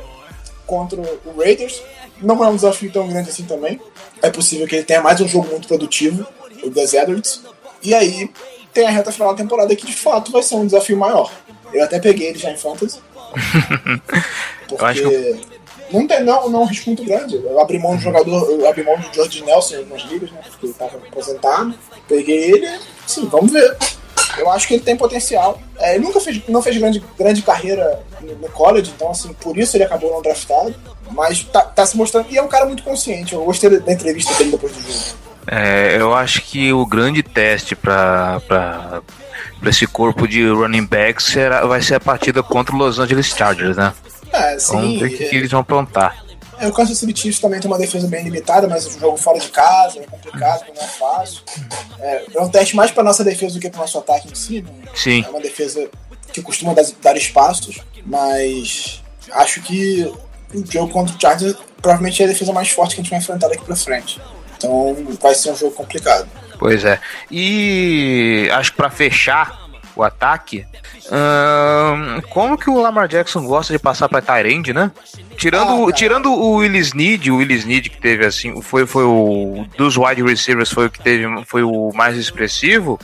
contra 0.67 1.01
o 1.01 1.39
Raiders. 1.39 1.83
Não 2.21 2.43
é 2.45 2.49
um 2.49 2.57
desafio 2.57 2.91
tão 2.93 3.09
grande 3.09 3.29
assim 3.29 3.45
também. 3.45 3.81
É 4.23 4.31
possível 4.31 4.67
que 4.67 4.77
ele 4.77 4.85
tenha 4.85 5.03
mais 5.03 5.21
um 5.21 5.29
jogo 5.29 5.49
muito 5.51 5.69
produtivo, 5.69 6.27
o 6.63 6.71
Gus 6.71 6.95
Edwards. 6.95 7.43
E 7.83 7.95
aí 7.95 8.31
tem 8.75 8.87
a 8.87 8.91
reta 8.91 9.13
final 9.13 9.31
da 9.31 9.43
temporada 9.43 9.75
que 9.75 9.87
de 9.87 9.95
fato 9.95 10.33
vai 10.33 10.43
ser 10.43 10.57
um 10.57 10.67
desafio 10.67 10.97
maior. 10.97 11.31
Eu 11.73 11.85
até 11.85 11.99
peguei 12.01 12.29
ele 12.29 12.39
já 12.39 12.51
em 12.51 12.57
Fantasy. 12.57 13.01
Porque 14.69 15.01
eu... 15.01 15.41
não 15.93 16.07
tem 16.07 16.23
não, 16.23 16.51
não 16.51 16.61
é 16.61 16.63
um 16.65 16.67
risco 16.67 16.91
muito 16.91 17.05
grande. 17.05 17.37
Eu 17.37 17.61
abri 17.61 17.79
mão 17.79 17.97
do 17.97 18.03
jogador, 18.03 18.51
eu 18.51 18.69
abri 18.69 18.83
mão 18.83 18.99
do 18.99 19.15
George 19.15 19.43
Nelson 19.45 19.77
algumas 19.77 20.03
ligas, 20.03 20.31
né? 20.33 20.41
Porque 20.51 20.67
ele 20.67 20.73
estava 20.73 20.97
aposentado. 20.97 21.75
Peguei 22.09 22.51
ele, 22.51 22.79
sim, 23.07 23.27
vamos 23.27 23.53
ver. 23.53 23.77
Eu 24.37 24.51
acho 24.51 24.67
que 24.67 24.75
ele 24.75 24.83
tem 24.83 24.97
potencial. 24.97 25.61
É, 25.79 25.95
ele 25.95 26.05
nunca 26.05 26.21
fez, 26.21 26.43
não 26.49 26.63
fez 26.63 26.77
grande, 26.77 27.03
grande 27.17 27.43
carreira 27.43 28.01
no, 28.21 28.35
no, 28.37 28.49
college, 28.49 28.93
então, 28.95 29.11
assim, 29.11 29.33
por 29.35 29.57
isso 29.57 29.77
ele 29.77 29.85
acabou 29.85 30.11
não 30.11 30.23
draftado. 30.23 30.75
Mas 31.11 31.45
tá, 31.45 31.63
tá, 31.63 31.87
se 31.87 31.97
mostrando. 31.97 32.27
E 32.31 32.39
é 32.39 32.43
um 32.43 32.49
cara 32.49 32.67
muito 32.67 32.83
consciente. 32.83 33.35
Eu 33.35 33.45
gostei 33.45 33.71
da 33.71 33.93
entrevista 33.93 34.35
dele 34.35 34.51
depois 34.51 34.73
do 34.73 34.81
jogo. 34.81 35.25
É, 35.47 35.97
eu 35.99 36.15
acho 36.15 36.43
que 36.43 36.73
o 36.73 36.87
grande 36.87 37.23
teste 37.23 37.77
para 37.77 38.41
esse 39.65 39.87
corpo 39.87 40.27
de 40.27 40.47
running 40.49 40.87
backs 40.87 41.27
será, 41.27 41.67
vai 41.67 41.83
ser 41.83 41.97
a 41.97 42.01
partida 42.01 42.43
contra 42.43 42.75
o 42.75 42.79
Los 42.79 42.99
Angeles 42.99 43.27
Chargers, 43.27 43.77
né? 43.77 43.93
É, 44.33 44.59
sim. 44.59 44.73
Vamos 44.73 45.01
ver 45.01 45.07
o 45.07 45.11
que, 45.11 45.29
que 45.29 45.37
eles 45.37 45.51
vão 45.51 45.61
aprontar. 45.61 46.25
É, 46.59 46.69
o 46.69 46.73
Kansas 46.73 46.99
City 46.99 47.19
Chiefs 47.19 47.41
também 47.41 47.61
tem 47.61 47.71
uma 47.71 47.79
defesa 47.79 48.07
bem 48.07 48.23
limitada, 48.25 48.69
mas 48.69 48.87
o 48.87 48.99
jogo 48.99 49.17
fora 49.17 49.39
de 49.39 49.49
casa 49.49 49.99
é 49.99 50.03
complicado, 50.03 50.65
não 50.75 50.83
é 50.83 50.87
fácil. 50.87 51.43
É, 51.99 52.25
é 52.35 52.41
um 52.41 52.49
teste 52.49 52.77
mais 52.77 52.91
para 52.91 53.03
nossa 53.03 53.25
defesa 53.25 53.55
do 53.55 53.61
que 53.61 53.71
para 53.71 53.81
nosso 53.81 53.99
ataque 53.99 54.31
em 54.31 54.35
si. 54.35 54.63
Né? 54.63 54.71
Sim. 54.95 55.25
É 55.27 55.31
uma 55.31 55.41
defesa 55.41 55.89
que 56.33 56.43
costuma 56.43 56.73
dar, 56.73 56.85
dar 57.03 57.17
espaços, 57.17 57.81
mas 58.07 59.03
acho 59.33 59.61
que 59.63 60.13
o 60.55 60.73
jogo 60.73 60.93
contra 60.93 61.15
o 61.15 61.21
Chargers 61.21 61.57
provavelmente 61.83 62.23
é 62.23 62.25
a 62.25 62.29
defesa 62.29 62.53
mais 62.53 62.71
forte 62.71 62.95
que 62.95 63.01
a 63.01 63.05
gente 63.05 63.11
vai 63.11 63.19
enfrentar 63.19 63.49
daqui 63.49 63.65
para 63.65 63.77
frente. 63.77 64.21
Então 64.65 64.97
vai 65.21 65.35
ser 65.35 65.51
um 65.51 65.57
jogo 65.57 65.73
complicado. 65.73 66.29
Pois 66.59 66.85
é. 66.85 66.99
E 67.31 68.49
acho 68.53 68.71
que 68.71 68.77
para 68.77 68.91
fechar 68.91 69.65
o 69.97 70.03
ataque, 70.03 70.67
hum, 71.07 72.21
como 72.31 72.59
que 72.59 72.69
o 72.69 72.81
Lamar 72.81 73.07
Jackson 73.07 73.45
gosta 73.45 73.73
de 73.73 73.79
passar 73.79 74.09
para 74.09 74.23
Tyrande, 74.23 74.73
né? 74.73 74.91
Tirando, 75.37 75.89
ah, 75.89 75.93
tirando 75.93 76.33
o 76.33 76.57
Willis 76.57 76.93
Need, 76.93 77.31
o 77.31 77.37
Willis 77.37 77.65
Need 77.65 77.91
que 77.91 78.01
teve 78.01 78.25
assim, 78.25 78.61
foi, 78.61 78.87
foi 78.87 79.05
o 79.05 79.67
dos 79.77 79.97
wide 79.97 80.23
receivers 80.23 80.71
foi 80.71 80.87
o 80.87 80.91
que 80.91 81.01
teve, 81.01 81.27
foi 81.45 81.63
o 81.63 81.91
mais 81.95 82.17
expressivo. 82.17 82.99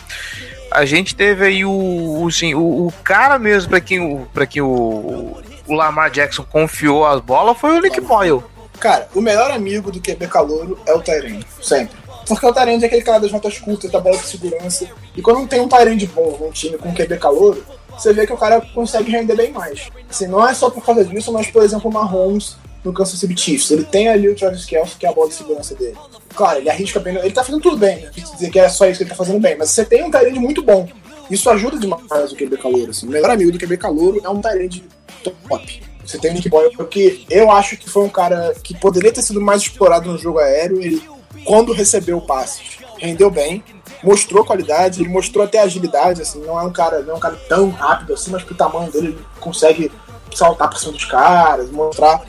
A 0.70 0.84
gente 0.84 1.14
teve 1.14 1.45
aí 1.45 1.64
o, 1.64 2.26
assim, 2.28 2.55
o, 2.55 2.87
o 2.87 2.93
cara 3.05 3.39
mesmo 3.39 3.70
para 3.70 3.80
quem, 3.80 4.24
pra 4.32 4.47
quem 4.47 4.62
o, 4.62 5.41
o 5.66 5.74
Lamar 5.74 6.11
Jackson 6.11 6.45
confiou 6.45 7.07
as 7.07 7.20
bolas 7.20 7.59
foi 7.59 7.76
o 7.76 7.80
Nick 7.80 8.01
Boyle. 8.01 8.43
Cara, 8.81 9.09
o 9.14 9.20
melhor 9.20 9.51
amigo 9.51 9.93
do 9.93 10.01
QB 10.01 10.26
Calouro 10.26 10.78
é 10.87 10.95
o 10.95 11.03
Tyrande, 11.03 11.47
sempre. 11.61 11.95
Porque 12.26 12.47
o 12.47 12.53
Tyrande 12.53 12.85
é 12.85 12.87
aquele 12.87 13.03
cara 13.03 13.20
das 13.20 13.31
notas 13.31 13.59
curtas, 13.59 13.91
da 13.91 14.01
bola 14.01 14.16
de 14.16 14.26
segurança. 14.26 14.89
E 15.14 15.20
quando 15.20 15.47
tem 15.47 15.61
um 15.61 15.68
Tyrande 15.68 16.07
bom 16.07 16.39
num 16.41 16.51
time 16.51 16.78
com 16.78 16.95
QB 16.95 17.18
Calouro, 17.18 17.62
você 17.91 18.14
vê 18.14 18.26
que 18.26 18.33
o 18.33 18.39
cara 18.39 18.61
consegue 18.74 19.11
render 19.11 19.37
bem 19.37 19.53
mais. 19.53 19.89
Assim, 20.09 20.26
não 20.26 20.47
é 20.49 20.55
só 20.55 20.70
por 20.70 20.83
causa 20.83 21.05
disso, 21.05 21.31
mas, 21.31 21.49
por 21.49 21.62
exemplo, 21.62 21.91
o 21.91 21.93
Mahomes 21.93 22.57
no 22.83 22.93
Kansas 22.93 23.18
City 23.18 23.39
Chiefs. 23.39 23.70
Ele 23.70 23.85
tem 23.85 24.09
ali 24.09 24.28
o 24.28 24.35
Travis 24.35 24.64
Kelce, 24.64 24.97
que 24.97 25.05
é 25.05 25.11
a 25.11 25.12
bola 25.12 25.28
de 25.28 25.35
segurança 25.35 25.74
dele. 25.74 25.97
Claro, 26.35 26.61
ele 26.61 26.70
arrisca 26.70 26.99
bem, 26.99 27.16
ele 27.16 27.33
tá 27.33 27.45
fazendo 27.45 27.61
tudo 27.61 27.76
bem, 27.76 28.01
né? 28.01 28.11
dizer 28.14 28.51
que 28.51 28.59
é 28.59 28.68
só 28.68 28.87
isso 28.87 28.99
que 28.99 29.03
ele 29.03 29.11
tá 29.11 29.16
fazendo 29.16 29.41
bem, 29.41 29.57
mas 29.59 29.70
você 29.70 29.85
tem 29.85 30.03
um 30.03 30.11
Tyrande 30.11 30.39
muito 30.39 30.62
bom. 30.62 30.89
Isso 31.31 31.51
ajuda 31.51 31.78
demais 31.78 32.33
o 32.33 32.37
QB 32.37 32.57
Calouro, 32.57 32.91
assim. 32.91 33.07
O 33.07 33.11
melhor 33.11 33.31
amigo 33.31 33.53
do 33.53 33.59
QB 33.59 33.76
Calouro 33.76 34.20
é 34.24 34.28
um 34.28 34.41
Tyrande 34.41 34.85
top. 35.22 35.83
Você 36.11 36.18
tem 36.18 36.32
o 36.32 36.34
Nick 36.34 36.48
Boyle, 36.48 36.72
porque 36.76 37.24
eu 37.30 37.52
acho 37.52 37.76
que 37.76 37.88
foi 37.88 38.02
um 38.02 38.08
cara 38.08 38.52
que 38.64 38.76
poderia 38.76 39.12
ter 39.12 39.22
sido 39.22 39.40
mais 39.40 39.62
explorado 39.62 40.11
no 40.11 40.18
jogo 40.18 40.40
aéreo. 40.40 40.82
Ele, 40.82 41.00
quando 41.44 41.72
recebeu 41.72 42.18
o 42.18 42.26
passe, 42.26 42.80
rendeu 42.98 43.30
bem, 43.30 43.62
mostrou 44.02 44.44
qualidade, 44.44 45.00
ele 45.00 45.08
mostrou 45.08 45.44
até 45.44 45.61
agilidade, 45.61 46.20
assim, 46.20 46.40
não 46.40 46.58
é 46.58 46.62
um 46.64 46.72
cara, 46.72 47.02
não 47.02 47.14
é 47.14 47.16
um 47.16 47.20
cara 47.20 47.36
tão 47.48 47.70
rápido 47.70 48.14
assim, 48.14 48.32
mas 48.32 48.42
pro 48.42 48.56
tamanho 48.56 48.90
dele 48.90 49.08
ele 49.08 49.18
consegue 49.38 49.92
saltar 50.34 50.68
por 50.68 50.78
cima 50.80 50.92
dos 50.92 51.04
caras, 51.04 51.70
mostrar 51.70 52.24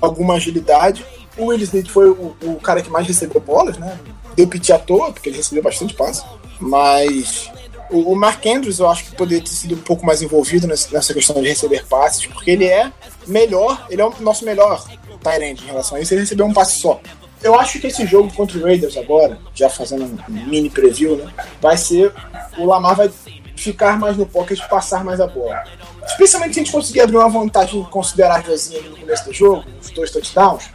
alguma 0.00 0.34
agilidade. 0.34 1.04
O 1.36 1.46
Will 1.46 1.60
Smith 1.62 1.88
foi 1.88 2.08
o, 2.08 2.36
o, 2.44 2.60
cara 2.62 2.80
que 2.80 2.90
mais 2.90 3.08
recebeu 3.08 3.40
bolas, 3.40 3.76
né? 3.76 3.98
Deu 4.36 4.46
pit 4.46 4.72
à 4.72 4.78
toa, 4.78 5.12
porque 5.12 5.28
ele 5.28 5.36
recebeu 5.36 5.64
bastante 5.64 5.94
passe. 5.94 6.24
Mas 6.60 7.50
o, 7.94 8.16
Mark 8.16 8.44
Andrews 8.46 8.78
eu 8.78 8.88
acho 8.88 9.04
que 9.04 9.16
poderia 9.16 9.42
ter 9.42 9.50
sido 9.50 9.74
um 9.74 9.80
pouco 9.80 10.04
mais 10.04 10.22
envolvido 10.22 10.66
nessa, 10.66 11.14
questão 11.14 11.40
de 11.40 11.48
receber 11.48 11.86
passes, 11.86 12.26
porque 12.26 12.50
ele 12.50 12.66
é 12.66 12.90
melhor, 13.26 13.86
ele 13.88 14.02
é 14.02 14.04
o 14.04 14.14
nosso 14.20 14.44
melhor 14.44 14.84
Tyrant 15.22 15.60
em 15.62 15.66
relação 15.66 15.96
a 15.96 16.00
isso, 16.00 16.12
ele 16.12 16.20
recebeu 16.20 16.46
um 16.46 16.52
passe 16.52 16.80
só. 16.80 17.00
Eu 17.42 17.58
acho 17.58 17.78
que 17.78 17.86
esse 17.86 18.06
jogo 18.06 18.32
contra 18.32 18.58
o 18.58 18.62
Raiders 18.62 18.96
agora, 18.96 19.38
já 19.54 19.68
fazendo 19.68 20.04
um 20.04 20.18
mini 20.28 20.70
preview, 20.70 21.16
né? 21.16 21.30
Vai 21.60 21.76
ser. 21.76 22.10
O 22.56 22.64
Lamar 22.64 22.96
vai 22.96 23.10
ficar 23.54 23.98
mais 23.98 24.16
no 24.16 24.24
pocket 24.24 24.58
passar 24.66 25.04
mais 25.04 25.20
a 25.20 25.26
bola. 25.26 25.62
Especialmente 26.06 26.54
se 26.54 26.60
a 26.60 26.62
gente 26.62 26.72
conseguir 26.72 27.00
abrir 27.00 27.16
uma 27.16 27.28
vantagem 27.28 27.82
considerável 27.84 28.54
no 28.90 28.96
começo 28.96 29.24
do 29.26 29.32
jogo, 29.32 29.64
os 29.80 29.90
dois 29.90 30.10
touchdowns, 30.10 30.70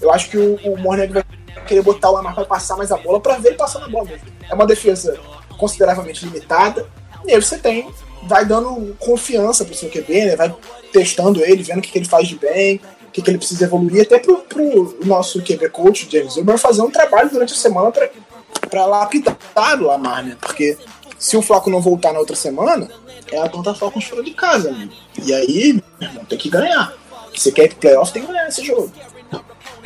eu 0.00 0.12
acho 0.12 0.30
que 0.30 0.38
o, 0.38 0.54
o 0.64 0.78
Morner 0.78 1.12
vai 1.12 1.24
querer 1.66 1.82
botar 1.82 2.10
o 2.10 2.12
Lamar 2.12 2.34
para 2.34 2.44
passar 2.44 2.76
mais 2.76 2.92
a 2.92 2.96
bola 2.96 3.18
para 3.20 3.38
ver 3.38 3.48
ele 3.48 3.56
passando 3.56 3.86
a 3.86 3.88
bola 3.88 4.04
mesmo. 4.04 4.28
É 4.48 4.54
uma 4.54 4.66
defesa 4.66 5.18
consideravelmente 5.64 6.26
limitada, 6.26 6.86
e 7.26 7.32
aí 7.32 7.40
você 7.40 7.56
tem, 7.56 7.88
vai 8.24 8.44
dando 8.44 8.94
confiança 8.98 9.64
pro 9.64 9.74
seu 9.74 9.88
QB, 9.88 10.26
né? 10.26 10.36
Vai 10.36 10.54
testando 10.92 11.42
ele, 11.42 11.62
vendo 11.62 11.78
o 11.78 11.80
que, 11.80 11.90
que 11.90 11.98
ele 11.98 12.08
faz 12.08 12.28
de 12.28 12.36
bem, 12.36 12.80
o 13.08 13.10
que, 13.10 13.22
que 13.22 13.30
ele 13.30 13.38
precisa 13.38 13.64
evoluir, 13.64 14.02
até 14.02 14.18
pro, 14.18 14.38
pro 14.38 14.98
nosso 15.04 15.40
QB 15.42 15.70
coach, 15.70 16.06
James 16.10 16.36
Wilber, 16.36 16.58
fazer 16.58 16.82
um 16.82 16.90
trabalho 16.90 17.30
durante 17.30 17.54
a 17.54 17.56
semana 17.56 17.90
para 18.68 18.84
lapidar 18.84 19.80
o 19.80 19.86
Lamar, 19.86 20.22
né? 20.22 20.36
Porque 20.38 20.76
se 21.18 21.34
o 21.34 21.40
Flaco 21.42 21.70
não 21.70 21.80
voltar 21.80 22.12
na 22.12 22.18
outra 22.18 22.36
semana, 22.36 22.86
é 23.32 23.38
a 23.38 23.48
conta 23.48 23.74
Falcons 23.74 24.04
fora 24.04 24.22
de 24.22 24.32
casa, 24.32 24.70
né? 24.70 24.90
E 25.24 25.32
aí, 25.32 25.80
irmão, 25.98 26.24
tem 26.26 26.36
que 26.36 26.50
ganhar. 26.50 26.92
Se 27.34 27.44
você 27.44 27.52
quer 27.52 27.64
ir 27.64 27.68
pro 27.70 27.78
playoff, 27.78 28.12
tem 28.12 28.22
que 28.22 28.30
ganhar 28.30 28.48
esse 28.48 28.62
jogo. 28.62 28.92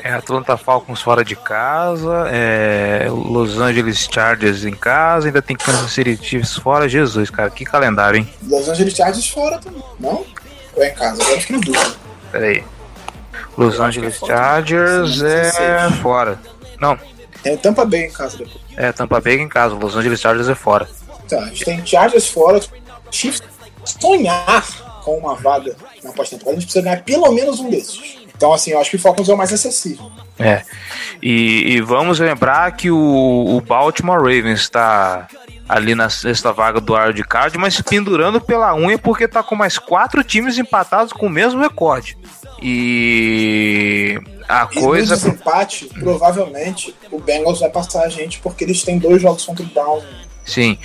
É 0.02 0.12
Atlanta 0.12 0.56
Falcons 0.56 1.02
fora 1.02 1.24
de 1.24 1.34
casa, 1.34 2.28
é 2.30 3.08
Los 3.10 3.58
Angeles 3.58 4.08
Chargers 4.10 4.64
em 4.64 4.74
casa, 4.74 5.26
ainda 5.26 5.42
tem 5.42 5.56
Kansas 5.56 5.90
City 5.90 6.18
Chiefs 6.22 6.56
fora. 6.56 6.88
Jesus, 6.88 7.30
cara, 7.30 7.50
que 7.50 7.64
calendário, 7.64 8.18
hein? 8.18 8.28
Los 8.42 8.68
Angeles 8.68 8.94
Chargers 8.94 9.28
fora 9.28 9.58
também, 9.58 9.82
não? 9.98 10.24
Ou 10.74 10.82
é 10.82 10.90
em 10.90 10.94
casa? 10.94 11.22
Agora 11.22 11.40
fico 11.40 11.52
na 11.54 11.58
dúvida. 11.58 11.96
Peraí. 12.30 12.64
Los 13.56 13.74
Eu 13.74 13.84
Angeles 13.84 14.22
é 14.22 14.26
Chargers 14.26 15.22
é 15.22 15.90
fora. 16.00 16.38
Não. 16.80 16.96
Tem 17.42 17.56
Tampa 17.56 17.84
Bay 17.84 18.06
em 18.06 18.10
casa 18.10 18.38
depois. 18.38 18.60
É, 18.76 18.92
Tampa 18.92 19.20
Bay 19.20 19.36
em 19.40 19.48
casa, 19.48 19.74
Los 19.74 19.96
Angeles 19.96 20.20
Chargers 20.20 20.48
é 20.48 20.54
fora. 20.54 20.88
Tá, 21.28 21.40
a 21.40 21.46
gente 21.46 21.64
tem 21.64 21.84
Chargers 21.84 22.28
fora, 22.28 22.60
Chiefs 23.10 23.42
sonhar 23.84 24.64
com 25.02 25.16
uma 25.16 25.34
vaga 25.34 25.76
na 26.02 26.12
pós-temporada, 26.12 26.56
a 26.56 26.60
gente 26.60 26.66
precisa 26.66 26.84
ganhar 26.84 27.02
pelo 27.02 27.32
menos 27.32 27.58
um 27.60 27.70
desses. 27.70 28.27
Então, 28.38 28.52
assim, 28.52 28.70
eu 28.70 28.80
acho 28.80 28.90
que 28.90 28.96
o 28.96 29.00
Falcons 29.00 29.28
é 29.28 29.34
o 29.34 29.36
mais 29.36 29.52
acessível. 29.52 30.12
É. 30.38 30.62
E, 31.20 31.72
e 31.72 31.80
vamos 31.80 32.20
lembrar 32.20 32.70
que 32.76 32.88
o, 32.88 33.56
o 33.56 33.60
Baltimore 33.60 34.20
Ravens 34.20 34.60
está 34.60 35.26
ali 35.68 35.92
na 35.92 36.08
sexta 36.08 36.52
vaga 36.52 36.80
do 36.80 36.94
Wild 36.94 37.20
Card, 37.24 37.58
mas 37.58 37.80
pendurando 37.80 38.40
pela 38.40 38.76
unha 38.76 38.96
porque 38.96 39.24
está 39.24 39.42
com 39.42 39.56
mais 39.56 39.76
quatro 39.76 40.22
times 40.22 40.56
empatados 40.56 41.12
com 41.12 41.26
o 41.26 41.30
mesmo 41.30 41.60
recorde. 41.60 42.16
E 42.62 44.16
a 44.48 44.68
e 44.70 44.80
coisa. 44.80 45.16
No 45.16 45.20
desempate, 45.20 45.86
provavelmente 45.98 46.94
o 47.10 47.18
Bengals 47.18 47.58
vai 47.58 47.70
passar 47.70 48.04
a 48.04 48.08
gente 48.08 48.38
porque 48.38 48.62
eles 48.62 48.84
têm 48.84 49.00
dois 49.00 49.20
jogos 49.20 49.44
contra 49.44 49.64
o 49.64 49.66
Brown 49.66 50.00
Sim, 50.48 50.78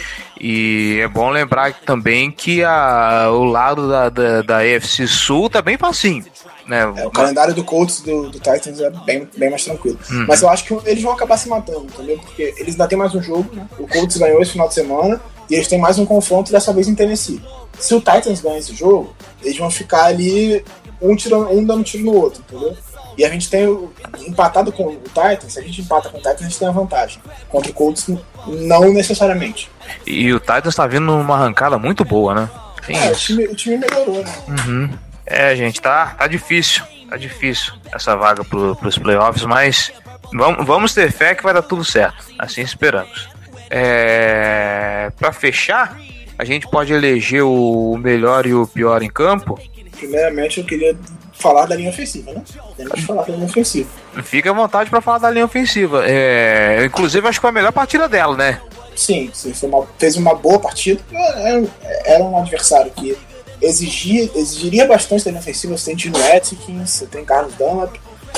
e 0.45 0.99
é 0.99 1.07
bom 1.07 1.29
lembrar 1.29 1.73
também 1.85 2.29
que 2.29 2.61
a, 2.65 3.29
o 3.31 3.45
lado 3.45 3.87
da, 3.87 4.09
da, 4.09 4.41
da 4.41 4.57
AFC 4.57 5.07
Sul 5.07 5.49
tá 5.49 5.61
bem 5.61 5.77
facinho. 5.77 6.25
Né? 6.67 6.81
É, 6.81 7.07
o 7.07 7.09
calendário 7.09 7.53
do 7.53 7.63
Colts 7.63 8.01
do, 8.01 8.29
do 8.29 8.39
Titans 8.39 8.81
é 8.81 8.89
bem, 9.05 9.25
bem 9.37 9.49
mais 9.49 9.63
tranquilo. 9.63 9.97
Uhum. 10.11 10.25
Mas 10.27 10.41
eu 10.41 10.49
acho 10.49 10.65
que 10.65 10.73
eles 10.85 11.01
vão 11.01 11.13
acabar 11.13 11.37
se 11.37 11.47
matando, 11.47 11.85
entendeu? 11.85 12.19
Porque 12.19 12.53
eles 12.57 12.73
ainda 12.73 12.89
têm 12.89 12.97
mais 12.97 13.15
um 13.15 13.21
jogo, 13.21 13.49
né? 13.55 13.65
O 13.79 13.87
Colts 13.87 14.17
ganhou 14.17 14.41
esse 14.41 14.51
final 14.51 14.67
de 14.67 14.73
semana 14.73 15.21
e 15.49 15.55
eles 15.55 15.69
têm 15.69 15.79
mais 15.79 15.97
um 15.97 16.05
confronto 16.05 16.51
dessa 16.51 16.73
vez 16.73 16.89
em 16.89 16.95
Tennessee. 16.95 17.41
Se 17.79 17.95
o 17.95 18.01
Titans 18.01 18.41
ganhar 18.41 18.57
esse 18.57 18.75
jogo, 18.75 19.15
eles 19.41 19.57
vão 19.57 19.71
ficar 19.71 20.07
ali 20.07 20.61
um, 21.01 21.15
tirando, 21.15 21.51
um 21.51 21.63
dando 21.63 21.85
tiro 21.85 22.03
no 22.03 22.15
outro, 22.15 22.43
entendeu? 22.49 22.75
E 23.17 23.25
a 23.25 23.29
gente 23.29 23.49
tem 23.49 23.89
empatado 24.27 24.71
com 24.71 24.87
o 24.87 25.01
Titans, 25.01 25.53
se 25.53 25.59
a 25.59 25.61
gente 25.61 25.81
empata 25.81 26.09
com 26.09 26.17
o 26.17 26.21
Titans, 26.21 26.41
a 26.41 26.43
gente 26.43 26.59
tem 26.59 26.67
a 26.67 26.71
vantagem. 26.71 27.21
Contra 27.49 27.71
o 27.71 27.73
Colts, 27.73 28.07
não 28.47 28.91
necessariamente. 28.93 29.69
E 30.05 30.33
o 30.33 30.39
Titans 30.39 30.75
tá 30.75 30.87
vindo 30.87 31.05
numa 31.05 31.35
arrancada 31.35 31.77
muito 31.77 32.03
boa, 32.03 32.33
né? 32.33 32.49
é, 32.89 33.11
o 33.11 33.15
time, 33.15 33.45
o 33.45 33.55
time 33.55 33.77
melhorou, 33.77 34.23
né? 34.23 34.33
Uhum. 34.47 34.89
É, 35.25 35.55
gente, 35.55 35.81
tá, 35.81 36.07
tá 36.17 36.27
difícil. 36.27 36.83
Tá 37.09 37.17
difícil 37.17 37.73
essa 37.93 38.15
vaga 38.15 38.43
pro, 38.43 38.75
pros 38.75 38.97
playoffs, 38.97 39.45
mas 39.45 39.91
vamos, 40.33 40.65
vamos 40.65 40.93
ter 40.93 41.11
fé 41.11 41.35
que 41.35 41.43
vai 41.43 41.53
dar 41.53 41.61
tudo 41.61 41.85
certo. 41.85 42.25
Assim 42.39 42.61
esperamos. 42.61 43.29
É, 43.69 45.11
para 45.19 45.31
fechar, 45.31 45.95
a 46.37 46.43
gente 46.43 46.67
pode 46.67 46.91
eleger 46.91 47.43
o 47.43 47.97
melhor 47.97 48.45
e 48.45 48.53
o 48.53 48.65
pior 48.65 49.03
em 49.03 49.09
campo. 49.09 49.59
Primeiramente, 49.95 50.59
eu 50.59 50.65
queria 50.65 50.97
falar 51.43 51.65
da 51.65 51.75
linha 51.75 51.89
ofensiva, 51.89 52.31
né? 52.31 52.41
Temos 52.77 52.93
que 52.93 53.01
falar 53.01 53.23
da 53.23 53.33
linha 53.33 53.45
ofensiva. 53.45 53.89
Fica 54.23 54.49
à 54.49 54.53
vontade 54.53 54.89
para 54.89 55.01
falar 55.01 55.17
da 55.17 55.29
linha 55.29 55.45
ofensiva. 55.45 56.03
É, 56.07 56.85
inclusive, 56.85 57.27
acho 57.27 57.37
que 57.37 57.41
foi 57.41 57.49
a 57.49 57.53
melhor 57.53 57.73
partida 57.73 58.07
dela, 58.07 58.35
né? 58.37 58.61
Sim, 58.95 59.29
sim 59.33 59.53
uma, 59.63 59.85
fez 59.99 60.15
uma 60.15 60.33
boa 60.33 60.59
partida. 60.59 61.01
Era, 61.11 61.63
era, 62.05 62.23
um 62.23 62.37
adversário 62.37 62.91
que 62.91 63.17
exigia, 63.61 64.31
exigiria 64.35 64.87
bastante 64.87 65.25
da 65.25 65.31
linha 65.31 65.41
ofensiva. 65.41 65.77
Você 65.77 65.87
tem 65.87 65.95
Dino 65.95 66.17
Atkins, 66.33 66.89
você 66.89 67.05
tem 67.05 67.25
Carlos 67.25 67.53
Dunlap. 67.55 67.95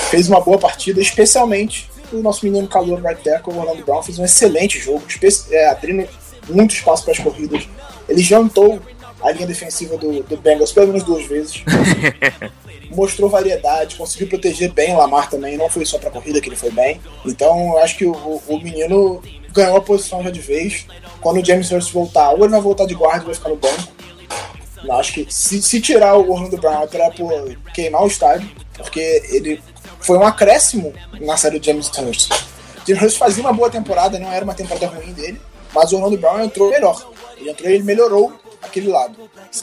Fez 0.09 0.27
uma 0.27 0.41
boa 0.41 0.57
partida, 0.57 0.99
especialmente 0.99 1.89
o 2.11 2.17
nosso 2.17 2.45
menino 2.45 2.67
calor 2.67 3.01
right 3.01 3.21
tackle, 3.23 3.53
o 3.53 3.59
Orlando 3.59 3.83
Brown, 3.83 4.03
fez 4.03 4.19
um 4.19 4.25
excelente 4.25 4.79
jogo, 4.79 5.03
é, 5.51 5.69
abrindo 5.69 6.07
muito 6.49 6.73
espaço 6.73 7.03
para 7.03 7.13
as 7.13 7.19
corridas. 7.19 7.67
Ele 8.07 8.21
jantou 8.21 8.79
a 9.21 9.31
linha 9.31 9.47
defensiva 9.47 9.97
do, 9.97 10.21
do 10.23 10.37
Bengals 10.37 10.71
pelo 10.71 10.87
menos 10.87 11.03
duas 11.03 11.25
vezes. 11.25 11.63
mostrou 12.91 13.29
variedade, 13.29 13.95
conseguiu 13.95 14.27
proteger 14.27 14.71
bem 14.71 14.93
o 14.93 14.97
Lamar 14.97 15.29
também, 15.29 15.57
não 15.57 15.69
foi 15.69 15.85
só 15.85 15.97
pra 15.97 16.11
corrida 16.11 16.41
que 16.41 16.49
ele 16.49 16.55
foi 16.55 16.71
bem. 16.71 16.99
Então 17.25 17.73
eu 17.73 17.77
acho 17.79 17.97
que 17.97 18.05
o, 18.05 18.41
o 18.47 18.59
menino 18.59 19.21
ganhou 19.51 19.77
a 19.77 19.81
posição 19.81 20.21
já 20.23 20.29
de 20.29 20.41
vez. 20.41 20.85
Quando 21.21 21.41
o 21.41 21.45
James 21.45 21.71
Hurst 21.71 21.91
voltar, 21.91 22.31
ou 22.31 22.39
ele 22.39 22.49
vai 22.49 22.61
voltar 22.61 22.85
de 22.85 22.93
guarda 22.93 23.21
ou 23.21 23.25
vai 23.27 23.35
ficar 23.35 23.49
no 23.49 23.55
banco. 23.55 23.95
Eu 24.83 24.93
acho 24.93 25.13
que 25.13 25.25
se, 25.29 25.61
se 25.61 25.81
tirar 25.81 26.15
o 26.15 26.31
Orlando 26.31 26.57
Brown 26.57 26.83
é 26.83 26.87
pra 26.87 27.09
pô, 27.09 27.29
queimar 27.73 28.03
o 28.03 28.07
estádio, 28.07 28.47
porque 28.77 29.23
ele 29.29 29.61
foi 29.99 30.17
um 30.17 30.23
acréscimo 30.23 30.93
na 31.19 31.35
série 31.35 31.57
do 31.57 31.65
James 31.65 31.89
Hurst. 31.97 32.29
James 32.87 33.01
Hurst 33.01 33.17
fazia 33.17 33.41
uma 33.41 33.53
boa 33.53 33.69
temporada, 33.69 34.19
não 34.19 34.31
era 34.31 34.45
uma 34.45 34.53
temporada 34.53 34.85
ruim 34.87 35.13
dele, 35.13 35.41
mas 35.73 35.91
o 35.91 35.95
Orlando 35.95 36.17
Brown 36.17 36.43
entrou 36.43 36.69
melhor. 36.69 37.03
Ele 37.37 37.49
entrou 37.49 37.69
e 37.69 37.73
ele 37.73 37.83
melhorou 37.83 38.31
aquele 38.65 38.89
lado. 38.89 39.15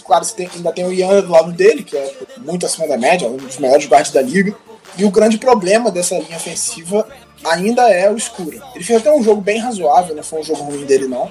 Claro, 0.05 0.25
você 0.25 0.35
tem, 0.35 0.51
ainda 0.55 0.73
tem 0.73 0.85
o 0.85 0.93
Ian 0.93 1.21
do 1.21 1.31
lado 1.31 1.53
dele, 1.53 1.83
que 1.83 1.97
é 1.97 2.15
muito 2.39 2.67
acima 2.67 2.87
da 2.87 2.97
média, 2.97 3.29
um 3.29 3.37
dos 3.37 3.59
melhores 3.59 3.87
guardas 3.87 4.11
da 4.11 4.23
liga. 4.23 4.55
E 4.97 5.05
o 5.05 5.11
grande 5.11 5.39
problema 5.39 5.91
dessa 5.91 6.19
linha 6.19 6.37
ofensiva 6.37 7.07
ainda 7.45 7.89
é 7.91 8.11
o 8.11 8.17
escuro. 8.17 8.63
Ele 8.75 8.85
fez 8.85 9.01
até 9.01 9.13
um 9.13 9.23
jogo 9.23 9.41
bem 9.41 9.59
razoável, 9.59 10.15
não 10.15 10.23
foi 10.23 10.41
um 10.41 10.45
jogo 10.45 10.63
ruim 10.65 10.85
dele 10.85 11.07
não. 11.07 11.31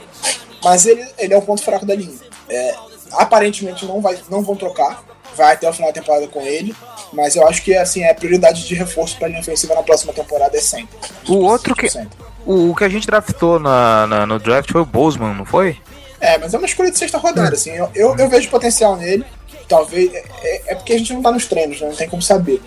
Mas 0.63 0.85
ele, 0.85 1.05
ele 1.17 1.33
é 1.33 1.37
o 1.37 1.41
ponto 1.41 1.63
fraco 1.63 1.85
da 1.85 1.95
linha. 1.95 2.17
É, 2.49 2.75
aparentemente 3.13 3.85
não, 3.85 4.01
vai, 4.01 4.17
não 4.29 4.41
vão 4.41 4.55
trocar, 4.55 5.03
vai 5.35 5.53
até 5.53 5.69
o 5.69 5.73
final 5.73 5.91
da 5.91 5.99
temporada 5.99 6.27
com 6.27 6.41
ele, 6.41 6.75
mas 7.13 7.35
eu 7.35 7.47
acho 7.47 7.63
que 7.63 7.75
assim, 7.75 8.03
é 8.03 8.13
prioridade 8.13 8.67
de 8.67 8.75
reforço 8.75 9.17
para 9.17 9.27
a 9.27 9.29
linha 9.29 9.41
ofensiva 9.41 9.75
na 9.75 9.83
próxima 9.83 10.13
temporada 10.13 10.57
é 10.57 10.61
sempre. 10.61 10.97
O 11.27 11.37
outro 11.37 11.75
que. 11.75 11.87
O, 12.45 12.71
o 12.71 12.75
que 12.75 12.83
a 12.83 12.89
gente 12.89 13.05
draftou 13.05 13.59
na, 13.59 14.07
na, 14.07 14.25
no 14.25 14.39
draft 14.39 14.71
foi 14.71 14.81
o 14.81 14.85
Bozeman, 14.85 15.35
não 15.35 15.45
foi? 15.45 15.77
É, 16.21 16.37
mas 16.37 16.53
é 16.53 16.57
uma 16.57 16.67
escolha 16.67 16.91
de 16.91 16.97
sexta 16.97 17.17
rodada, 17.17 17.55
assim. 17.55 17.71
Eu, 17.71 17.89
eu, 17.95 18.15
eu 18.15 18.29
vejo 18.29 18.47
potencial 18.49 18.95
nele. 18.95 19.25
Talvez. 19.67 20.13
É, 20.13 20.23
é, 20.43 20.61
é, 20.67 20.75
porque 20.75 20.93
a 20.93 20.97
gente 20.97 21.13
não 21.13 21.21
tá 21.21 21.31
nos 21.31 21.47
treinos, 21.47 21.81
né? 21.81 21.87
Não 21.87 21.95
tem 21.95 22.07
como 22.07 22.21
saber. 22.21 22.61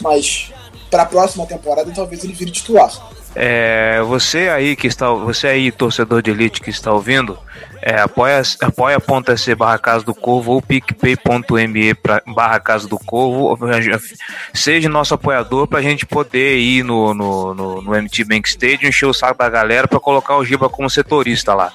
Mas 0.00 0.50
pra 0.90 1.04
próxima 1.04 1.46
temporada, 1.46 1.92
talvez 1.94 2.24
ele 2.24 2.32
vire 2.32 2.50
titular. 2.50 2.90
É, 3.36 4.00
você 4.02 4.48
aí 4.48 4.76
que 4.76 4.86
está, 4.86 5.10
você 5.10 5.48
aí 5.48 5.72
torcedor 5.72 6.22
de 6.22 6.30
elite 6.30 6.60
que 6.60 6.70
está 6.70 6.92
ouvindo, 6.92 7.36
É, 7.86 8.00
apoia.se 8.00 8.56
apoia 8.64 8.98
barra 9.54 9.78
Casa 9.78 10.02
do 10.02 10.14
Corvo 10.14 10.52
ou 10.52 10.62
picpay.me 10.62 11.94
barra 12.34 12.58
Casa 12.58 12.88
do 12.88 12.98
Corvo. 12.98 13.58
Seja 14.54 14.88
nosso 14.88 15.12
apoiador 15.12 15.66
pra 15.66 15.82
gente 15.82 16.06
poder 16.06 16.56
ir 16.56 16.82
no, 16.82 17.12
no, 17.12 17.52
no, 17.52 17.82
no 17.82 17.90
MT 17.90 18.24
Bank 18.24 18.48
Stadium, 18.48 18.88
encher 18.88 19.04
o 19.04 19.12
saco 19.12 19.36
da 19.36 19.50
galera 19.50 19.86
pra 19.86 20.00
colocar 20.00 20.34
o 20.38 20.44
Giba 20.46 20.70
como 20.70 20.88
setorista 20.88 21.52
lá. 21.52 21.70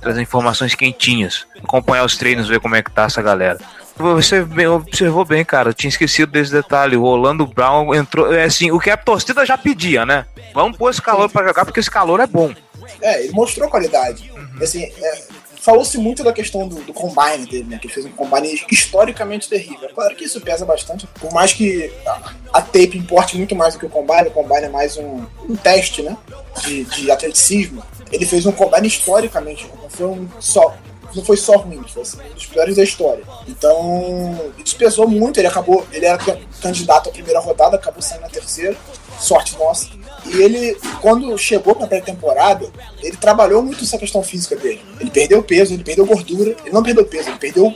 Trazer 0.00 0.22
informações 0.22 0.74
quentinhas. 0.74 1.46
Acompanhar 1.62 2.06
os 2.06 2.16
treinos, 2.16 2.48
ver 2.48 2.58
como 2.58 2.76
é 2.76 2.82
que 2.82 2.90
tá 2.90 3.02
essa 3.02 3.20
galera. 3.20 3.58
Você 3.98 4.40
observou 4.66 5.26
bem, 5.26 5.44
cara. 5.44 5.68
Eu 5.68 5.74
tinha 5.74 5.90
esquecido 5.90 6.32
desse 6.32 6.50
detalhe. 6.50 6.96
O 6.96 7.02
Orlando 7.02 7.46
Brown 7.46 7.94
entrou. 7.94 8.32
É 8.32 8.44
assim, 8.44 8.70
o 8.70 8.80
que 8.80 8.88
a 8.88 8.96
torcida 8.96 9.44
já 9.44 9.58
pedia, 9.58 10.06
né? 10.06 10.24
Vamos 10.54 10.78
pôr 10.78 10.90
esse 10.90 11.02
calor 11.02 11.28
para 11.28 11.46
jogar, 11.46 11.66
porque 11.66 11.80
esse 11.80 11.90
calor 11.90 12.18
é 12.20 12.26
bom. 12.26 12.54
É, 13.00 13.22
ele 13.22 13.32
mostrou 13.32 13.68
qualidade. 13.68 14.30
Uhum. 14.34 14.62
Assim, 14.62 14.84
é, 14.84 15.22
falou-se 15.64 15.96
muito 15.96 16.22
da 16.22 16.32
questão 16.32 16.68
do, 16.68 16.76
do, 16.82 16.92
combine 16.92 17.46
dele, 17.46 17.64
né? 17.64 17.78
Que 17.78 17.86
ele 17.86 17.94
fez 17.94 18.06
um 18.06 18.10
combine 18.10 18.60
historicamente 18.70 19.48
terrível. 19.48 19.88
Claro 19.94 20.14
que 20.14 20.24
isso 20.24 20.40
pesa 20.40 20.64
bastante. 20.66 21.06
Por 21.06 21.32
mais 21.32 21.52
que 21.52 21.90
a, 22.06 22.32
a 22.52 22.62
tape 22.62 22.98
importe 22.98 23.36
muito 23.36 23.54
mais 23.54 23.74
do 23.74 23.80
que 23.80 23.86
o 23.86 23.90
combine, 23.90 24.28
o 24.28 24.30
combine 24.30 24.64
é 24.64 24.68
mais 24.68 24.96
um, 24.96 25.24
um 25.48 25.56
teste, 25.56 26.02
né? 26.02 26.16
De, 26.62 26.84
de 26.84 27.10
atleticismo. 27.10 27.82
Ele 28.12 28.26
fez 28.26 28.44
um 28.44 28.52
combine 28.52 28.86
historicamente, 28.86 29.66
não 29.82 29.88
foi 29.88 30.06
um 30.06 30.28
só 30.38 30.74
não 31.14 31.24
foi 31.24 31.36
só 31.36 31.56
ruim, 31.56 31.82
foi 31.86 32.02
assim, 32.02 32.18
um 32.20 32.34
dos 32.34 32.46
piores 32.46 32.76
da 32.76 32.82
história. 32.82 33.22
Então, 33.46 34.52
isso 34.64 34.76
pesou 34.76 35.06
muito. 35.06 35.38
Ele 35.38 35.46
acabou, 35.46 35.86
ele 35.92 36.06
era 36.06 36.18
candidato 36.60 37.08
à 37.08 37.12
primeira 37.12 37.38
rodada, 37.38 37.76
acabou 37.76 38.02
saindo 38.02 38.22
na 38.22 38.28
terceira. 38.28 38.76
Sorte 39.18 39.56
nossa. 39.56 39.88
E 40.26 40.42
ele, 40.42 40.76
quando 41.00 41.36
chegou 41.36 41.74
para 41.74 41.84
a 41.84 41.88
pré-temporada, 41.88 42.66
ele 43.02 43.16
trabalhou 43.16 43.62
muito 43.62 43.84
essa 43.84 43.98
questão 43.98 44.22
física 44.22 44.56
dele. 44.56 44.80
Ele 45.00 45.10
perdeu 45.10 45.42
peso, 45.42 45.74
ele 45.74 45.84
perdeu 45.84 46.06
gordura. 46.06 46.56
Ele 46.64 46.72
não 46.72 46.82
perdeu 46.82 47.04
peso, 47.04 47.28
ele 47.28 47.38
perdeu 47.38 47.74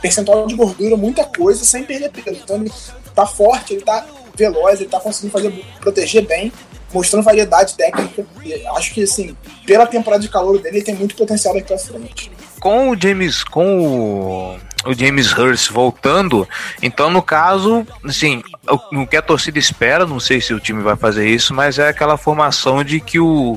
percentual 0.00 0.46
de 0.46 0.54
gordura, 0.54 0.96
muita 0.96 1.24
coisa, 1.24 1.64
sem 1.64 1.84
perder 1.84 2.10
peso. 2.10 2.40
Então 2.42 2.56
ele 2.56 2.72
tá 3.14 3.26
forte, 3.26 3.74
ele 3.74 3.82
tá 3.82 4.06
veloz, 4.34 4.80
ele 4.80 4.90
tá 4.90 5.00
conseguindo 5.00 5.32
fazer, 5.32 5.52
proteger 5.80 6.26
bem 6.26 6.52
mostrando 6.92 7.24
variedade 7.24 7.74
técnica. 7.74 8.26
E 8.44 8.66
acho 8.68 8.94
que, 8.94 9.02
assim, 9.02 9.36
pela 9.66 9.86
temporada 9.86 10.22
de 10.22 10.28
calor 10.28 10.60
dele, 10.60 10.78
ele 10.78 10.84
tem 10.84 10.94
muito 10.94 11.14
potencial 11.14 11.54
daqui 11.54 11.68
pra 11.68 11.78
frente. 11.78 12.30
Com 12.66 12.90
o 12.90 13.00
James, 13.00 13.44
com 13.44 13.78
o, 13.78 14.58
o 14.90 14.92
James 14.92 15.32
Hurst 15.32 15.70
voltando, 15.70 16.48
então 16.82 17.08
no 17.08 17.22
caso, 17.22 17.86
assim, 18.04 18.42
o, 18.68 19.02
o 19.02 19.06
que 19.06 19.16
a 19.16 19.22
torcida 19.22 19.56
espera, 19.56 20.04
não 20.04 20.18
sei 20.18 20.40
se 20.40 20.52
o 20.52 20.58
time 20.58 20.82
vai 20.82 20.96
fazer 20.96 21.28
isso, 21.28 21.54
mas 21.54 21.78
é 21.78 21.88
aquela 21.88 22.16
formação 22.16 22.82
de 22.82 22.98
que 22.98 23.20
o 23.20 23.56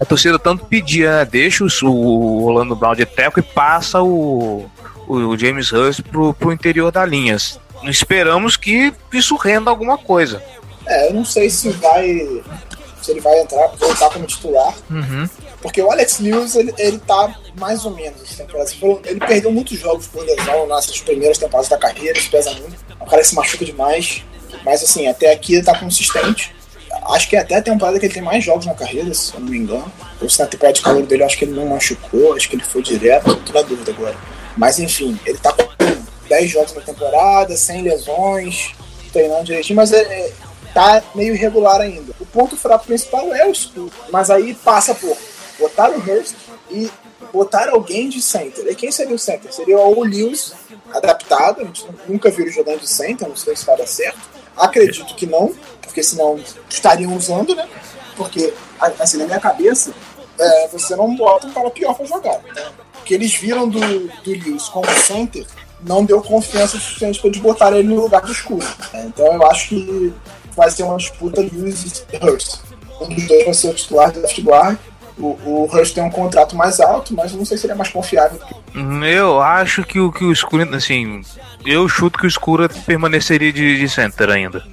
a 0.00 0.04
torcida 0.04 0.40
tanto 0.40 0.66
pedia, 0.66 1.18
né? 1.18 1.24
deixa 1.24 1.62
o, 1.62 1.88
o 1.88 2.46
Orlando 2.46 2.74
Brown 2.74 2.96
de 2.96 3.06
teco 3.06 3.38
e 3.38 3.44
passa 3.44 4.02
o, 4.02 4.68
o, 5.06 5.38
James 5.38 5.70
Hurst 5.70 6.02
pro, 6.02 6.34
pro 6.34 6.52
interior 6.52 6.90
da 6.90 7.06
linha. 7.06 7.36
Esperamos 7.84 8.56
que 8.56 8.92
isso 9.12 9.36
renda 9.36 9.70
alguma 9.70 9.96
coisa. 9.96 10.42
É, 10.84 11.10
eu 11.10 11.14
não 11.14 11.24
sei 11.24 11.48
se 11.48 11.70
vai 11.70 12.42
se 13.00 13.12
ele 13.12 13.20
vai 13.20 13.40
entrar, 13.40 13.68
voltar 13.78 14.10
como 14.10 14.26
titular. 14.26 14.74
Uhum. 14.90 15.28
Porque 15.62 15.80
o 15.80 15.90
Alex 15.90 16.18
Lewis, 16.18 16.54
ele, 16.56 16.74
ele 16.76 16.98
tá 16.98 17.34
mais 17.58 17.84
ou 17.84 17.90
menos 17.92 18.22
essa 18.22 18.44
temporada. 18.44 18.70
Ele 19.04 19.20
perdeu 19.20 19.50
muitos 19.50 19.78
jogos 19.78 20.06
por 20.06 20.24
lesão 20.24 20.66
nessas 20.66 21.00
primeiras 21.00 21.38
temporadas 21.38 21.68
da 21.68 21.78
carreira, 21.78 22.18
isso 22.18 22.30
pesa 22.30 22.52
muito. 22.52 22.76
É 22.88 23.02
um 23.02 23.06
cara 23.06 23.22
que 23.22 23.28
se 23.28 23.34
machuca 23.34 23.64
demais. 23.64 24.22
Mas 24.64 24.82
assim, 24.82 25.06
até 25.06 25.32
aqui 25.32 25.54
ele 25.54 25.64
tá 25.64 25.78
consistente. 25.78 26.54
Acho 27.10 27.28
que 27.28 27.36
é 27.36 27.40
até 27.40 27.56
a 27.56 27.62
temporada 27.62 27.98
que 27.98 28.06
ele 28.06 28.14
tem 28.14 28.22
mais 28.22 28.44
jogos 28.44 28.66
na 28.66 28.74
carreira, 28.74 29.12
se 29.14 29.34
eu 29.34 29.40
não 29.40 29.48
me 29.48 29.58
engano. 29.58 29.92
Ou 30.20 30.28
se 30.28 30.38
na 30.40 30.46
temporada 30.46 30.74
de 30.74 30.82
calor 30.82 31.02
dele, 31.04 31.22
acho 31.22 31.38
que 31.38 31.44
ele 31.44 31.54
não 31.54 31.66
machucou, 31.66 32.34
acho 32.34 32.48
que 32.48 32.56
ele 32.56 32.64
foi 32.64 32.82
direto, 32.82 33.34
tô 33.36 33.52
na 33.52 33.62
dúvida 33.62 33.92
agora. 33.92 34.16
Mas 34.56 34.78
enfim, 34.78 35.18
ele 35.24 35.38
tá 35.38 35.52
com 35.52 35.68
10 36.28 36.50
jogos 36.50 36.74
na 36.74 36.80
temporada, 36.80 37.56
sem 37.56 37.82
lesões, 37.82 38.72
treinando 39.12 39.44
direitinho, 39.44 39.76
mas 39.76 39.92
é, 39.92 40.00
é 40.00 40.32
tá 40.74 41.02
meio 41.14 41.34
irregular 41.34 41.80
ainda. 41.80 42.12
O 42.20 42.26
ponto 42.26 42.56
fraco 42.56 42.86
principal 42.86 43.34
é 43.34 43.46
o 43.46 43.50
escudo, 43.50 43.92
mas 44.10 44.30
aí 44.30 44.54
passa 44.54 44.94
por 44.94 45.16
botar 45.58 45.90
o 45.90 45.98
Hurst 45.98 46.34
e 46.70 46.90
botar 47.32 47.68
alguém 47.68 48.08
de 48.08 48.20
center. 48.20 48.66
E 48.66 48.74
quem 48.74 48.90
seria 48.90 49.14
o 49.14 49.18
center? 49.18 49.52
Seria 49.52 49.78
o 49.78 50.02
Lewis, 50.02 50.52
adaptado, 50.92 51.60
a 51.60 51.64
gente 51.64 51.86
nunca 52.08 52.30
viu 52.30 52.44
ele 52.44 52.54
jogando 52.54 52.80
de 52.80 52.88
center, 52.88 53.28
não 53.28 53.36
sei 53.36 53.56
se 53.56 53.64
vai 53.64 53.76
dar 53.76 53.86
certo. 53.86 54.20
Acredito 54.56 55.14
que 55.14 55.26
não, 55.26 55.54
porque 55.82 56.02
senão 56.02 56.38
estariam 56.68 57.16
usando, 57.16 57.54
né? 57.54 57.68
Porque, 58.16 58.52
assim, 58.98 59.18
na 59.18 59.26
minha 59.26 59.40
cabeça, 59.40 59.92
é, 60.38 60.68
você 60.68 60.96
não 60.96 61.14
bota 61.14 61.46
um 61.46 61.52
cara 61.52 61.70
pior 61.70 61.94
pra 61.94 62.06
jogar. 62.06 62.40
Porque 62.92 63.14
eles 63.14 63.34
viram 63.34 63.68
do, 63.68 63.80
do 63.80 64.30
Lewis 64.30 64.68
como 64.68 64.88
center, 64.90 65.46
não 65.80 66.04
deu 66.04 66.20
confiança 66.22 66.78
suficiente 66.78 67.20
para 67.20 67.28
eles 67.28 67.40
botarem 67.40 67.78
ele 67.78 67.88
no 67.88 68.02
lugar 68.02 68.22
do 68.22 68.32
escuro. 68.32 68.66
Então 68.94 69.32
eu 69.32 69.46
acho 69.46 69.68
que 69.68 70.12
vai 70.56 70.70
ser 70.70 70.82
uma 70.82 70.96
disputa 70.96 71.40
Lewis 71.40 72.04
e 72.12 72.16
Hurst. 72.16 72.56
Um 73.00 73.14
dos 73.14 73.26
dois 73.28 73.44
vai 73.44 73.54
ser 73.54 73.68
o 73.68 73.74
titular 73.74 74.16
left 74.16 74.40
guard. 74.42 74.78
O, 75.18 75.38
o 75.44 75.68
Hurst 75.70 75.94
tem 75.94 76.02
um 76.02 76.10
contrato 76.10 76.54
mais 76.54 76.78
alto, 76.78 77.14
mas 77.14 77.32
não 77.32 77.44
sei 77.44 77.58
se 77.58 77.66
ele 77.66 77.72
é 77.72 77.76
mais 77.76 77.90
confiável. 77.90 78.40
Eu 79.04 79.40
acho 79.40 79.82
que 79.82 79.98
o, 79.98 80.12
que 80.12 80.24
o 80.24 80.32
Escuro, 80.32 80.74
assim, 80.74 81.22
eu 81.66 81.88
chuto 81.88 82.18
que 82.18 82.26
o 82.26 82.28
Escuro 82.28 82.68
permaneceria 82.86 83.52
de, 83.52 83.78
de 83.78 83.88
center 83.88 84.30
ainda. 84.30 84.64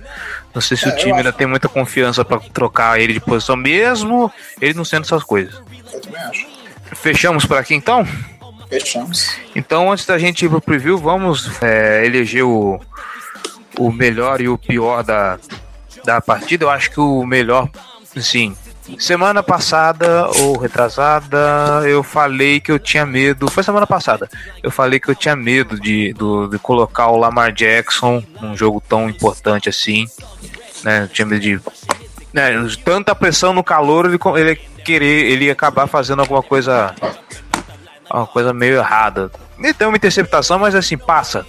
Não 0.53 0.61
sei 0.61 0.77
se 0.77 0.87
é, 0.87 0.89
o 0.89 0.95
time 0.95 1.13
ainda 1.13 1.33
tem 1.33 1.47
muita 1.47 1.67
confiança 1.67 2.23
para 2.23 2.39
trocar 2.39 2.99
ele 2.99 3.13
de 3.13 3.19
posição, 3.19 3.55
mesmo 3.55 4.31
ele 4.61 4.73
não 4.73 4.85
sendo 4.85 5.03
essas 5.03 5.23
coisas. 5.23 5.55
Eu 5.91 6.01
também 6.01 6.21
acho. 6.21 6.47
Fechamos 6.93 7.45
por 7.45 7.57
aqui 7.57 7.73
então? 7.73 8.07
Fechamos. 8.69 9.35
Então, 9.55 9.91
antes 9.91 10.05
da 10.05 10.17
gente 10.17 10.45
ir 10.45 10.49
pro 10.49 10.61
preview, 10.61 10.97
vamos 10.97 11.61
é, 11.61 12.05
eleger 12.05 12.43
o, 12.43 12.79
o 13.77 13.91
melhor 13.91 14.41
e 14.41 14.47
o 14.47 14.57
pior 14.57 15.03
da, 15.03 15.39
da 16.03 16.21
partida, 16.21 16.65
eu 16.65 16.69
acho 16.69 16.91
que 16.91 16.99
o 16.99 17.25
melhor, 17.25 17.69
sim. 18.17 18.55
Semana 18.99 19.41
passada 19.41 20.29
ou 20.41 20.57
retrasada, 20.57 21.81
eu 21.85 22.03
falei 22.03 22.59
que 22.59 22.71
eu 22.71 22.77
tinha 22.77 23.05
medo. 23.05 23.49
Foi 23.49 23.63
semana 23.63 23.87
passada. 23.87 24.29
Eu 24.61 24.69
falei 24.69 24.99
que 24.99 25.09
eu 25.09 25.15
tinha 25.15 25.35
medo 25.35 25.79
de, 25.79 26.13
do, 26.13 26.47
de 26.47 26.59
colocar 26.59 27.07
o 27.07 27.17
Lamar 27.17 27.51
Jackson 27.51 28.23
num 28.39 28.55
jogo 28.55 28.81
tão 28.87 29.09
importante 29.09 29.69
assim. 29.69 30.05
Né? 30.83 31.03
Eu 31.03 31.07
tinha 31.07 31.25
medo 31.25 31.41
de. 31.41 31.59
Né, 32.31 32.51
tanta 32.83 33.15
pressão 33.15 33.53
no 33.53 33.63
calor, 33.63 34.05
ele, 34.05 34.19
ele 34.37 34.55
querer, 34.83 35.31
ele 35.31 35.45
ia 35.45 35.53
acabar 35.53 35.87
fazendo 35.87 36.19
alguma 36.19 36.43
coisa. 36.43 36.93
Uma 38.11 38.27
coisa 38.27 38.53
meio 38.53 38.77
errada. 38.77 39.31
Ele 39.57 39.73
tem 39.73 39.87
uma 39.87 39.97
interceptação, 39.97 40.59
mas 40.59 40.75
assim, 40.75 40.97
passa. 40.97 41.45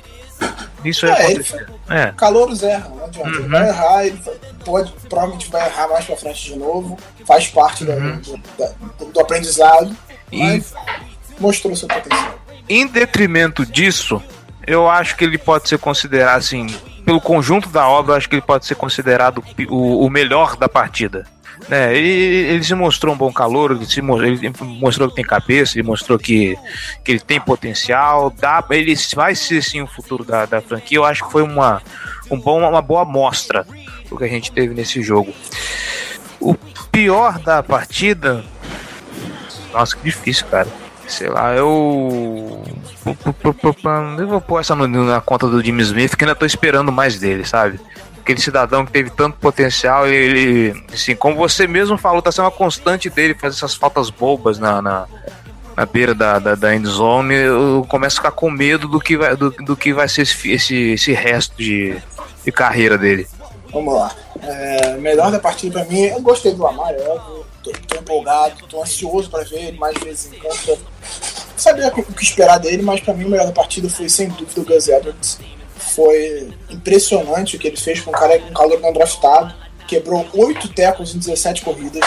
Isso 0.84 1.04
é, 1.06 1.10
é 1.10 1.30
ele, 1.32 1.44
é. 1.90 2.12
Calouros 2.16 2.62
erra, 2.62 2.88
não 2.88 3.04
adianta. 3.04 3.28
Uhum. 3.28 3.34
Ele 3.34 3.48
vai 3.48 3.68
errar, 3.68 4.06
ele 4.06 4.20
pode, 4.66 4.92
provavelmente 5.08 5.48
vai 5.50 5.66
errar 5.66 5.88
mais 5.88 6.04
pra 6.04 6.16
frente 6.16 6.44
de 6.44 6.56
novo. 6.56 6.98
Faz 7.24 7.46
parte 7.46 7.84
uhum. 7.84 8.18
do, 8.18 8.36
do, 8.98 9.12
do, 9.12 9.20
aprendizado. 9.20 9.96
E... 10.30 10.62
Mostrou 11.38 11.76
seu 11.76 11.86
potencial. 11.86 12.34
Em 12.68 12.86
detrimento 12.86 13.64
disso, 13.64 14.20
eu 14.66 14.90
acho 14.90 15.16
que 15.16 15.24
ele 15.24 15.38
pode 15.38 15.68
ser 15.68 15.78
considerado, 15.78 16.38
assim, 16.38 16.66
pelo 17.04 17.20
conjunto 17.20 17.68
da 17.68 17.86
obra, 17.88 18.12
eu 18.12 18.16
acho 18.16 18.28
que 18.28 18.34
ele 18.34 18.42
pode 18.42 18.66
ser 18.66 18.74
considerado 18.74 19.42
o, 19.68 20.04
o 20.04 20.10
melhor 20.10 20.56
da 20.56 20.68
partida. 20.68 21.24
Né, 21.68 21.96
ele, 21.96 22.08
ele 22.08 22.64
se 22.64 22.74
mostrou 22.74 23.14
um 23.14 23.16
bom 23.16 23.32
calor, 23.32 23.72
ele, 23.72 23.86
se, 23.86 24.00
ele 24.00 24.52
mostrou 24.60 25.08
que 25.08 25.16
tem 25.16 25.24
cabeça, 25.24 25.78
ele 25.78 25.86
mostrou 25.86 26.18
que, 26.18 26.56
que 27.04 27.12
ele 27.12 27.20
tem 27.20 27.40
potencial, 27.40 28.30
dá, 28.30 28.64
ele 28.70 28.94
vai 29.14 29.34
ser 29.34 29.62
sim 29.62 29.82
o 29.82 29.86
futuro 29.86 30.24
da, 30.24 30.46
da 30.46 30.60
franquia. 30.60 30.98
Eu 30.98 31.04
acho 31.04 31.24
que 31.24 31.32
foi 31.32 31.42
uma, 31.42 31.82
um 32.30 32.38
bom, 32.38 32.68
uma 32.68 32.82
boa 32.82 33.02
amostra 33.02 33.66
do 34.08 34.16
que 34.16 34.24
a 34.24 34.28
gente 34.28 34.52
teve 34.52 34.74
nesse 34.74 35.02
jogo. 35.02 35.32
O 36.40 36.54
pior 36.90 37.38
da 37.38 37.62
partida. 37.62 38.44
Nossa, 39.72 39.96
que 39.96 40.04
difícil, 40.04 40.46
cara. 40.46 40.68
Sei 41.06 41.28
lá, 41.28 41.54
eu. 41.54 42.62
Eu 44.18 44.28
vou 44.28 44.40
pôr 44.40 44.60
essa 44.60 44.74
na 44.74 45.20
conta 45.20 45.46
do 45.46 45.62
Jimmy 45.62 45.82
Smith, 45.82 46.16
que 46.16 46.24
ainda 46.24 46.34
tô 46.34 46.44
esperando 46.44 46.90
mais 46.90 47.18
dele, 47.18 47.44
sabe? 47.44 47.78
aquele 48.26 48.40
cidadão 48.40 48.84
que 48.84 48.90
teve 48.90 49.08
tanto 49.08 49.38
potencial, 49.38 50.08
ele, 50.08 50.74
assim, 50.92 51.14
como 51.14 51.36
você 51.36 51.68
mesmo 51.68 51.96
falou, 51.96 52.20
tá 52.20 52.32
sendo 52.32 52.46
uma 52.46 52.50
constante 52.50 53.08
dele 53.08 53.34
fazer 53.34 53.54
essas 53.54 53.76
faltas 53.76 54.10
bobas 54.10 54.58
na, 54.58 54.82
na, 54.82 55.06
na 55.76 55.86
beira 55.86 56.12
da, 56.12 56.40
da, 56.40 56.56
da 56.56 56.74
endzone, 56.74 57.34
eu 57.34 57.86
começo 57.88 58.16
a 58.16 58.22
ficar 58.22 58.32
com 58.32 58.50
medo 58.50 58.88
do 58.88 58.98
que 58.98 59.16
vai, 59.16 59.36
do, 59.36 59.50
do 59.50 59.76
que 59.76 59.92
vai 59.92 60.08
ser 60.08 60.22
esse, 60.22 60.50
esse, 60.50 60.74
esse 60.90 61.12
resto 61.12 61.56
de, 61.56 61.96
de 62.44 62.50
carreira 62.50 62.98
dele. 62.98 63.28
Vamos 63.76 63.92
lá. 63.92 64.10
É, 64.40 64.96
melhor 64.96 65.30
da 65.30 65.38
partida 65.38 65.80
pra 65.80 65.84
mim, 65.84 66.00
eu 66.04 66.22
gostei 66.22 66.54
do 66.54 66.62
Lamar, 66.62 66.92
eu 66.92 67.44
tô, 67.62 67.70
tô 67.72 67.96
empolgado, 67.98 68.66
tô 68.66 68.82
ansioso 68.82 69.28
para 69.28 69.44
ver 69.44 69.66
ele 69.66 69.78
mais 69.78 69.94
vezes 69.98 70.32
em 70.32 70.38
campo. 70.38 70.78
Sabia 71.54 71.88
o 71.88 72.02
que 72.14 72.24
esperar 72.24 72.56
dele, 72.56 72.82
mas 72.82 73.00
para 73.00 73.12
mim 73.12 73.24
o 73.24 73.28
melhor 73.28 73.44
da 73.44 73.52
partida 73.52 73.90
foi 73.90 74.08
sem 74.08 74.30
dúvida 74.30 74.62
o 74.62 74.64
Gus 74.64 74.88
Edwards 74.88 75.38
foi 75.76 76.54
impressionante 76.70 77.56
o 77.56 77.58
que 77.58 77.68
ele 77.68 77.76
fez 77.76 78.00
com 78.00 78.10
um 78.10 78.14
cara 78.14 78.38
com 78.38 78.52
calor 78.54 78.80
não 78.80 78.94
draftado. 78.94 79.54
Quebrou 79.86 80.26
oito 80.32 80.68
tecos 80.68 81.14
em 81.14 81.18
17 81.18 81.60
corridas, 81.60 82.02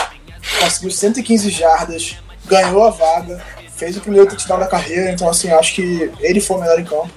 conseguiu 0.60 0.90
115 0.90 1.52
jardas, 1.52 2.18
ganhou 2.46 2.84
a 2.84 2.90
vaga, 2.90 3.44
fez 3.76 3.96
o 3.96 4.02
primeiro 4.02 4.28
touchdown 4.28 4.60
da 4.60 4.66
carreira, 4.66 5.12
então 5.12 5.30
assim, 5.30 5.52
acho 5.52 5.76
que 5.76 6.12
ele 6.20 6.42
foi 6.42 6.58
o 6.58 6.62
melhor 6.62 6.80
em 6.80 6.86
campo. 6.86 7.12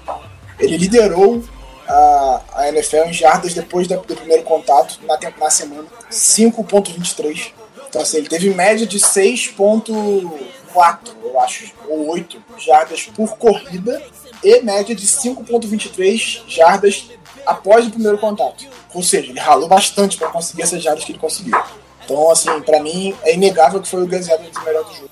Ele 0.59 0.77
liderou 0.77 1.43
a, 1.89 2.41
a 2.55 2.69
NFL 2.69 3.09
em 3.09 3.13
jardas 3.13 3.55
depois 3.55 3.87
do 3.87 3.99
primeiro 3.99 4.43
contato 4.43 4.99
na, 5.03 5.19
na 5.39 5.51
semana, 5.51 5.85
5.23. 6.11 7.53
Então 7.89 8.03
assim, 8.03 8.19
ele 8.19 8.29
teve 8.29 8.51
média 8.51 8.87
de 8.87 8.99
6.4, 8.99 11.09
eu 11.23 11.41
acho, 11.41 11.73
ou 11.89 12.11
8 12.11 12.43
jardas 12.59 13.05
por 13.15 13.37
corrida 13.37 14.03
e 14.43 14.61
média 14.63 14.95
de 14.95 15.07
5.23 15.07 16.43
jardas 16.49 17.11
após 17.47 17.87
o 17.87 17.91
primeiro 17.91 18.19
contato. 18.19 18.67
Ou 18.95 19.03
seja, 19.03 19.31
ele 19.31 19.41
ralou 19.41 19.69
bastante 19.69 20.17
para 20.17 20.29
conseguir 20.29 20.63
essas 20.63 20.83
jardas 20.83 21.05
que 21.05 21.13
ele 21.13 21.19
conseguiu. 21.19 21.59
Então, 22.05 22.31
assim, 22.31 22.61
para 22.63 22.83
mim 22.83 23.15
é 23.23 23.35
inegável 23.35 23.81
que 23.81 23.89
foi 23.89 24.03
o 24.03 24.07
Gus 24.07 24.29
Edwards 24.29 24.57
o 24.57 24.65
melhor 24.65 24.85
do 24.85 24.95
jogo. 24.95 25.11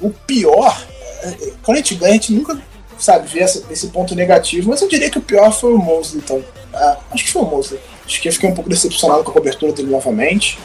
O 0.00 0.10
pior, 0.10 0.86
é, 1.22 1.28
é, 1.28 1.52
quando 1.62 1.76
a 1.76 1.80
gente 1.80 1.94
ganha, 1.94 2.12
a 2.12 2.14
gente 2.14 2.32
nunca 2.32 2.60
sabe 3.02 3.28
ver 3.28 3.42
esse 3.42 3.88
ponto 3.88 4.14
negativo, 4.14 4.70
mas 4.70 4.80
eu 4.80 4.88
diria 4.88 5.10
que 5.10 5.18
o 5.18 5.22
pior 5.22 5.50
foi 5.50 5.72
o 5.72 5.78
Mosley, 5.78 6.22
então. 6.22 6.42
Ah, 6.72 6.98
acho 7.10 7.24
que 7.24 7.32
foi 7.32 7.42
o 7.42 7.46
Mosley. 7.46 7.80
Acho 8.06 8.22
que 8.22 8.28
eu 8.28 8.32
fiquei 8.32 8.48
um 8.48 8.54
pouco 8.54 8.70
decepcionado 8.70 9.24
com 9.24 9.30
a 9.32 9.34
cobertura 9.34 9.72
dele 9.72 9.90
novamente. 9.90 10.56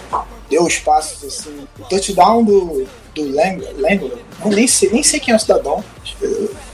Deu 0.48 0.68
espaços 0.68 1.24
assim. 1.24 1.68
O 1.80 1.84
touchdown 1.86 2.44
do, 2.44 2.88
do 3.16 3.34
Langler, 3.34 3.74
nem 4.46 4.68
sei, 4.68 4.90
nem 4.92 5.02
sei 5.02 5.20
quem 5.20 5.34
é 5.34 5.38
o 5.38 5.40
cidadão. 5.40 5.84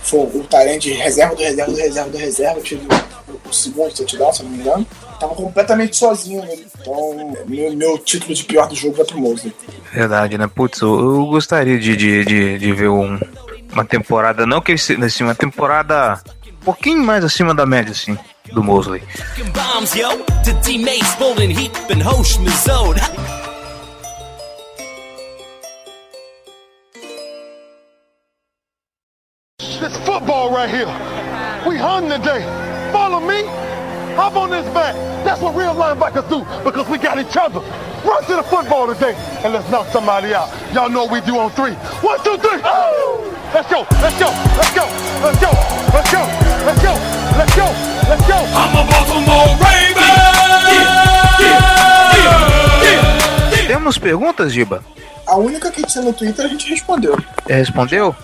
Foi 0.03 0.20
o 0.20 0.43
Tyrande 0.43 0.91
reserva 0.91 1.34
do 1.34 1.41
reserva 1.41 1.72
do 1.72 1.78
reserva 1.78 2.09
do 2.09 2.18
reserva. 2.18 2.61
Tive 2.61 2.86
o, 2.86 3.49
o 3.49 3.53
segundo 3.53 3.93
touchdown, 3.93 4.34
se 4.34 4.43
não 4.43 4.51
me 4.51 4.57
engano. 4.57 4.86
Tava 5.18 5.34
completamente 5.34 5.95
sozinho 5.95 6.43
nele. 6.43 6.68
Então, 6.82 7.34
meu, 7.47 7.74
meu 7.74 7.97
título 7.97 8.34
de 8.34 8.43
pior 8.43 8.68
do 8.68 8.76
jogo 8.76 8.97
vai 8.97 9.05
pro 9.05 9.18
Mosley. 9.18 9.53
Verdade, 9.93 10.38
né? 10.38 10.49
Putz, 10.53 10.82
eu, 10.82 10.99
eu 10.99 11.26
gostaria 11.28 11.80
de, 11.80 11.95
de, 11.95 12.26
de, 12.26 12.59
de 12.59 12.74
ver 12.74 12.89
um, 12.89 13.18
uma 13.74 13.84
temporada, 13.84 14.46
não 14.46 14.62
que 14.62 14.72
ele 14.72 15.06
assim, 15.06 15.24
uma 15.24 15.36
temporada 15.36 16.22
um 16.48 16.66
pouquinho 16.66 17.04
mais 17.04 17.26
acima 17.26 17.54
da 17.54 17.66
média, 17.66 17.92
assim, 17.92 18.18
do 18.54 18.64
Mosley. 18.64 19.04
This 29.80 29.98
football 30.06 30.50
right 30.50 30.70
here. 30.70 30.88
We 31.68 31.78
hung 31.78 32.10
today. 32.10 32.62
Hop 34.16 34.36
on 34.36 34.49
this 34.51 34.66
back. 34.74 34.95
That's 35.26 35.41
what 35.41 35.55
real 35.55 35.74
linebackers 35.74 36.30
do 36.30 36.45
because 36.64 36.88
we 36.88 36.97
got 36.97 37.18
each 37.18 37.36
other. 37.36 37.59
Run 38.05 38.24
to 38.26 38.36
the 38.36 38.43
football 38.43 38.88
today 38.88 39.16
and 39.43 39.53
let's 39.53 39.70
knock 39.70 39.88
somebody 39.88 40.34
out. 40.34 40.49
Y'all 40.74 40.89
know 40.89 41.05
what 41.05 41.11
we 41.11 41.22
do 41.22 41.38
on 41.38 41.49
three. 41.51 41.74
One, 42.01 42.24
two, 42.24 42.38
three. 42.38 42.61
Oh! 42.64 43.34
Let's 43.53 43.70
go, 43.70 43.86
let's 44.01 44.18
go, 44.18 44.30
let's 44.57 44.74
go, 44.74 44.86
let's 45.22 45.39
go, 45.39 45.51
let's 45.93 46.09
go, 46.11 46.26
let's 46.66 46.82
go, 46.82 46.93
let's 47.38 47.55
go, 47.55 47.68
let's 48.09 48.28
go. 48.28 48.38
I'm 48.53 48.74
a 48.74 48.84
Baltimore 48.89 49.53
Raven. 49.61 50.07
Temos 53.68 53.97
perguntas, 53.99 54.51
Giba? 54.51 54.84
A 55.28 55.38
única 55.38 55.72
que 55.72 55.84
tinha 55.84 56.03
no 56.03 56.14
Twitter 56.14 56.45
a 56.45 56.49
gente 56.49 56.70
respondeu. 56.70 57.16
É, 57.47 57.55
respondeu? 57.55 58.16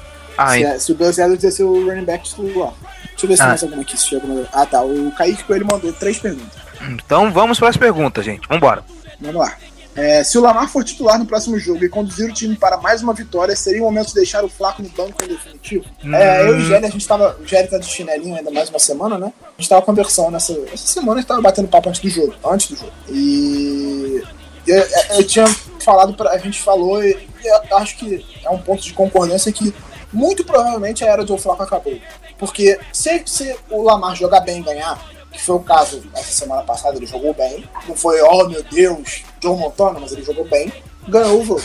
Ah, 0.41 0.53
se, 0.53 0.63
é, 0.63 0.79
se 0.79 0.91
o 0.93 0.95
Gus 0.95 1.17
Edwards 1.17 1.43
ia 1.43 1.51
ser 1.51 1.63
o 1.63 1.85
running 1.85 2.05
back 2.05 2.23
titular. 2.23 2.73
Deixa 3.09 3.25
eu 3.25 3.27
ver 3.27 3.35
se 3.35 3.41
ah. 3.41 3.47
mais 3.47 3.61
alguma 3.61 3.81
aqui 3.81 3.97
chega. 3.97 4.49
Ah, 4.53 4.65
tá. 4.65 4.81
O 4.81 5.11
Kaique 5.11 5.43
Coelho 5.43 5.67
mandou 5.69 5.91
três 5.91 6.17
perguntas. 6.17 6.57
Então 6.81 7.29
vamos 7.29 7.59
para 7.59 7.67
as 7.67 7.75
perguntas, 7.75 8.23
gente. 8.23 8.47
Vambora. 8.47 8.81
Vamos 9.19 9.35
lá. 9.35 9.53
É, 9.97 10.23
se 10.23 10.37
o 10.37 10.41
Lamar 10.41 10.69
for 10.69 10.81
titular 10.81 11.19
no 11.19 11.25
próximo 11.25 11.59
jogo 11.59 11.83
e 11.83 11.89
conduzir 11.89 12.29
o 12.29 12.33
time 12.33 12.55
para 12.55 12.77
mais 12.77 13.01
uma 13.01 13.13
vitória, 13.13 13.53
seria 13.53 13.81
o 13.81 13.85
momento 13.85 14.07
de 14.09 14.13
deixar 14.13 14.45
o 14.45 14.47
Flaco 14.47 14.81
no 14.81 14.87
banco 14.87 15.21
em 15.25 15.27
definitivo? 15.27 15.83
Hum. 16.05 16.15
É, 16.15 16.47
eu 16.47 16.57
e 16.57 16.61
o 16.61 16.65
Géry, 16.65 16.85
a 16.85 16.89
gente 16.89 17.05
tava. 17.05 17.37
O 17.37 17.45
Géry 17.45 17.67
tá 17.67 17.77
de 17.77 17.87
chinelinho 17.87 18.35
ainda 18.35 18.49
mais 18.49 18.69
uma 18.69 18.79
semana, 18.79 19.17
né? 19.17 19.33
A 19.41 19.61
gente 19.61 19.69
tava 19.69 19.81
conversando 19.81 20.31
nessa. 20.31 20.53
Essa 20.73 20.87
semana 20.87 21.15
a 21.15 21.17
gente 21.17 21.27
tava 21.27 21.41
batendo 21.41 21.67
papo 21.67 21.89
antes 21.89 21.99
do 21.99 22.09
jogo. 22.09 22.33
Antes 22.45 22.69
do 22.69 22.77
jogo. 22.77 22.93
E. 23.09 24.23
Eu, 24.65 24.87
eu 25.17 25.27
tinha 25.27 25.45
falado 25.83 26.13
pra. 26.13 26.29
A 26.29 26.37
gente 26.37 26.61
falou, 26.61 27.03
e 27.03 27.17
eu 27.43 27.77
acho 27.77 27.97
que 27.97 28.25
é 28.45 28.49
um 28.49 28.59
ponto 28.59 28.81
de 28.81 28.93
concordância 28.93 29.51
que 29.51 29.73
muito 30.11 30.43
provavelmente 30.43 31.03
a 31.03 31.07
era 31.07 31.25
de 31.25 31.37
Flaco 31.37 31.63
acabou. 31.63 31.97
Porque 32.37 32.79
se, 32.91 33.21
se 33.25 33.55
o 33.69 33.81
Lamar 33.81 34.15
jogar 34.15 34.41
bem 34.41 34.59
e 34.59 34.63
ganhar, 34.63 34.99
que 35.31 35.41
foi 35.41 35.55
o 35.55 35.59
caso 35.59 36.03
essa 36.13 36.31
semana 36.31 36.63
passada, 36.63 36.97
ele 36.97 37.05
jogou 37.05 37.33
bem. 37.33 37.67
Não 37.87 37.95
foi, 37.95 38.21
oh 38.21 38.47
meu 38.47 38.63
Deus, 38.63 39.23
Joe 39.41 39.57
Montana, 39.57 39.99
mas 39.99 40.11
ele 40.11 40.23
jogou 40.23 40.45
bem, 40.45 40.71
ganhou 41.07 41.41
o 41.41 41.45
jogo. 41.45 41.61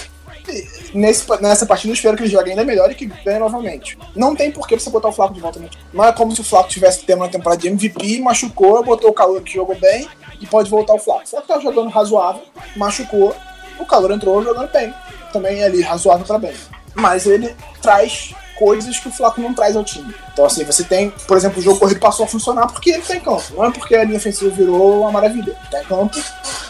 Nesse, 0.92 1.24
nessa 1.40 1.64
partida 1.64 1.90
eu 1.90 1.94
espero 1.94 2.16
que 2.16 2.22
ele 2.22 2.30
jogue 2.30 2.50
ainda 2.50 2.64
melhor 2.64 2.90
e 2.90 2.94
que 2.94 3.06
ganhe 3.06 3.38
novamente. 3.38 3.98
Não 4.14 4.36
tem 4.36 4.50
por 4.50 4.68
que 4.68 4.78
você 4.78 4.90
botar 4.90 5.08
o 5.08 5.12
Flaco 5.12 5.32
de 5.32 5.40
volta 5.40 5.58
no. 5.58 5.70
Não 5.92 6.04
é 6.04 6.12
como 6.12 6.34
se 6.34 6.40
o 6.40 6.44
Flaco 6.44 6.68
tivesse 6.68 7.04
tendo 7.04 7.18
uma 7.18 7.28
temporada 7.28 7.62
de 7.62 7.68
MVP, 7.68 8.20
machucou, 8.20 8.84
botou 8.84 9.10
o 9.10 9.14
calor 9.14 9.42
que 9.42 9.54
jogou 9.54 9.76
bem 9.76 10.06
e 10.40 10.46
pode 10.46 10.68
voltar 10.68 10.94
o 10.94 10.98
Flaco. 10.98 11.24
O 11.24 11.26
Flaco 11.26 11.48
tá 11.48 11.58
jogando 11.60 11.88
razoável, 11.88 12.42
machucou, 12.76 13.34
o 13.78 13.86
calor 13.86 14.10
entrou 14.12 14.42
jogando 14.42 14.70
bem. 14.70 14.92
Também 15.32 15.64
ali, 15.64 15.80
razoável 15.80 16.26
para 16.26 16.38
bem. 16.38 16.54
Mas 16.94 17.26
ele 17.26 17.54
traz 17.82 18.34
coisas 18.56 18.98
que 18.98 19.08
o 19.08 19.12
Flaco 19.12 19.40
não 19.40 19.52
traz 19.52 19.76
ao 19.76 19.84
time. 19.84 20.14
Então, 20.32 20.44
assim, 20.44 20.64
você 20.64 20.84
tem, 20.84 21.10
por 21.26 21.36
exemplo, 21.36 21.58
o 21.58 21.62
jogo 21.62 21.78
corrido 21.78 22.00
passou 22.00 22.24
a 22.24 22.28
funcionar 22.28 22.66
porque 22.68 22.90
ele 22.90 23.00
está 23.00 23.16
em 23.16 23.20
campo. 23.20 23.42
Não 23.56 23.64
é 23.64 23.70
porque 23.70 23.94
a 23.94 24.04
linha 24.04 24.16
ofensiva 24.16 24.50
virou 24.50 25.00
uma 25.00 25.12
maravilha. 25.12 25.50
Ele 25.50 25.64
está 25.64 25.80
em 25.80 25.84
campo, 25.84 26.20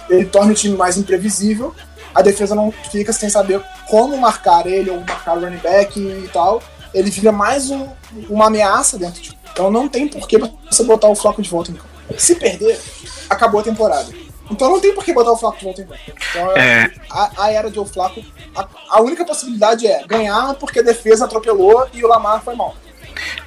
ele 0.09 0.25
torna 0.27 0.53
o 0.53 0.55
time 0.55 0.77
mais 0.77 0.97
imprevisível, 0.97 1.75
a 2.14 2.22
defesa 2.22 2.55
não 2.55 2.72
fica 2.91 3.12
sem 3.12 3.29
saber 3.29 3.61
como 3.89 4.16
marcar 4.16 4.66
ele 4.66 4.91
ou 4.91 5.01
marcar 5.01 5.37
o 5.37 5.41
running 5.41 5.59
back 5.59 5.99
e 5.99 6.29
tal. 6.33 6.62
Ele 6.93 7.11
vira 7.11 7.33
mais 7.33 7.70
um, 7.70 7.89
uma 8.29 8.47
ameaça 8.47 8.97
dentro 8.97 9.20
de 9.20 9.37
Então 9.53 9.70
não 9.70 9.89
tem 9.89 10.07
por 10.07 10.29
que 10.29 10.39
você 10.70 10.85
botar 10.85 11.09
o 11.09 11.14
Flaco 11.14 11.43
de 11.43 11.51
volta 11.51 11.72
em 11.72 11.75
campo. 11.75 11.89
Se 12.16 12.37
perder, 12.37 12.81
acabou 13.29 13.61
a 13.61 13.64
temporada. 13.64 14.24
Então 14.51 14.70
não 14.70 14.80
tem 14.80 14.95
por 14.95 15.05
que 15.05 15.12
botar 15.12 15.32
o 15.32 15.36
Flaco 15.36 15.59
de 15.59 15.64
volta 15.64 15.82
em 15.82 15.86
campo. 15.86 16.01
Então, 16.30 16.57
é. 16.57 16.90
a, 17.11 17.45
a, 17.45 17.51
era 17.51 17.70
de 17.70 17.78
o 17.78 17.84
Flaco, 17.84 18.22
a, 18.55 18.66
a, 18.90 19.01
única 19.01 19.24
possibilidade 19.24 19.86
é 19.86 20.05
ganhar 20.07 20.55
porque 20.55 20.80
a 20.80 20.82
defesa 20.82 21.24
atropelou 21.24 21.86
e 21.92 22.05
o 22.05 22.09
Lamar 22.09 22.42
foi 22.42 22.55
mal. 22.55 22.74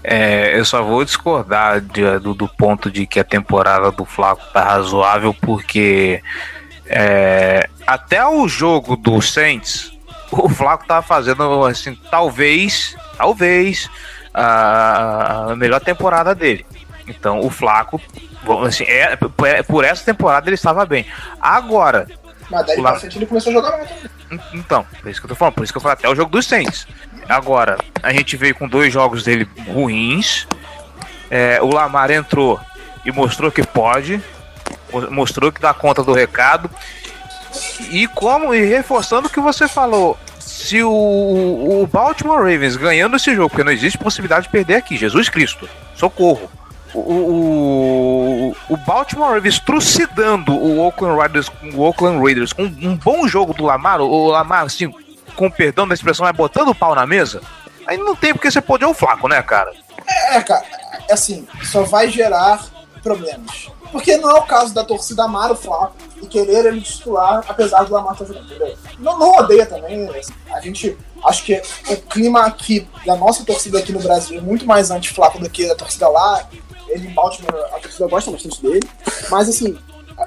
É, 0.04 0.58
eu 0.58 0.66
só 0.66 0.82
vou 0.82 1.04
discordar 1.04 1.82
de, 1.82 2.20
do, 2.20 2.34
do, 2.34 2.48
ponto 2.48 2.90
de 2.90 3.06
que 3.06 3.20
a 3.20 3.24
temporada 3.24 3.92
do 3.92 4.06
Flaco 4.06 4.42
tá 4.54 4.64
razoável, 4.64 5.34
porque 5.34 6.22
é, 6.86 7.70
até 7.86 8.26
o 8.26 8.48
jogo 8.48 8.96
do 8.96 9.22
Saints, 9.22 9.92
o 10.32 10.50
Flaco 10.50 10.88
tava 10.88 11.02
fazendo 11.02 11.66
assim, 11.66 11.96
talvez, 12.10 12.96
talvez 13.18 13.90
a, 14.34 15.52
a 15.52 15.56
melhor 15.56 15.82
temporada 15.82 16.34
dele. 16.34 16.66
Então 17.08 17.40
o 17.40 17.50
Flaco 17.50 18.02
Assim, 18.66 18.86
é, 18.86 19.18
é, 19.46 19.64
por 19.64 19.84
essa 19.84 20.06
temporada 20.06 20.48
ele 20.48 20.56
estava 20.56 20.86
bem. 20.86 21.06
Agora. 21.42 22.08
Mas 22.50 22.66
daí 22.66 22.82
pra 22.82 22.96
frente 22.96 23.18
ele 23.18 23.26
começou 23.26 23.50
a 23.52 23.54
jogar 23.54 23.72
mal 23.72 24.40
Então, 24.54 24.86
por 25.02 25.10
isso 25.10 25.20
que 25.20 25.26
eu 25.26 25.30
tô 25.30 25.36
falando, 25.36 25.56
por 25.56 25.64
isso 25.64 25.74
que 25.74 25.78
eu 25.78 25.82
falei 25.82 25.98
até 25.98 26.10
o 26.10 26.16
jogo 26.16 26.32
dos 26.32 26.46
Saints. 26.46 26.88
Agora, 27.28 27.78
a 28.02 28.14
gente 28.14 28.38
veio 28.38 28.56
com 28.56 28.68
dois 28.68 28.94
jogos 28.94 29.24
dele 29.24 29.48
ruins. 29.68 30.48
É, 31.30 31.60
o 31.62 31.68
Lamar 31.74 32.10
entrou 32.10 32.60
e 33.04 33.12
mostrou 33.12 33.52
que 33.52 33.64
pode, 33.64 34.22
mostrou 35.12 35.52
que 35.52 35.60
dá 35.60 35.74
conta 35.74 36.02
do 36.04 36.14
recado. 36.14 36.70
E 37.90 38.08
como 38.08 38.54
e 38.54 38.64
reforçando 38.64 39.28
o 39.28 39.30
que 39.30 39.42
você 39.42 39.68
falou, 39.68 40.18
se 40.40 40.82
o, 40.84 40.90
o 40.90 41.90
Baltimore 41.92 42.38
Ravens 42.38 42.78
ganhando 42.78 43.18
esse 43.18 43.36
jogo, 43.36 43.50
porque 43.50 43.64
não 43.64 43.72
existe 43.72 43.98
possibilidade 43.98 44.46
de 44.46 44.52
perder 44.52 44.76
aqui, 44.76 44.96
Jesus 44.96 45.28
Cristo, 45.28 45.68
socorro 45.96 46.50
o, 47.00 48.56
o, 48.70 48.78
Baltimore 48.78 49.34
Ravens 49.34 49.60
trucidando 49.60 50.54
o 50.54 50.80
Oakland 50.80 51.18
Raiders, 51.18 51.52
o 51.74 51.82
Oakland 51.82 52.24
Raiders 52.24 52.54
com 52.54 52.64
um 52.64 52.96
bom 52.96 53.28
jogo 53.28 53.54
do 53.54 53.64
Lamar, 53.64 54.02
o 54.02 54.28
Lamar, 54.28 54.66
assim, 54.66 54.94
com 55.36 55.50
perdão 55.50 55.88
da 55.88 55.94
expressão, 55.94 56.28
é 56.28 56.34
botando 56.34 56.70
o 56.70 56.76
pau 56.76 56.96
na 56.96 57.06
mesa, 57.06 57.42
aí 57.86 57.98
não 57.98 58.16
tem 58.16 58.34
porque 58.34 58.50
você 58.50 58.62
pode 58.62 58.84
o 58.86 58.94
flaco, 58.94 59.28
né, 59.28 59.42
cara? 59.42 59.72
É, 60.32 60.42
cara, 60.42 60.66
é 61.08 61.14
assim, 61.14 61.48
só 61.64 61.84
vai 61.84 62.10
gerar 62.10 62.66
problemas. 63.04 63.70
Porque 63.92 64.18
não 64.18 64.30
é 64.32 64.34
o 64.34 64.44
caso 64.44 64.74
da 64.74 64.84
torcida 64.84 65.24
amar 65.24 65.52
o 65.52 65.56
Flaco 65.56 65.96
e 66.22 66.28
querer 66.28 66.66
ele 66.66 66.82
titular, 66.82 67.44
apesar 67.48 67.84
do 67.84 67.94
Lamar 67.94 68.14
estar 68.14 68.26
jogando, 68.26 68.46
entendeu? 68.46 68.78
Não, 69.00 69.18
não 69.18 69.38
odeia 69.38 69.66
também. 69.66 70.10
Assim, 70.10 70.34
a 70.54 70.60
gente. 70.60 70.98
Acho 71.26 71.44
que 71.44 71.62
o 71.90 71.98
clima 71.98 72.46
aqui 72.46 72.88
da 73.06 73.16
nossa 73.16 73.44
torcida 73.44 73.80
aqui 73.80 73.92
no 73.92 74.00
Brasil 74.00 74.38
é 74.38 74.42
muito 74.42 74.66
mais 74.68 74.92
anti-Flaco 74.92 75.40
do 75.40 75.50
que 75.50 75.70
a 75.70 75.76
torcida 75.76 76.08
lá 76.08 76.48
ele 76.90 77.08
em 77.08 77.14
Baltimore, 77.14 77.54
a 77.74 77.80
torcida 77.80 78.08
gosta 78.08 78.32
bastante 78.32 78.62
dele. 78.62 78.88
Mas 79.30 79.50
assim, 79.50 79.78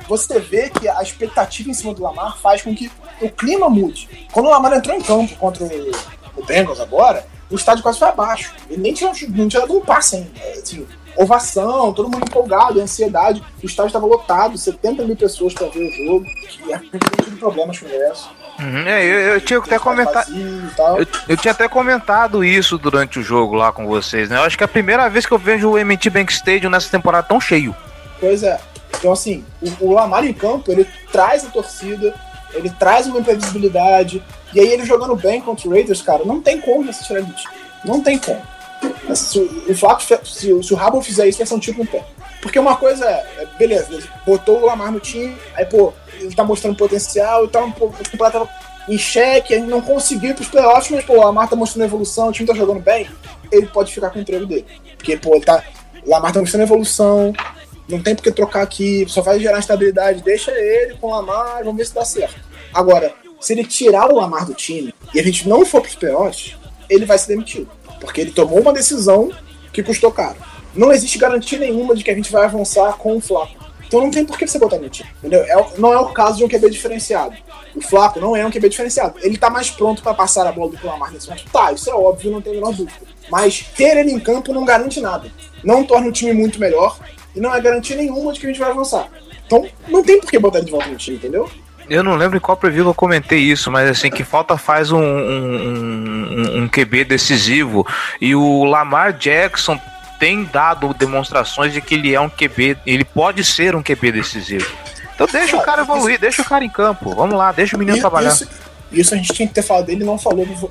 você 0.08 0.38
vê 0.38 0.70
que 0.70 0.88
a 0.88 1.02
expectativa 1.02 1.70
em 1.70 1.74
cima 1.74 1.94
do 1.94 2.02
Lamar 2.02 2.38
faz 2.38 2.62
com 2.62 2.74
que 2.74 2.90
o 3.20 3.28
clima 3.28 3.68
mude. 3.68 4.28
Quando 4.32 4.46
o 4.46 4.50
Lamar 4.50 4.72
entrou 4.72 4.96
em 4.96 5.02
campo 5.02 5.34
contra 5.36 5.64
o, 5.64 5.92
o 6.36 6.44
Bengals 6.44 6.80
agora, 6.80 7.26
o 7.50 7.56
estádio 7.56 7.82
quase 7.82 7.98
foi 7.98 8.08
abaixo. 8.08 8.54
Ele 8.68 8.80
nem 8.80 8.94
tinha, 8.94 9.10
não 9.10 9.48
tinha 9.48 9.60
dado 9.60 9.76
um 9.76 9.80
passe 9.80 10.16
ainda. 10.16 10.30
Assim, 10.60 10.86
ovação, 11.16 11.92
todo 11.92 12.08
mundo 12.08 12.24
empolgado, 12.24 12.80
ansiedade. 12.80 13.42
O 13.62 13.66
estádio 13.66 13.88
estava 13.88 14.06
lotado, 14.06 14.56
70 14.56 15.04
mil 15.04 15.16
pessoas 15.16 15.52
para 15.52 15.66
ver 15.68 15.80
o 15.80 16.06
jogo. 16.06 16.26
E 16.26 16.78
tem 16.88 17.00
tido 17.24 17.36
problemas 17.38 17.78
com 17.78 17.86
isso. 17.86 18.30
Uhum, 18.60 18.86
é, 18.86 19.04
eu, 19.04 19.18
eu 19.34 19.40
tinha 19.40 19.58
até 19.58 19.78
comentado. 19.78 20.30
Eu, 20.32 21.06
eu, 21.28 21.36
tinha 21.36 21.52
até 21.52 21.68
comentado 21.68 22.44
isso 22.44 22.76
durante 22.76 23.18
o 23.18 23.22
jogo 23.22 23.54
lá 23.54 23.72
com 23.72 23.86
vocês, 23.86 24.28
né? 24.28 24.36
Eu 24.36 24.42
acho 24.42 24.56
que 24.56 24.62
é 24.62 24.66
a 24.66 24.68
primeira 24.68 25.08
vez 25.08 25.24
que 25.24 25.32
eu 25.32 25.38
vejo 25.38 25.70
o 25.70 25.84
MT 25.84 26.10
Bank 26.10 26.32
Stadium 26.32 26.70
nessa 26.70 26.90
temporada 26.90 27.26
tão 27.26 27.40
cheio. 27.40 27.74
Pois 28.18 28.42
é. 28.42 28.60
Então, 28.98 29.12
assim, 29.12 29.44
o, 29.62 29.86
o 29.86 29.92
Lamar 29.92 30.24
em 30.24 30.32
campo, 30.32 30.70
ele 30.70 30.86
traz 31.10 31.44
a 31.44 31.48
torcida, 31.48 32.14
ele 32.52 32.68
traz 32.70 33.06
uma 33.06 33.20
imprevisibilidade. 33.20 34.22
E 34.52 34.60
aí, 34.60 34.68
ele 34.68 34.84
jogando 34.84 35.16
bem 35.16 35.40
contra 35.40 35.66
o 35.66 35.70
Raiders, 35.70 36.02
cara, 36.02 36.24
não 36.24 36.40
tem 36.40 36.60
como 36.60 36.92
você 36.92 37.02
tirar 37.04 37.20
ele 37.20 37.34
Não 37.84 38.02
tem 38.02 38.18
como. 38.18 38.42
Se 39.14 39.38
o, 39.38 39.74
Flaco, 39.74 40.02
se, 40.02 40.62
se 40.62 40.74
o 40.74 40.76
Rabo 40.76 41.00
fizer 41.00 41.28
isso, 41.28 41.38
vai 41.38 41.46
ser 41.46 41.54
um 41.54 41.58
tiro 41.58 41.78
no 41.78 41.86
pé. 41.86 42.04
Porque 42.40 42.58
uma 42.58 42.76
coisa 42.76 43.04
é, 43.04 43.42
é, 43.42 43.46
beleza, 43.58 43.92
ele 43.92 44.08
botou 44.26 44.60
o 44.60 44.66
Lamar 44.66 44.90
no 44.90 45.00
time, 45.00 45.36
aí, 45.54 45.64
pô, 45.66 45.92
ele 46.18 46.34
tá 46.34 46.42
mostrando 46.42 46.76
potencial 46.76 47.44
e 47.44 47.48
tal, 47.48 47.66
um 47.66 47.72
pouco, 47.72 47.96
tava 48.18 48.48
em 48.88 48.96
xeque, 48.96 49.52
ele 49.52 49.66
não 49.66 49.80
conseguiu 49.80 50.30
ir 50.30 50.34
pros 50.34 50.48
playoffs, 50.48 50.90
mas, 50.90 51.04
pô, 51.04 51.14
o 51.14 51.20
Lamar 51.20 51.48
tá 51.48 51.54
mostrando 51.54 51.84
evolução, 51.86 52.28
o 52.28 52.32
time 52.32 52.48
tá 52.48 52.54
jogando 52.54 52.80
bem, 52.80 53.08
ele 53.52 53.66
pode 53.66 53.92
ficar 53.92 54.10
com 54.10 54.18
o 54.18 54.22
emprego 54.22 54.46
dele. 54.46 54.66
Porque, 54.96 55.16
pô, 55.16 55.34
ele 55.34 55.44
tá. 55.44 55.62
O 56.04 56.10
Lamar 56.10 56.32
tá 56.32 56.40
mostrando 56.40 56.62
evolução, 56.62 57.32
não 57.88 58.02
tem 58.02 58.14
porque 58.14 58.32
trocar 58.32 58.62
aqui, 58.62 59.04
só 59.08 59.20
vai 59.20 59.38
gerar 59.38 59.58
estabilidade, 59.58 60.22
deixa 60.22 60.50
ele 60.52 60.94
com 60.94 61.08
o 61.08 61.10
Lamar, 61.10 61.58
vamos 61.58 61.76
ver 61.76 61.86
se 61.86 61.94
dá 61.94 62.04
certo. 62.04 62.40
Agora, 62.72 63.12
se 63.40 63.52
ele 63.52 63.64
tirar 63.64 64.10
o 64.10 64.16
Lamar 64.16 64.46
do 64.46 64.54
time 64.54 64.94
e 65.14 65.20
a 65.20 65.22
gente 65.22 65.48
não 65.48 65.64
for 65.66 65.82
pros 65.82 65.94
playoffs, 65.94 66.56
ele 66.88 67.04
vai 67.04 67.18
ser 67.18 67.28
demitido. 67.28 67.68
Porque 68.00 68.20
ele 68.20 68.30
tomou 68.30 68.60
uma 68.60 68.72
decisão 68.72 69.30
que 69.72 69.82
custou 69.82 70.10
caro. 70.10 70.36
Não 70.74 70.92
existe 70.92 71.18
garantia 71.18 71.58
nenhuma 71.58 71.94
de 71.94 72.04
que 72.04 72.10
a 72.10 72.14
gente 72.14 72.30
vai 72.30 72.44
avançar 72.44 72.96
com 72.96 73.16
o 73.16 73.20
Flaco. 73.20 73.60
Então 73.90 74.00
não 74.00 74.10
tem 74.10 74.24
por 74.24 74.38
que 74.38 74.46
você 74.46 74.56
botar 74.56 74.78
time. 74.88 75.10
Entendeu? 75.18 75.42
É, 75.42 75.66
não 75.76 75.92
é 75.92 75.98
o 75.98 76.10
caso 76.10 76.38
de 76.38 76.44
um 76.44 76.48
QB 76.48 76.70
diferenciado. 76.70 77.34
O 77.74 77.80
Flaco 77.80 78.20
não 78.20 78.36
é 78.36 78.46
um 78.46 78.50
QB 78.50 78.68
diferenciado. 78.68 79.18
Ele 79.20 79.36
tá 79.36 79.50
mais 79.50 79.68
pronto 79.68 80.00
para 80.00 80.14
passar 80.14 80.46
a 80.46 80.52
bola 80.52 80.70
do 80.70 80.76
que 80.76 80.86
o 80.86 80.88
Lamar 80.88 81.12
nesse 81.12 81.28
momento. 81.28 81.50
Tá, 81.50 81.72
isso 81.72 81.90
é 81.90 81.94
óbvio, 81.94 82.30
não 82.30 82.40
tem 82.40 82.52
a 82.52 82.54
menor 82.54 82.72
dúvida. 82.72 83.00
Mas 83.28 83.66
ter 83.76 83.96
ele 83.96 84.12
em 84.12 84.20
campo 84.20 84.52
não 84.52 84.64
garante 84.64 85.00
nada. 85.00 85.32
Não 85.64 85.82
torna 85.82 86.06
o 86.06 86.12
time 86.12 86.32
muito 86.32 86.60
melhor 86.60 86.96
e 87.34 87.40
não 87.40 87.52
é 87.52 87.60
garantia 87.60 87.96
nenhuma 87.96 88.32
de 88.32 88.38
que 88.38 88.46
a 88.46 88.48
gente 88.48 88.60
vai 88.60 88.70
avançar. 88.70 89.08
Então 89.44 89.66
não 89.88 90.04
tem 90.04 90.20
por 90.20 90.30
que 90.30 90.38
botar 90.38 90.58
ele 90.58 90.66
de 90.66 90.72
volta 90.72 90.88
no 90.88 90.96
time, 90.96 91.16
entendeu? 91.16 91.50
Eu 91.88 92.04
não 92.04 92.14
lembro 92.14 92.36
em 92.36 92.40
qual 92.40 92.56
preview 92.56 92.86
eu 92.86 92.94
comentei 92.94 93.40
isso, 93.40 93.68
mas 93.72 93.90
assim, 93.90 94.08
que 94.08 94.22
falta 94.22 94.56
faz 94.56 94.92
um, 94.92 95.02
um, 95.02 95.56
um, 95.56 96.58
um 96.58 96.68
QB 96.68 97.02
decisivo. 97.04 97.84
E 98.20 98.36
o 98.36 98.62
Lamar 98.62 99.12
Jackson 99.14 99.76
tem 100.20 100.44
dado 100.44 100.92
demonstrações 100.92 101.72
de 101.72 101.80
que 101.80 101.94
ele 101.94 102.14
é 102.14 102.20
um 102.20 102.28
QB, 102.28 102.76
ele 102.86 103.04
pode 103.04 103.42
ser 103.42 103.74
um 103.74 103.82
QB 103.82 104.12
decisivo. 104.12 104.70
Então 105.14 105.26
deixa 105.26 105.56
o 105.56 105.62
cara 105.62 105.80
evoluir, 105.82 106.12
isso, 106.12 106.20
deixa 106.20 106.42
o 106.42 106.44
cara 106.44 106.62
em 106.62 106.68
campo. 106.68 107.14
Vamos 107.14 107.36
lá, 107.36 107.50
deixa 107.50 107.74
o 107.74 107.78
menino 107.78 107.96
isso, 107.96 108.02
trabalhar. 108.02 108.32
Isso, 108.32 108.48
isso, 108.92 109.14
a 109.14 109.16
gente 109.16 109.32
tinha 109.32 109.48
que 109.48 109.54
ter 109.54 109.62
falado 109.62 109.86
dele, 109.86 110.04
não 110.04 110.18
falou, 110.18 110.44
vou 110.44 110.70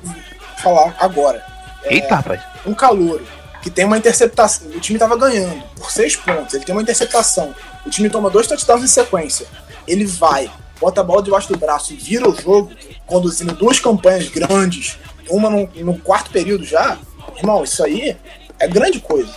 falar 0.62 0.94
agora. 1.00 1.44
É, 1.82 1.94
Eita, 1.94 2.14
rapaz. 2.14 2.40
Um 2.64 2.72
calor 2.72 3.20
que 3.60 3.68
tem 3.68 3.84
uma 3.84 3.98
interceptação. 3.98 4.68
O 4.68 4.80
time 4.80 4.98
tava 4.98 5.16
ganhando 5.16 5.62
por 5.74 5.90
seis 5.90 6.14
pontos. 6.14 6.54
Ele 6.54 6.64
tem 6.64 6.74
uma 6.74 6.82
interceptação. 6.82 7.54
O 7.84 7.90
time 7.90 8.08
toma 8.08 8.30
dois 8.30 8.46
touchdowns 8.46 8.84
em 8.84 8.86
sequência. 8.86 9.46
Ele 9.86 10.06
vai, 10.06 10.48
bota 10.80 11.00
a 11.00 11.04
bola 11.04 11.22
debaixo 11.22 11.48
do 11.48 11.58
braço 11.58 11.92
e 11.92 11.96
vira 11.96 12.28
o 12.28 12.34
jogo, 12.34 12.70
conduzindo 13.04 13.52
duas 13.54 13.80
campanhas 13.80 14.28
grandes, 14.28 14.96
uma 15.28 15.50
no, 15.50 15.68
no 15.76 15.98
quarto 15.98 16.30
período 16.30 16.64
já. 16.64 16.96
Irmão, 17.36 17.64
isso 17.64 17.82
aí 17.82 18.16
é 18.60 18.68
grande 18.68 19.00
coisa. 19.00 19.34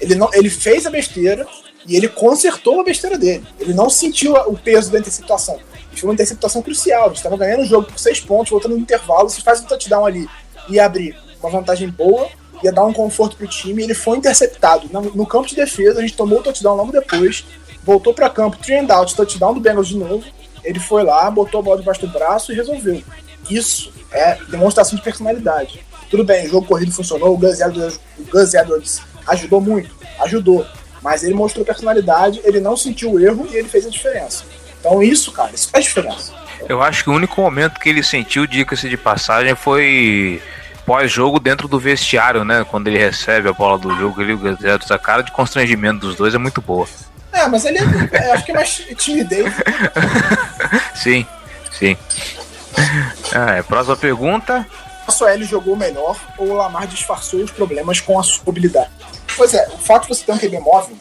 Ele, 0.00 0.14
não, 0.14 0.28
ele 0.34 0.50
fez 0.50 0.86
a 0.86 0.90
besteira 0.90 1.46
e 1.86 1.96
ele 1.96 2.08
consertou 2.08 2.80
a 2.80 2.84
besteira 2.84 3.16
dele. 3.16 3.46
Ele 3.58 3.72
não 3.72 3.88
sentiu 3.88 4.34
o 4.34 4.56
peso 4.56 4.90
da 4.90 4.98
interceptação. 4.98 5.58
Foi 5.98 6.08
uma 6.08 6.14
interceptação 6.14 6.62
crucial. 6.62 7.04
A 7.04 7.08
gente 7.08 7.16
estava 7.16 7.36
ganhando 7.36 7.62
o 7.62 7.66
jogo 7.66 7.86
por 7.86 7.98
seis 7.98 8.20
pontos, 8.20 8.50
voltando 8.50 8.76
no 8.76 8.80
intervalo. 8.80 9.28
Se 9.28 9.40
faz 9.40 9.60
um 9.60 9.64
touchdown 9.64 10.06
ali 10.06 10.28
e 10.68 10.78
abrir 10.78 11.16
uma 11.40 11.50
vantagem 11.50 11.88
boa, 11.88 12.28
ia 12.62 12.72
dar 12.72 12.84
um 12.84 12.92
conforto 12.92 13.36
pro 13.36 13.46
time. 13.46 13.82
Ele 13.82 13.94
foi 13.94 14.18
interceptado. 14.18 14.88
No, 14.92 15.00
no 15.00 15.26
campo 15.26 15.48
de 15.48 15.56
defesa, 15.56 15.98
a 15.98 16.02
gente 16.02 16.16
tomou 16.16 16.40
o 16.40 16.42
touchdown 16.42 16.76
logo 16.76 16.92
depois. 16.92 17.44
Voltou 17.82 18.14
para 18.14 18.30
campo, 18.30 18.58
three 18.58 18.76
and 18.76 18.92
out, 18.92 19.14
touchdown 19.14 19.54
do 19.54 19.60
Bengals 19.60 19.88
de 19.88 19.96
novo. 19.96 20.24
Ele 20.62 20.78
foi 20.78 21.02
lá, 21.02 21.30
botou 21.30 21.60
a 21.60 21.62
bola 21.62 21.78
debaixo 21.78 22.02
do 22.02 22.08
braço 22.08 22.52
e 22.52 22.54
resolveu. 22.54 23.02
Isso 23.50 23.92
é 24.12 24.38
demonstração 24.48 24.96
de 24.96 25.02
personalidade. 25.02 25.84
Tudo 26.10 26.24
bem, 26.24 26.46
o 26.46 26.50
jogo 26.50 26.66
corrido 26.66 26.92
funcionou, 26.92 27.34
o 27.34 27.36
Gus 27.36 27.60
Edwards, 27.60 28.00
o 28.18 28.24
Gus 28.24 28.54
Edwards 28.54 29.02
ajudou 29.26 29.60
muito, 29.60 29.94
ajudou. 30.20 30.66
Mas 31.02 31.22
ele 31.22 31.34
mostrou 31.34 31.64
personalidade, 31.64 32.40
ele 32.44 32.60
não 32.60 32.76
sentiu 32.76 33.12
o 33.12 33.20
erro 33.20 33.46
e 33.50 33.56
ele 33.56 33.68
fez 33.68 33.86
a 33.86 33.90
diferença. 33.90 34.44
Então 34.80 35.02
isso, 35.02 35.30
cara, 35.32 35.50
isso 35.54 35.68
faz 35.70 35.84
diferença. 35.84 36.32
Eu 36.68 36.82
acho 36.82 37.04
que 37.04 37.10
o 37.10 37.14
único 37.14 37.40
momento 37.40 37.78
que 37.78 37.88
ele 37.88 38.02
sentiu, 38.02 38.46
dica-se 38.46 38.88
de 38.88 38.96
passagem, 38.96 39.54
foi 39.54 40.42
pós-jogo 40.84 41.38
dentro 41.38 41.68
do 41.68 41.78
vestiário, 41.78 42.44
né? 42.44 42.64
Quando 42.68 42.88
ele 42.88 42.98
recebe 42.98 43.48
a 43.48 43.52
bola 43.52 43.78
do 43.78 43.94
jogo, 43.96 44.22
ele, 44.22 44.38
a 44.90 44.98
cara 44.98 45.22
de 45.22 45.30
constrangimento 45.30 46.06
dos 46.06 46.16
dois 46.16 46.34
é 46.34 46.38
muito 46.38 46.60
boa. 46.60 46.88
É, 47.32 47.46
mas 47.46 47.64
ele 47.64 47.78
é, 47.78 47.82
é 48.12 48.32
acho 48.32 48.44
que 48.44 48.52
é 48.52 48.54
mais 48.54 48.82
timidez. 48.96 49.52
sim, 50.96 51.26
sim. 51.70 51.96
Ah, 53.32 53.56
é, 53.56 53.62
próxima 53.62 53.96
pergunta. 53.96 54.66
A 55.08 55.32
L 55.32 55.44
jogou 55.44 55.76
melhor 55.76 56.16
ou 56.38 56.48
o 56.48 56.54
Lamar 56.54 56.86
disfarçou 56.86 57.40
os 57.40 57.50
problemas 57.50 58.00
com 58.00 58.18
a 58.18 58.22
sua 58.22 58.44
habilidade? 58.48 58.90
Pois 59.36 59.54
é, 59.54 59.68
o 59.68 59.78
fato 59.78 60.02
de 60.02 60.08
você 60.08 60.24
ter 60.24 60.32
um 60.32 60.38
QB 60.38 60.58
móvel, 60.60 60.96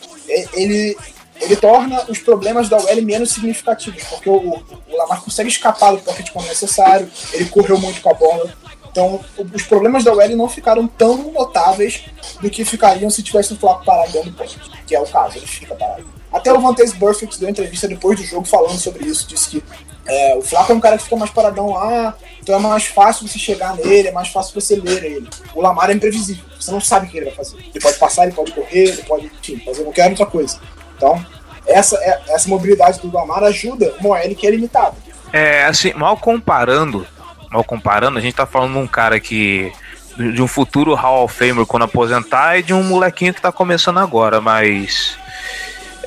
ele, 0.53 0.97
ele 1.41 1.55
torna 1.55 2.05
os 2.07 2.19
problemas 2.19 2.69
da 2.69 2.77
OL 2.77 3.01
menos 3.01 3.31
significativos, 3.31 4.03
porque 4.03 4.29
o, 4.29 4.37
o 4.37 4.97
Lamar 4.97 5.21
consegue 5.21 5.49
escapar 5.49 5.91
do 5.91 5.99
pocket 5.99 6.29
quando 6.31 6.47
necessário, 6.47 7.09
ele 7.33 7.45
correu 7.45 7.79
muito 7.79 8.01
com 8.01 8.09
a 8.09 8.13
bola. 8.13 8.53
Então, 8.91 9.19
os 9.53 9.63
problemas 9.63 10.03
da 10.03 10.11
OL 10.11 10.35
não 10.35 10.49
ficaram 10.49 10.87
tão 10.87 11.31
notáveis 11.31 12.05
do 12.41 12.49
que 12.49 12.65
ficariam 12.65 13.09
se 13.09 13.21
tivesse 13.21 13.53
o 13.53 13.57
Flaco 13.57 13.85
parado 13.85 14.11
dentro 14.11 14.31
do 14.31 14.37
pocket, 14.37 14.61
que 14.85 14.95
é 14.95 14.99
o 14.99 15.05
caso, 15.05 15.37
ele 15.37 15.47
fica 15.47 15.75
parado. 15.75 16.05
Até 16.31 16.51
o 16.53 16.59
Vantage 16.59 16.93
Burfict 16.93 17.39
deu 17.39 17.49
entrevista 17.49 17.87
depois 17.87 18.19
do 18.19 18.25
jogo 18.25 18.45
falando 18.45 18.77
sobre 18.77 19.05
isso. 19.05 19.27
Disse 19.27 19.49
que 19.49 19.63
é, 20.07 20.35
o 20.35 20.41
Flaco 20.41 20.71
é 20.71 20.75
um 20.75 20.79
cara 20.79 20.97
que 20.97 21.03
fica 21.03 21.15
mais 21.15 21.31
paradão 21.31 21.71
lá, 21.73 22.15
então 22.41 22.55
é 22.55 22.59
mais 22.59 22.85
fácil 22.85 23.27
você 23.27 23.37
chegar 23.37 23.75
nele, 23.75 24.07
é 24.07 24.11
mais 24.11 24.29
fácil 24.29 24.59
você 24.59 24.75
ler 24.75 25.03
ele. 25.03 25.29
O 25.53 25.61
Lamar 25.61 25.89
é 25.89 25.93
imprevisível, 25.93 26.45
você 26.59 26.71
não 26.71 26.79
sabe 26.79 27.07
o 27.07 27.09
que 27.09 27.17
ele 27.17 27.25
vai 27.25 27.35
fazer. 27.35 27.57
Ele 27.57 27.79
pode 27.79 27.97
passar, 27.97 28.23
ele 28.23 28.33
pode 28.33 28.51
correr, 28.51 28.89
ele 28.89 29.03
pode 29.03 29.25
enfim, 29.25 29.59
fazer 29.65 29.83
qualquer 29.83 30.09
outra 30.09 30.25
coisa. 30.25 30.59
Então, 30.95 31.23
essa, 31.65 31.97
é, 31.97 32.21
essa 32.29 32.47
mobilidade 32.47 32.99
do 32.99 33.11
Lamar 33.11 33.43
ajuda 33.43 33.93
uma 33.99 34.09
OL 34.11 34.35
que 34.35 34.47
é 34.47 34.51
limitada. 34.51 34.95
É, 35.33 35.65
assim, 35.65 35.93
mal 35.93 36.15
comparando, 36.15 37.05
mal 37.51 37.63
comparando, 37.63 38.17
a 38.17 38.21
gente 38.21 38.35
tá 38.35 38.45
falando 38.45 38.73
de 38.73 38.79
um 38.79 38.87
cara 38.87 39.19
que 39.19 39.71
de 40.17 40.41
um 40.41 40.47
futuro 40.47 40.95
Hall 40.95 41.25
of 41.25 41.35
Famer 41.35 41.65
quando 41.65 41.83
aposentar 41.83 42.57
e 42.57 42.63
de 42.63 42.73
um 42.73 42.81
molequinho 42.81 43.33
que 43.33 43.41
tá 43.41 43.51
começando 43.51 43.99
agora, 43.99 44.41
mas 44.41 45.15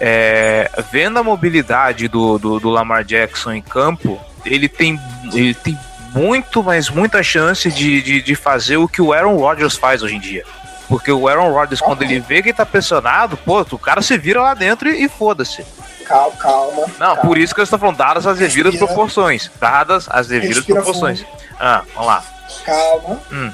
é, 0.00 0.70
vendo 0.90 1.18
a 1.18 1.22
mobilidade 1.22 2.08
do, 2.08 2.38
do, 2.38 2.58
do, 2.58 2.70
Lamar 2.70 3.04
Jackson 3.04 3.52
em 3.52 3.62
campo, 3.62 4.18
ele 4.46 4.68
tem, 4.68 4.98
ele 5.32 5.54
tem 5.54 5.78
muito, 6.14 6.62
mas 6.62 6.88
muita 6.88 7.22
chance 7.22 7.70
de, 7.70 8.00
de, 8.00 8.22
de 8.22 8.34
fazer 8.34 8.78
o 8.78 8.88
que 8.88 9.02
o 9.02 9.12
Aaron 9.12 9.36
Rodgers 9.36 9.76
faz 9.76 10.02
hoje 10.02 10.16
em 10.16 10.20
dia. 10.20 10.44
Porque 10.88 11.12
o 11.12 11.28
Aaron 11.28 11.52
Rodgers, 11.52 11.80
quando 11.80 12.02
ele 12.02 12.18
vê 12.18 12.42
que 12.42 12.52
tá 12.52 12.66
pressionado, 12.66 13.36
pô, 13.36 13.60
o 13.60 13.78
cara 13.78 14.02
se 14.02 14.16
vira 14.18 14.42
lá 14.42 14.54
dentro 14.54 14.88
e, 14.88 15.04
e 15.04 15.08
foda-se. 15.08 15.64
Calma, 16.04 16.36
calma. 16.36 16.86
Não, 16.98 17.14
calma. 17.14 17.20
por 17.20 17.38
isso 17.38 17.54
que 17.54 17.60
eu 17.60 17.64
estou 17.64 17.78
falando, 17.78 17.96
dadas 17.96 18.26
as 18.26 18.38
devidas 18.38 18.72
Respira. 18.72 18.86
proporções. 18.86 19.50
Dadas 19.60 20.08
as 20.10 20.26
devidas 20.26 20.56
Respira 20.56 20.82
proporções. 20.82 21.20
Fundo. 21.20 21.30
Ah, 21.60 21.82
vamos 21.94 22.08
lá. 22.08 22.24
Calma. 22.64 23.20
Hum. 23.30 23.52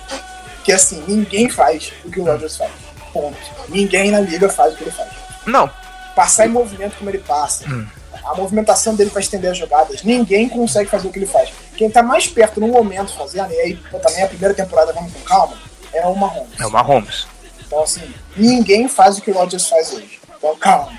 Que 0.64 0.72
assim, 0.72 1.04
ninguém 1.06 1.50
faz 1.50 1.92
o 2.04 2.10
que 2.10 2.20
o 2.20 2.24
Rodgers 2.24 2.56
faz. 2.56 2.72
Ponto. 3.12 3.36
Ninguém 3.68 4.10
na 4.10 4.20
liga 4.20 4.48
faz 4.48 4.72
o 4.72 4.76
que 4.76 4.84
ele 4.84 4.90
faz. 4.90 5.10
Não, 5.44 5.70
passar 6.16 6.46
em 6.46 6.50
movimento 6.50 6.96
como 6.96 7.10
ele 7.10 7.18
passa. 7.18 7.68
Hum. 7.68 7.86
A 8.24 8.34
movimentação 8.34 8.94
dele 8.96 9.10
para 9.10 9.20
estender 9.20 9.50
as 9.52 9.58
jogadas. 9.58 10.02
Ninguém 10.02 10.48
consegue 10.48 10.88
fazer 10.88 11.06
o 11.06 11.12
que 11.12 11.18
ele 11.18 11.26
faz. 11.26 11.50
Quem 11.76 11.90
tá 11.90 12.02
mais 12.02 12.26
perto 12.26 12.58
no 12.58 12.68
momento 12.68 13.12
fazendo, 13.12 13.52
e 13.52 13.60
aí 13.60 13.76
pô, 13.90 13.98
também 13.98 14.22
a 14.22 14.26
primeira 14.26 14.54
temporada, 14.54 14.92
vamos 14.94 15.12
com 15.12 15.20
calma, 15.20 15.56
é 15.92 16.04
o 16.06 16.16
Mahomes. 16.16 16.58
É 16.58 16.66
o 16.66 16.70
Mahomes. 16.70 17.26
Então, 17.66 17.82
assim, 17.82 18.02
ninguém 18.34 18.88
faz 18.88 19.18
o 19.18 19.22
que 19.22 19.30
o 19.30 19.34
Rodgers 19.34 19.68
faz 19.68 19.92
hoje. 19.92 20.18
Então, 20.36 20.56
calma. 20.56 20.98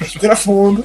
Respira 0.00 0.36
fundo, 0.36 0.84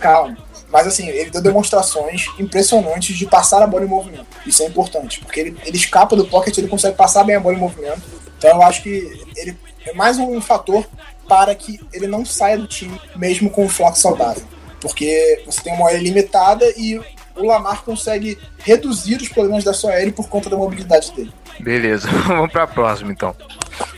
calma. 0.00 0.36
Mas 0.68 0.86
assim, 0.86 1.06
ele 1.06 1.30
deu 1.30 1.42
demonstrações 1.42 2.26
impressionantes 2.38 3.16
de 3.16 3.26
passar 3.26 3.62
a 3.62 3.66
bola 3.66 3.84
em 3.84 3.88
movimento. 3.88 4.26
Isso 4.44 4.62
é 4.62 4.66
importante, 4.66 5.20
porque 5.20 5.38
ele, 5.38 5.56
ele 5.64 5.76
escapa 5.76 6.16
do 6.16 6.26
pocket, 6.26 6.56
ele 6.56 6.68
consegue 6.68 6.96
passar 6.96 7.24
bem 7.24 7.36
a 7.36 7.40
bola 7.40 7.54
em 7.54 7.60
movimento. 7.60 8.02
Então 8.38 8.50
eu 8.50 8.62
acho 8.62 8.82
que 8.82 9.22
ele 9.36 9.56
é 9.84 9.92
mais 9.92 10.18
um 10.18 10.40
fator 10.40 10.86
para 11.32 11.54
que 11.54 11.80
ele 11.94 12.06
não 12.06 12.26
saia 12.26 12.58
do 12.58 12.66
time, 12.66 13.00
mesmo 13.16 13.48
com 13.48 13.64
o 13.64 13.68
Flock 13.68 13.98
saudável. 13.98 14.42
Porque 14.82 15.42
você 15.46 15.62
tem 15.62 15.72
uma 15.72 15.86
OL 15.86 15.96
limitada 15.96 16.62
e 16.76 16.98
o 17.34 17.46
Lamar 17.46 17.82
consegue 17.84 18.38
reduzir 18.58 19.16
os 19.16 19.30
problemas 19.30 19.64
da 19.64 19.72
sua 19.72 19.94
OL 19.94 20.12
por 20.12 20.28
conta 20.28 20.50
da 20.50 20.58
mobilidade 20.58 21.10
dele. 21.12 21.32
Beleza, 21.58 22.06
vamos 22.28 22.52
para 22.52 22.64
a 22.64 22.66
próxima 22.66 23.10
então. 23.10 23.34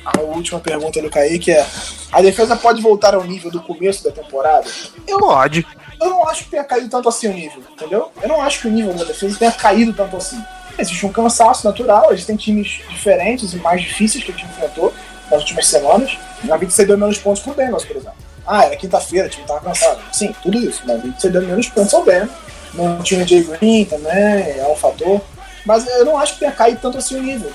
A 0.04 0.20
última 0.20 0.60
pergunta 0.60 1.02
do 1.02 1.10
Kaique 1.10 1.50
é: 1.50 1.66
a 2.12 2.22
defesa 2.22 2.54
pode 2.54 2.80
voltar 2.80 3.16
ao 3.16 3.24
nível 3.24 3.50
do 3.50 3.60
começo 3.60 4.04
da 4.04 4.12
temporada? 4.12 4.70
Eu, 5.04 5.18
pode. 5.18 5.66
eu 6.00 6.10
não 6.10 6.28
acho 6.28 6.44
que 6.44 6.50
tenha 6.52 6.62
caído 6.62 6.88
tanto 6.88 7.08
assim 7.08 7.26
o 7.26 7.32
nível, 7.32 7.64
entendeu? 7.72 8.12
Eu 8.22 8.28
não 8.28 8.40
acho 8.42 8.60
que 8.60 8.68
o 8.68 8.70
nível 8.70 8.94
da 8.94 9.02
defesa 9.02 9.36
tenha 9.36 9.50
caído 9.50 9.92
tanto 9.92 10.16
assim. 10.16 10.40
Existe 10.78 11.04
um 11.04 11.10
cansaço 11.10 11.66
natural, 11.66 12.12
existem 12.12 12.36
times 12.36 12.80
diferentes 12.88 13.54
e 13.54 13.56
mais 13.56 13.82
difíceis 13.82 14.22
que 14.22 14.30
a 14.30 14.34
gente 14.36 14.46
enfrentou 14.46 14.94
nas 15.34 15.42
últimas 15.42 15.66
semanas. 15.66 16.18
A 16.50 16.58
gente 16.58 16.72
cedeu 16.72 16.96
menos 16.96 17.18
pontos 17.18 17.42
pro 17.42 17.54
Bengals, 17.54 17.84
por 17.84 17.96
exemplo. 17.96 18.14
Ah, 18.46 18.64
era 18.64 18.76
quinta-feira, 18.76 19.26
o 19.26 19.30
time 19.30 19.46
tava 19.46 19.60
cansado. 19.60 20.00
Sim, 20.12 20.34
tudo 20.42 20.58
isso. 20.58 20.82
Mas 20.86 21.00
a 21.00 21.06
gente 21.06 21.20
cedeu 21.20 21.42
menos 21.42 21.68
pontos 21.68 21.94
ao 21.94 22.04
Bengals. 22.04 22.30
Não 22.74 23.02
tinha 23.02 23.26
Jay 23.26 23.42
Green 23.42 23.84
também, 23.84 24.58
é 24.58 24.66
um 24.70 24.76
fator. 24.76 25.20
Mas 25.64 25.86
eu 25.86 26.04
não 26.04 26.18
acho 26.18 26.34
que 26.34 26.40
tenha 26.40 26.52
caído 26.52 26.80
tanto 26.80 26.98
assim 26.98 27.16
o 27.16 27.22
nível. 27.22 27.50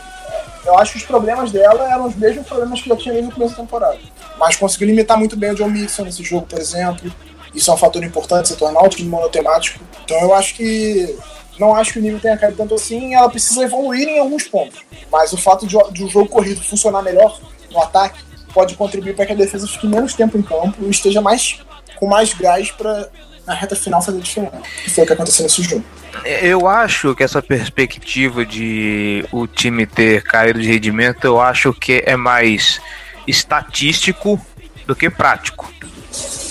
Eu 0.65 0.77
acho 0.77 0.93
que 0.93 0.97
os 0.97 1.03
problemas 1.03 1.51
dela 1.51 1.91
eram 1.91 2.07
os 2.07 2.15
mesmos 2.15 2.45
problemas 2.45 2.81
que 2.81 2.89
já 2.89 2.95
tinha 2.95 3.21
no 3.21 3.31
começo 3.31 3.55
da 3.55 3.61
temporada. 3.61 3.99
Mas 4.37 4.55
conseguiu 4.55 4.87
limitar 4.87 5.17
muito 5.17 5.35
bem 5.35 5.51
o 5.51 5.55
John 5.55 5.69
Mixon 5.69 6.03
nesse 6.03 6.23
jogo, 6.23 6.47
por 6.47 6.59
exemplo. 6.59 7.11
Isso 7.53 7.69
é 7.69 7.73
um 7.73 7.77
fator 7.77 8.03
importante, 8.03 8.49
se 8.49 8.55
tornar 8.55 8.83
o 8.83 8.89
time 8.89 9.09
monotemático. 9.09 9.79
Então 10.03 10.19
eu 10.19 10.33
acho 10.33 10.55
que. 10.55 11.17
Não 11.59 11.75
acho 11.75 11.91
que 11.91 11.99
o 11.99 12.01
nível 12.01 12.19
tenha 12.21 12.37
caído 12.37 12.55
tanto 12.55 12.73
assim. 12.75 13.13
Ela 13.13 13.29
precisa 13.29 13.63
evoluir 13.63 14.07
em 14.07 14.19
alguns 14.19 14.43
pontos. 14.47 14.79
Mas 15.11 15.33
o 15.33 15.37
fato 15.37 15.67
de, 15.67 15.77
de 15.91 16.05
o 16.05 16.07
jogo 16.07 16.29
corrido 16.29 16.61
funcionar 16.61 17.01
melhor 17.01 17.37
no 17.71 17.81
ataque 17.81 18.19
pode 18.53 18.75
contribuir 18.75 19.15
para 19.15 19.25
que 19.25 19.33
a 19.33 19.35
defesa 19.35 19.67
fique 19.67 19.87
menos 19.87 20.13
tempo 20.13 20.37
em 20.37 20.41
campo 20.41 20.75
e 20.81 20.89
esteja 20.89 21.21
mais 21.21 21.59
com 21.95 22.07
mais 22.07 22.33
gás 22.33 22.71
para 22.71 23.09
na 23.45 23.55
reta 23.55 23.75
final 23.75 24.01
fazer 24.01 24.19
diferença. 24.21 24.61
Que 24.83 24.89
foi 24.91 25.03
o 25.03 25.07
que 25.07 25.13
aconteceu 25.13 25.43
nesse 25.43 25.63
jogo. 25.63 25.83
Eu 26.23 26.67
acho 26.67 27.15
que 27.15 27.23
essa 27.23 27.41
perspectiva 27.41 28.45
de 28.45 29.25
o 29.31 29.47
time 29.47 29.85
ter 29.87 30.21
caído 30.23 30.61
de 30.61 30.67
rendimento, 30.67 31.25
eu 31.25 31.41
acho 31.41 31.73
que 31.73 32.03
é 32.05 32.15
mais 32.15 32.79
estatístico 33.27 34.39
do 34.85 34.95
que 34.95 35.09
prático. 35.09 35.71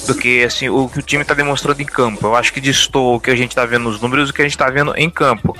Do 0.06 0.14
que 0.14 0.42
assim, 0.42 0.68
o 0.68 0.88
que 0.88 0.98
o 0.98 1.02
time 1.02 1.22
está 1.22 1.34
demonstrando 1.34 1.80
em 1.80 1.86
campo. 1.86 2.26
Eu 2.26 2.34
acho 2.34 2.52
que 2.52 2.60
distou 2.60 3.16
o 3.16 3.20
que 3.20 3.30
a 3.30 3.36
gente 3.36 3.50
está 3.50 3.64
vendo 3.64 3.84
nos 3.84 4.00
números 4.00 4.28
e 4.28 4.32
o 4.32 4.34
que 4.34 4.42
a 4.42 4.44
gente 4.44 4.52
está 4.52 4.68
vendo 4.68 4.92
em 4.96 5.08
campo. 5.08 5.56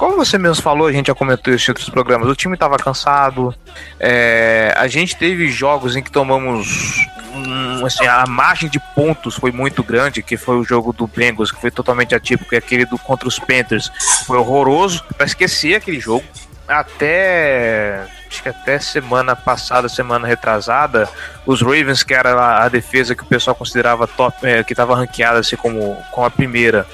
Como 0.00 0.16
você 0.16 0.38
mesmo 0.38 0.62
falou, 0.62 0.86
a 0.86 0.92
gente 0.92 1.08
já 1.08 1.14
comentou 1.14 1.52
isso 1.52 1.70
em 1.70 1.72
outros 1.72 1.90
programas, 1.90 2.26
o 2.26 2.34
time 2.34 2.54
estava 2.54 2.78
cansado. 2.78 3.54
É, 3.98 4.72
a 4.74 4.88
gente 4.88 5.14
teve 5.14 5.50
jogos 5.50 5.94
em 5.94 6.02
que 6.02 6.10
tomamos 6.10 7.06
um, 7.34 7.84
assim, 7.84 8.06
a 8.06 8.24
margem 8.26 8.70
de 8.70 8.80
pontos 8.94 9.34
foi 9.34 9.52
muito 9.52 9.84
grande, 9.84 10.22
que 10.22 10.38
foi 10.38 10.56
o 10.56 10.64
jogo 10.64 10.94
do 10.94 11.06
Bengals, 11.06 11.52
que 11.52 11.60
foi 11.60 11.70
totalmente 11.70 12.14
atípico, 12.14 12.54
e 12.54 12.56
aquele 12.56 12.86
do 12.86 12.96
contra 12.96 13.28
os 13.28 13.38
Panthers 13.38 13.92
foi 14.26 14.38
horroroso, 14.38 15.04
para 15.18 15.26
esquecer 15.26 15.74
aquele 15.74 16.00
jogo. 16.00 16.24
Até 16.66 18.06
acho 18.26 18.42
que 18.42 18.48
até 18.48 18.78
semana 18.78 19.36
passada, 19.36 19.86
semana 19.86 20.26
retrasada, 20.26 21.10
os 21.44 21.60
Ravens, 21.60 22.02
que 22.02 22.14
era 22.14 22.64
a 22.64 22.68
defesa 22.70 23.14
que 23.14 23.22
o 23.22 23.26
pessoal 23.26 23.54
considerava 23.54 24.06
top, 24.06 24.46
é, 24.46 24.64
que 24.64 24.72
estava 24.72 24.96
ranqueada 24.96 25.40
assim 25.40 25.56
como, 25.56 26.02
como 26.10 26.26
a 26.26 26.30
primeira, 26.30 26.86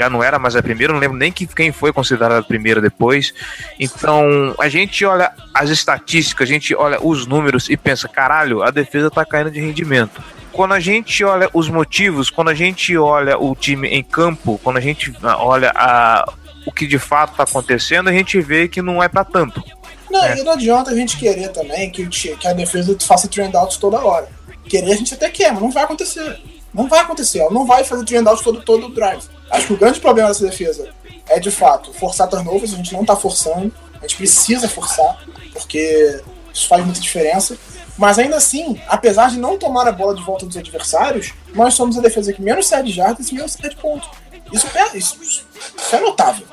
já 0.00 0.08
não 0.08 0.22
era 0.22 0.38
mais 0.38 0.56
a 0.56 0.62
primeira, 0.62 0.94
não 0.94 1.00
lembro 1.00 1.18
nem 1.18 1.30
que, 1.30 1.46
quem 1.46 1.70
foi 1.70 1.92
considerada 1.92 2.38
a 2.38 2.42
primeira 2.42 2.80
depois. 2.80 3.34
Então, 3.78 4.54
a 4.58 4.66
gente 4.66 5.04
olha 5.04 5.30
as 5.52 5.68
estatísticas, 5.68 6.48
a 6.48 6.52
gente 6.52 6.74
olha 6.74 6.98
os 7.04 7.26
números 7.26 7.68
e 7.68 7.76
pensa, 7.76 8.08
caralho, 8.08 8.62
a 8.62 8.70
defesa 8.70 9.08
está 9.08 9.26
caindo 9.26 9.50
de 9.50 9.60
rendimento 9.60 10.22
quando 10.52 10.72
a 10.72 10.80
gente 10.80 11.22
olha 11.22 11.48
os 11.54 11.68
motivos, 11.68 12.28
quando 12.28 12.48
a 12.48 12.54
gente 12.54 12.96
olha 12.96 13.38
o 13.38 13.54
time 13.54 13.88
em 13.88 14.02
campo, 14.02 14.58
quando 14.64 14.78
a 14.78 14.80
gente 14.80 15.14
olha 15.22 15.70
a, 15.76 16.24
o 16.66 16.72
que 16.72 16.88
de 16.88 16.98
fato 16.98 17.30
está 17.30 17.44
acontecendo, 17.44 18.08
a 18.08 18.12
gente 18.12 18.40
vê 18.40 18.66
que 18.66 18.82
não 18.82 19.00
é 19.00 19.08
para 19.08 19.24
tanto. 19.24 19.62
Não, 20.10 20.24
é. 20.24 20.38
e 20.38 20.42
não 20.42 20.52
adianta 20.52 20.90
a 20.90 20.94
gente 20.94 21.16
querer 21.16 21.50
também 21.50 21.88
que, 21.88 22.04
que 22.08 22.48
a 22.48 22.52
defesa 22.52 22.96
faça 23.00 23.28
trend 23.28 23.56
out 23.56 23.78
toda 23.78 24.04
hora. 24.04 24.28
Querer 24.68 24.92
a 24.92 24.96
gente 24.96 25.14
até 25.14 25.30
quer, 25.30 25.52
mas 25.52 25.62
não 25.62 25.70
vai 25.70 25.84
acontecer. 25.84 26.40
Não 26.72 26.88
vai 26.88 27.00
acontecer, 27.00 27.40
ela 27.40 27.50
não 27.50 27.66
vai 27.66 27.84
fazer 27.84 28.04
trend 28.04 28.28
out 28.28 28.42
todo, 28.42 28.62
todo 28.62 28.86
o 28.86 28.94
drive. 28.94 29.24
Acho 29.50 29.66
que 29.66 29.72
o 29.72 29.76
grande 29.76 30.00
problema 30.00 30.28
dessa 30.28 30.46
defesa 30.46 30.88
é 31.28 31.38
de 31.38 31.50
fato 31.50 31.92
forçar 31.92 32.28
turnovers, 32.28 32.72
a 32.72 32.76
gente 32.76 32.92
não 32.92 33.04
tá 33.04 33.16
forçando, 33.16 33.72
a 33.98 34.02
gente 34.02 34.16
precisa 34.16 34.68
forçar, 34.68 35.24
porque 35.52 36.22
isso 36.52 36.68
faz 36.68 36.84
muita 36.84 37.00
diferença. 37.00 37.56
Mas 37.98 38.18
ainda 38.18 38.36
assim, 38.36 38.80
apesar 38.88 39.30
de 39.30 39.38
não 39.38 39.58
tomar 39.58 39.86
a 39.86 39.92
bola 39.92 40.14
de 40.14 40.22
volta 40.22 40.46
dos 40.46 40.56
adversários, 40.56 41.34
nós 41.54 41.74
somos 41.74 41.98
a 41.98 42.00
defesa 42.00 42.32
que 42.32 42.40
menos 42.40 42.66
sai 42.66 42.82
de 42.82 42.92
jardas 42.92 43.28
e 43.28 43.34
menos 43.34 43.52
sai 43.52 43.68
de 43.68 43.76
pontos. 43.76 44.08
Isso, 44.52 44.66
é, 44.74 44.96
isso, 44.96 45.18
isso 45.20 45.46
é 45.92 46.00
notável. 46.00 46.46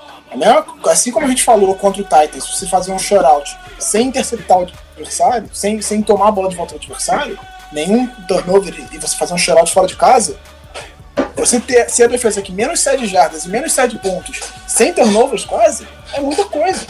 Assim 0.90 1.12
como 1.12 1.26
a 1.26 1.30
gente 1.30 1.44
falou 1.44 1.74
contra 1.76 2.02
o 2.02 2.04
Titans, 2.04 2.46
você 2.46 2.68
fazer 2.68 2.92
um 2.92 3.00
shutout 3.00 3.58
sem 3.80 4.08
interceptar 4.08 4.60
o 4.60 4.68
adversário, 4.96 5.50
sem, 5.54 5.82
sem 5.82 6.02
tomar 6.02 6.28
a 6.28 6.32
bola 6.32 6.50
de 6.50 6.56
volta 6.56 6.76
do 6.76 6.82
adversário, 6.82 7.40
nenhum 7.72 8.08
turnover 8.28 8.74
e 8.92 8.98
você 8.98 9.16
fazer 9.16 9.34
um 9.34 9.38
shutout 9.38 9.74
fora 9.74 9.88
de 9.88 9.96
casa, 9.96 10.38
você 11.36 11.60
ter, 11.60 11.90
ser 11.90 12.04
a 12.04 12.08
defesa 12.08 12.42
que 12.42 12.52
menos 12.52 12.80
7 12.80 13.06
jardas 13.08 13.46
e 13.46 13.50
menos 13.50 13.72
7 13.74 13.98
pontos, 14.00 14.40
sem 14.68 14.94
turnovers 14.94 15.46
quase, 15.46 15.88
é 16.14 16.20
muita 16.20 16.46
coisa. 16.46 16.86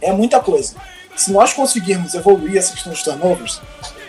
É 0.00 0.12
muita 0.12 0.40
coisa. 0.40 0.74
Se 1.16 1.32
nós 1.32 1.52
conseguirmos 1.52 2.14
evoluir 2.14 2.56
essa 2.56 2.72
questão 2.72 2.92
dos 2.92 3.02
turnovers, 3.02 3.60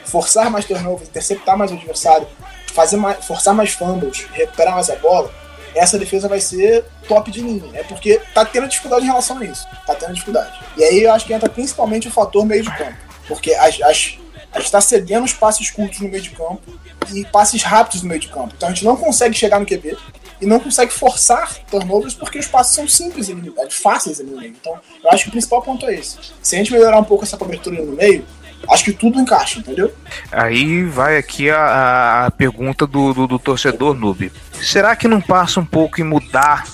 forçar 0.05 0.49
mais 0.49 0.65
turnovers, 0.65 1.09
interceptar 1.09 1.57
mais 1.57 1.71
o 1.71 1.75
adversário, 1.75 2.27
fazer 2.73 2.97
mais, 2.97 3.25
forçar 3.25 3.53
mais 3.53 3.71
fumbles, 3.71 4.27
recuperar 4.31 4.75
mais 4.75 4.89
a 4.89 4.95
bola, 4.95 5.31
essa 5.75 5.97
defesa 5.97 6.27
vai 6.27 6.39
ser 6.39 6.85
top 7.07 7.31
de 7.31 7.41
linha. 7.41 7.69
É 7.73 7.83
porque 7.83 8.21
tá 8.33 8.43
tendo 8.45 8.67
dificuldade 8.67 9.03
em 9.03 9.07
relação 9.07 9.37
a 9.37 9.45
isso. 9.45 9.67
Tá 9.85 9.95
tendo 9.95 10.13
dificuldade. 10.13 10.51
E 10.77 10.83
aí 10.83 11.03
eu 11.03 11.13
acho 11.13 11.25
que 11.25 11.33
entra 11.33 11.49
principalmente 11.49 12.07
o 12.07 12.11
fator 12.11 12.45
meio 12.45 12.63
de 12.63 12.75
campo. 12.75 12.97
Porque 13.27 13.53
as, 13.53 13.79
as, 13.81 14.17
a 14.51 14.57
gente 14.57 14.65
está 14.65 14.81
cedendo 14.81 15.25
os 15.25 15.33
passes 15.33 15.69
curtos 15.69 15.99
no 15.99 16.09
meio 16.09 16.21
de 16.21 16.31
campo 16.31 16.61
e 17.13 17.25
passes 17.25 17.63
rápidos 17.63 18.01
no 18.01 18.09
meio 18.09 18.19
de 18.19 18.27
campo. 18.27 18.53
Então 18.55 18.69
a 18.69 18.71
gente 18.71 18.85
não 18.85 18.95
consegue 18.95 19.35
chegar 19.35 19.59
no 19.59 19.65
QB 19.65 19.97
e 20.41 20.45
não 20.45 20.59
consegue 20.59 20.91
forçar 20.91 21.53
turnovers 21.69 22.13
porque 22.13 22.39
os 22.39 22.47
passes 22.47 22.73
são 22.73 22.87
simples 22.87 23.29
ali, 23.29 23.53
fáceis 23.69 24.19
ali 24.19 24.29
no 24.29 24.37
meio. 24.37 24.55
Então 24.59 24.79
eu 25.03 25.11
acho 25.11 25.23
que 25.23 25.29
o 25.29 25.31
principal 25.31 25.61
ponto 25.61 25.85
é 25.85 25.95
esse. 25.95 26.17
Se 26.41 26.55
a 26.55 26.59
gente 26.59 26.71
melhorar 26.71 26.99
um 26.99 27.03
pouco 27.03 27.23
essa 27.23 27.37
cobertura 27.37 27.81
no 27.83 27.93
meio, 27.93 28.25
acho 28.69 28.83
que 28.83 28.93
tudo 28.93 29.19
encaixa, 29.19 29.59
entendeu? 29.59 29.93
Aí 30.31 30.83
vai 30.83 31.17
aqui 31.17 31.49
a, 31.49 32.25
a 32.25 32.31
pergunta 32.31 32.87
do, 32.87 33.13
do, 33.13 33.27
do, 33.27 33.39
torcedor 33.39 33.93
noob. 33.93 34.31
Será 34.53 34.95
que 34.95 35.07
não 35.07 35.21
passa 35.21 35.59
um 35.59 35.65
pouco 35.65 36.01
em 36.01 36.03
mudar? 36.03 36.65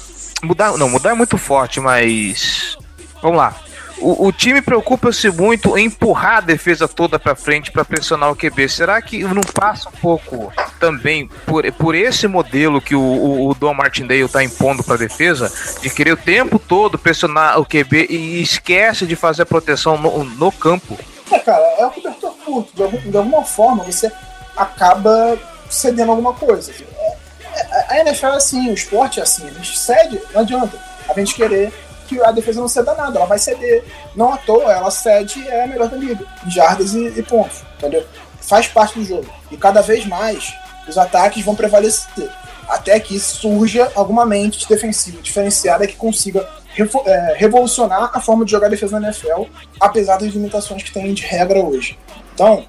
Mudar, 0.44 0.78
não, 0.78 0.90
mudar 0.90 1.12
é 1.12 1.14
muito 1.14 1.38
forte, 1.38 1.80
mas 1.80 2.78
vamos 3.22 3.38
lá. 3.38 3.56
O, 3.98 4.28
o 4.28 4.32
time 4.32 4.62
preocupa-se 4.62 5.30
muito 5.30 5.78
em 5.78 5.86
empurrar 5.86 6.38
a 6.38 6.42
defesa 6.42 6.88
toda 6.88 7.18
para 7.18 7.36
frente 7.36 7.72
para 7.72 7.86
pressionar 7.86 8.32
o 8.32 8.36
QB. 8.36 8.68
Será 8.68 9.02
que 9.02 9.24
não 9.24 9.42
passa 9.42 9.90
um 9.90 9.94
pouco 9.94 10.52
também 10.80 11.28
por, 11.46 11.70
por 11.74 11.96
esse 11.96 12.28
modelo 12.28 12.82
que 12.82 12.96
o, 12.96 13.02
o, 13.02 13.50
o 13.50 13.54
Dom 13.54 13.74
Martindale 13.74 14.22
está 14.22 14.44
impondo 14.44 14.84
para 14.84 14.96
a 14.96 14.98
defesa, 14.98 15.52
de 15.82 15.90
querer 15.90 16.14
o 16.14 16.18
tempo 16.18 16.60
todo 16.60 17.00
pressionar 17.00 17.60
o 17.60 17.66
QB 17.66 18.08
e 18.10 18.42
esquece 18.42 19.06
de 19.06 19.16
fazer 19.16 19.44
a 19.44 19.46
proteção 19.46 19.98
no, 19.98 20.24
no 20.24 20.52
campo? 20.52 20.98
É, 21.32 21.40
cara, 21.40 21.64
é 21.78 21.86
o 21.86 21.92
cobertor 21.92 22.32
curto. 22.46 22.76
De, 22.76 22.84
algum, 22.84 22.98
de 22.98 23.18
alguma 23.18 23.44
forma 23.44 23.84
você 23.84 24.12
acaba 24.56 25.38
cedendo 25.70 26.12
alguma 26.12 26.34
coisa. 26.34 26.72
É, 26.72 27.96
é, 27.96 28.00
a 28.00 28.00
NFL 28.02 28.28
é 28.28 28.36
assim, 28.36 28.70
o 28.70 28.74
esporte 28.74 29.20
é 29.20 29.24
assim. 29.24 29.48
A 29.48 29.52
gente 29.52 29.78
cede, 29.78 30.22
não 30.34 30.42
adianta. 30.42 30.78
A 31.10 31.14
gente 31.14 31.36
querer 31.36 31.74
que 32.08 32.22
a 32.22 32.32
defesa 32.32 32.62
não 32.62 32.68
ceda 32.68 32.94
nada, 32.94 33.18
ela 33.18 33.26
vai 33.26 33.38
ceder. 33.38 33.84
Não 34.16 34.34
à 34.34 34.38
toa, 34.38 34.72
ela 34.72 34.92
cede 34.92 35.48
é 35.48 35.64
a 35.64 35.68
melhor 35.68 35.90
da 35.90 35.98
liga, 35.98 36.26
jardas 36.48 36.94
e, 36.94 37.08
e 37.08 37.24
pontos, 37.24 37.64
entendeu? 37.78 38.06
Faz 38.42 38.68
parte 38.68 39.00
do 39.00 39.06
jogo. 39.06 39.28
E 39.52 39.58
cada 39.58 39.82
vez 39.82 40.06
mais 40.06 40.54
os 40.88 40.98
ataques 40.98 41.44
vão 41.44 41.56
prevalecer. 41.56 42.30
Até 42.68 43.00
que 43.00 43.20
surja 43.20 43.92
alguma 43.96 44.26
mente 44.26 44.68
defensiva 44.68 45.22
diferenciada 45.22 45.86
que 45.86 45.96
consiga 45.96 46.48
é, 47.06 47.36
revolucionar 47.38 48.12
a 48.14 48.20
forma 48.20 48.44
de 48.44 48.52
jogar 48.52 48.70
defesa 48.70 49.00
na 49.00 49.08
NFL, 49.08 49.44
apesar 49.80 50.18
das 50.18 50.34
limitações 50.34 50.84
que 50.84 50.92
tem 50.92 51.14
de 51.14 51.24
regra 51.24 51.60
hoje. 51.60 51.98
Então, 52.34 52.66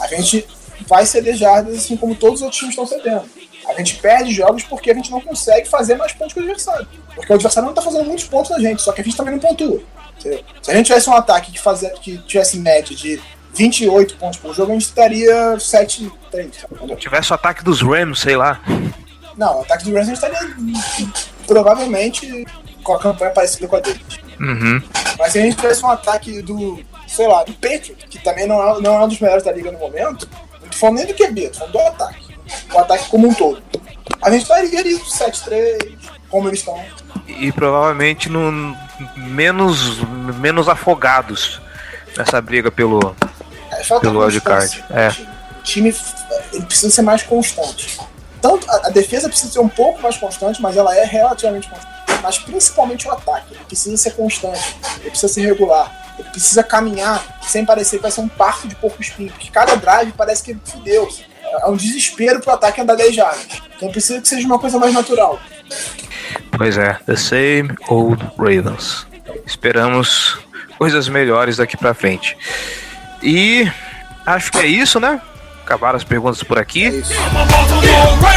a 0.00 0.06
gente 0.08 0.46
vai 0.86 1.06
ceder 1.06 1.36
jardas 1.36 1.76
assim 1.76 1.96
como 1.96 2.14
todos 2.14 2.40
os 2.40 2.42
outros 2.42 2.58
times 2.58 2.72
estão 2.72 2.86
cedendo. 2.86 3.24
A 3.68 3.74
gente 3.74 3.96
perde 3.96 4.32
jogos 4.32 4.62
porque 4.62 4.90
a 4.90 4.94
gente 4.94 5.10
não 5.10 5.20
consegue 5.20 5.68
fazer 5.68 5.96
mais 5.96 6.12
pontos 6.12 6.32
que 6.32 6.40
o 6.40 6.42
adversário. 6.42 6.86
Porque 7.14 7.32
o 7.32 7.34
adversário 7.34 7.64
não 7.64 7.72
está 7.72 7.82
fazendo 7.82 8.04
muitos 8.04 8.24
pontos 8.24 8.50
na 8.50 8.60
gente, 8.60 8.82
só 8.82 8.92
que 8.92 9.00
a 9.00 9.04
gente 9.04 9.16
também 9.16 9.32
não 9.32 9.40
pontua. 9.40 9.80
Entendeu? 10.18 10.44
Se 10.62 10.70
a 10.70 10.74
gente 10.74 10.86
tivesse 10.86 11.10
um 11.10 11.14
ataque 11.14 11.52
que, 11.52 11.58
fazia, 11.58 11.90
que 11.90 12.18
tivesse 12.18 12.58
média 12.58 12.94
de 12.94 13.20
28 13.54 14.16
pontos 14.16 14.38
por 14.38 14.54
jogo, 14.54 14.70
a 14.70 14.74
gente 14.74 14.84
estaria 14.84 15.58
7 15.58 16.12
3 16.30 16.50
Se 16.54 16.96
tivesse 16.96 17.32
o 17.32 17.34
ataque 17.34 17.64
dos 17.64 17.80
Rams, 17.82 18.20
sei 18.20 18.36
lá. 18.36 18.60
Não, 19.36 19.58
o 19.58 19.62
ataque 19.62 19.84
dos 19.84 19.92
Rams 19.92 20.08
a 20.08 20.14
gente 20.14 20.24
estaria 20.24 20.56
provavelmente 21.46 22.46
com 22.82 22.94
a 22.94 22.98
campanha 22.98 23.32
parecida 23.32 23.66
com 23.66 23.76
a 23.76 23.80
deles. 23.80 24.00
Uhum. 24.38 24.82
Mas 25.18 25.32
se 25.32 25.38
a 25.38 25.42
gente 25.42 25.56
tivesse 25.56 25.84
um 25.84 25.90
ataque 25.90 26.42
do, 26.42 26.80
sei 27.06 27.26
lá, 27.26 27.42
do 27.42 27.52
Patriot, 27.54 27.96
que 28.08 28.18
também 28.22 28.46
não 28.46 28.62
é, 28.62 28.80
não 28.80 28.94
é 28.94 29.04
um 29.04 29.08
dos 29.08 29.18
melhores 29.18 29.42
da 29.42 29.52
liga 29.52 29.72
no 29.72 29.78
momento, 29.78 30.28
não 30.60 30.68
tô 30.68 30.76
falando 30.76 30.96
nem 30.96 31.06
do 31.06 31.14
QB, 31.14 31.48
tô 31.48 31.58
falando 31.58 31.72
do 31.72 31.80
ataque. 31.80 32.25
O 32.72 32.78
ataque 32.78 33.08
como 33.08 33.28
um 33.28 33.34
todo. 33.34 33.62
A 34.22 34.30
gente 34.30 34.42
estaria 34.42 34.80
ali 34.80 34.98
7-3, 34.98 35.96
como 36.28 36.48
eles 36.48 36.60
estão. 36.60 36.82
E 37.26 37.50
provavelmente 37.52 38.28
no, 38.28 38.76
menos, 39.16 40.00
menos 40.38 40.68
afogados 40.68 41.60
nessa 42.16 42.40
briga 42.40 42.70
pelo, 42.70 43.14
é, 43.70 43.98
pelo 44.00 44.20
wildcard. 44.20 44.84
É. 44.90 45.08
O 45.58 45.62
time 45.62 45.94
ele 46.52 46.64
precisa 46.64 46.90
ser 46.90 47.02
mais 47.02 47.22
constante. 47.22 47.98
tanto 48.40 48.70
a, 48.70 48.86
a, 48.86 48.90
defesa 48.90 49.28
precisa 49.28 49.52
ser 49.52 49.60
um 49.60 49.68
pouco 49.68 50.00
mais 50.00 50.16
constante, 50.16 50.60
mas 50.62 50.76
ela 50.76 50.96
é 50.96 51.04
relativamente 51.04 51.68
constante. 51.68 51.96
Mas 52.22 52.38
principalmente 52.38 53.06
o 53.06 53.12
ataque, 53.12 53.54
ele 53.54 53.64
precisa 53.64 53.96
ser 53.96 54.12
constante, 54.12 54.76
ele 55.00 55.10
precisa 55.10 55.32
ser 55.32 55.42
regular, 55.42 56.14
ele 56.18 56.30
precisa 56.30 56.62
caminhar 56.62 57.40
sem 57.42 57.64
parecer 57.64 57.96
que 57.96 58.02
vai 58.02 58.10
ser 58.10 58.20
um 58.22 58.28
parque 58.28 58.66
de 58.66 58.74
porco 58.74 59.00
espinho, 59.00 59.30
porque 59.30 59.50
cada 59.50 59.76
drive 59.76 60.12
parece 60.12 60.42
que 60.42 60.56
fudeu. 60.64 61.08
É 61.62 61.66
um 61.68 61.76
desespero 61.76 62.40
pro 62.40 62.52
ataque 62.52 62.80
andar 62.80 62.94
10 62.94 63.14
jardas. 63.14 63.46
Então 63.76 63.90
precisa 63.90 64.20
que 64.20 64.28
seja 64.28 64.46
uma 64.46 64.58
coisa 64.58 64.78
mais 64.78 64.92
natural. 64.92 65.38
Pois 66.56 66.78
é, 66.78 66.98
the 67.06 67.16
same 67.16 67.74
old 67.88 68.24
Ravens. 68.38 69.06
Esperamos 69.44 70.38
coisas 70.78 71.08
melhores 71.08 71.56
daqui 71.56 71.76
para 71.76 71.94
frente. 71.94 72.36
E 73.22 73.70
acho 74.24 74.52
que 74.52 74.58
é 74.58 74.66
isso, 74.66 75.00
né? 75.00 75.20
Acabaram 75.64 75.96
as 75.96 76.04
perguntas 76.04 76.42
por 76.42 76.58
aqui. 76.58 76.86
É 76.86 78.35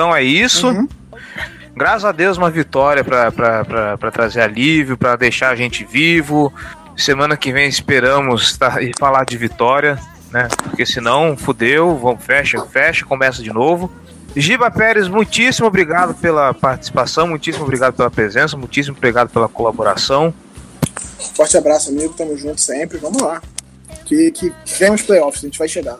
Então 0.00 0.16
é 0.16 0.22
isso. 0.22 0.66
Uhum. 0.66 0.88
Graças 1.76 2.06
a 2.06 2.10
Deus, 2.10 2.38
uma 2.38 2.50
vitória 2.50 3.04
para 3.04 4.10
trazer 4.10 4.40
alívio, 4.40 4.96
para 4.96 5.14
deixar 5.14 5.50
a 5.50 5.54
gente 5.54 5.84
vivo. 5.84 6.50
Semana 6.96 7.36
que 7.36 7.52
vem 7.52 7.68
esperamos 7.68 8.56
tá, 8.56 8.78
falar 8.98 9.26
de 9.26 9.36
vitória, 9.36 9.98
né? 10.30 10.48
Porque 10.62 10.86
senão 10.86 11.36
fudeu, 11.36 11.98
vamos, 11.98 12.24
fecha, 12.24 12.64
fecha, 12.64 13.04
começa 13.04 13.42
de 13.42 13.52
novo. 13.52 13.92
Giba 14.34 14.70
Pérez, 14.70 15.06
muitíssimo 15.06 15.66
obrigado 15.66 16.14
pela 16.14 16.54
participação, 16.54 17.28
muitíssimo 17.28 17.64
obrigado 17.64 17.94
pela 17.94 18.10
presença, 18.10 18.56
muitíssimo 18.56 18.96
obrigado 18.96 19.28
pela 19.28 19.50
colaboração. 19.50 20.32
Forte 21.34 21.58
abraço, 21.58 21.90
amigo, 21.90 22.14
tamo 22.14 22.34
junto 22.38 22.58
sempre, 22.58 22.96
vamos 22.96 23.20
lá. 23.20 23.42
Que, 24.06 24.30
que 24.30 24.50
vem 24.78 24.94
os 24.94 25.02
playoffs, 25.02 25.44
a 25.44 25.46
gente 25.46 25.58
vai 25.58 25.68
chegar. 25.68 25.98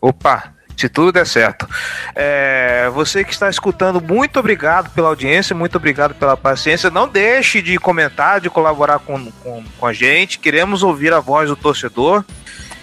Opa, 0.00 0.54
se 0.82 0.88
tudo 0.88 1.12
der 1.12 1.26
certo. 1.26 1.68
É, 2.14 2.90
você 2.92 3.22
que 3.22 3.32
está 3.32 3.48
escutando, 3.48 4.00
muito 4.00 4.40
obrigado 4.40 4.90
pela 4.90 5.08
audiência, 5.08 5.54
muito 5.54 5.76
obrigado 5.76 6.12
pela 6.14 6.36
paciência. 6.36 6.90
Não 6.90 7.06
deixe 7.06 7.62
de 7.62 7.78
comentar, 7.78 8.40
de 8.40 8.50
colaborar 8.50 8.98
com, 8.98 9.30
com, 9.30 9.62
com 9.78 9.86
a 9.86 9.92
gente. 9.92 10.40
Queremos 10.40 10.82
ouvir 10.82 11.12
a 11.12 11.20
voz 11.20 11.48
do 11.48 11.54
torcedor. 11.54 12.24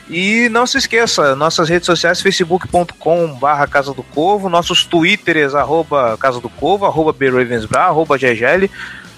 E 0.10 0.47
não 0.50 0.66
se 0.66 0.78
esqueça, 0.78 1.36
nossas 1.36 1.70
redes 1.70 1.86
sociais, 1.86 2.20
facebook.com 2.22 3.28
barra 3.36 3.68
Casa 3.68 3.93
do 3.93 4.02
Corvo, 4.02 4.50
nossos 4.50 4.84
twitters, 4.84 5.54
arroba 5.54 6.18
Casa 6.18 6.39
do 6.39 6.50
Corvo, 6.50 6.86
arroba 6.86 7.14
BRavensBra, 7.14 7.82
arroba 7.82 8.18
GGL, 8.18 8.72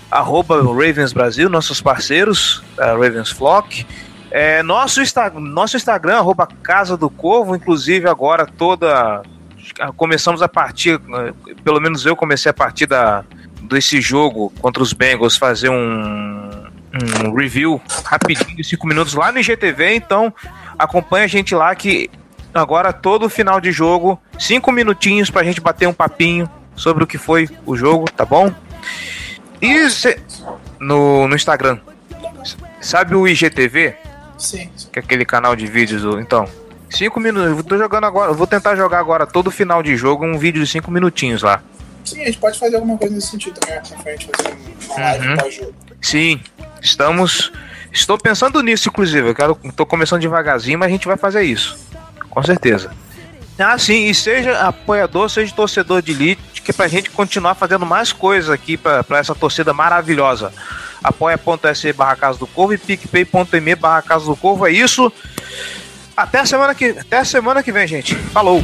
arroba 0.09 0.61
Ravens 0.61 1.13
Brasil, 1.13 1.49
nossos 1.49 1.79
parceiros, 1.79 2.61
Ravens 2.77 3.29
Flock. 3.29 3.85
É, 4.31 4.63
nosso, 4.63 5.01
Insta 5.01 5.29
nosso 5.29 5.75
Instagram, 5.75 6.17
arroba 6.17 6.47
Casa 6.63 6.95
do 6.95 7.09
Corvo, 7.09 7.55
inclusive 7.55 8.07
agora 8.07 8.45
toda. 8.45 9.21
Começamos 9.97 10.41
a 10.41 10.47
partir, 10.47 10.99
pelo 11.63 11.79
menos 11.79 12.05
eu 12.05 12.15
comecei 12.15 12.49
a 12.49 12.53
partir 12.53 12.85
da, 12.85 13.23
desse 13.61 14.01
jogo 14.01 14.51
contra 14.61 14.81
os 14.81 14.93
Bengals 14.93 15.37
fazer 15.37 15.69
um, 15.69 16.49
um 17.23 17.33
review 17.33 17.81
rapidinho 18.03 18.55
de 18.55 18.63
5 18.63 18.87
minutos 18.87 19.13
lá 19.13 19.31
no 19.31 19.39
IGTV, 19.39 19.95
então 19.95 20.33
acompanha 20.77 21.25
a 21.25 21.27
gente 21.27 21.53
lá 21.55 21.73
que 21.75 22.09
agora 22.53 22.91
todo 22.91 23.29
final 23.29 23.61
de 23.61 23.71
jogo, 23.71 24.19
5 24.37 24.71
minutinhos 24.71 25.29
pra 25.29 25.43
gente 25.43 25.61
bater 25.61 25.87
um 25.87 25.93
papinho 25.93 26.49
sobre 26.75 27.03
o 27.03 27.07
que 27.07 27.17
foi 27.17 27.49
o 27.65 27.75
jogo, 27.75 28.09
tá 28.11 28.25
bom? 28.25 28.53
E 29.61 29.89
cê, 29.89 30.19
no, 30.79 31.27
no 31.27 31.35
Instagram. 31.35 31.79
Sabe 32.81 33.15
o 33.15 33.27
IGTV? 33.27 34.00
Sim. 34.41 34.69
Que 34.91 34.99
é 34.99 35.01
aquele 35.01 35.23
canal 35.23 35.55
de 35.55 35.67
vídeos. 35.67 36.03
Então. 36.19 36.47
Cinco 36.89 37.19
minutos. 37.19 37.57
Eu 37.57 37.63
tô 37.63 37.77
jogando 37.77 38.05
agora. 38.05 38.33
vou 38.33 38.47
tentar 38.47 38.75
jogar 38.75 38.99
agora 38.99 39.25
todo 39.25 39.49
final 39.49 39.81
de 39.81 39.95
jogo 39.95 40.25
um 40.25 40.37
vídeo 40.37 40.61
de 40.61 40.69
cinco 40.69 40.91
minutinhos 40.91 41.41
lá. 41.41 41.61
Sim, 42.03 42.21
a 42.21 42.25
gente 42.25 42.39
pode 42.39 42.57
fazer 42.59 42.75
alguma 42.75 42.97
coisa 42.97 43.13
nesse 43.13 43.27
sentido 43.27 43.59
também 43.59 43.79
pra 43.79 43.97
frente, 43.99 44.27
fazer 44.35 44.57
uma 44.89 44.99
live 44.99 45.27
uhum. 45.27 45.51
jogo. 45.51 45.73
Sim, 46.01 46.41
estamos. 46.81 47.51
Estou 47.93 48.17
pensando 48.17 48.61
nisso, 48.61 48.89
inclusive. 48.89 49.29
Eu 49.29 49.35
quero. 49.35 49.55
tô 49.75 49.85
começando 49.85 50.21
devagarzinho, 50.21 50.79
mas 50.79 50.87
a 50.87 50.91
gente 50.91 51.07
vai 51.07 51.15
fazer 51.15 51.43
isso. 51.43 51.77
Com 52.29 52.41
certeza. 52.43 52.91
Ah, 53.61 53.77
sim, 53.77 54.07
e 54.07 54.15
seja 54.15 54.59
apoiador, 54.59 55.29
seja 55.29 55.53
torcedor 55.53 56.01
de 56.01 56.11
elite, 56.11 56.61
que 56.61 56.73
pra 56.73 56.87
gente 56.87 57.09
continuar 57.09 57.55
fazendo 57.55 57.85
mais 57.85 58.11
coisas 58.11 58.49
aqui 58.49 58.77
pra, 58.77 59.03
pra 59.03 59.19
essa 59.19 59.35
torcida 59.35 59.73
maravilhosa 59.73 60.51
apoia.se 61.03 61.93
barra 61.93 62.15
Casa 62.15 62.39
do 62.39 62.47
Corvo 62.47 62.73
e 62.73 62.77
picpay.me 62.77 63.75
barra 63.75 64.01
Casa 64.01 64.25
do 64.25 64.35
Corvo. 64.35 64.67
É 64.67 64.71
isso. 64.71 65.11
Até 66.15 66.39
a 66.39 66.45
semana 66.45 66.75
que, 66.75 66.89
até 66.89 67.17
a 67.17 67.25
semana 67.25 67.63
que 67.63 67.71
vem, 67.71 67.87
gente. 67.87 68.15
Falou! 68.15 68.63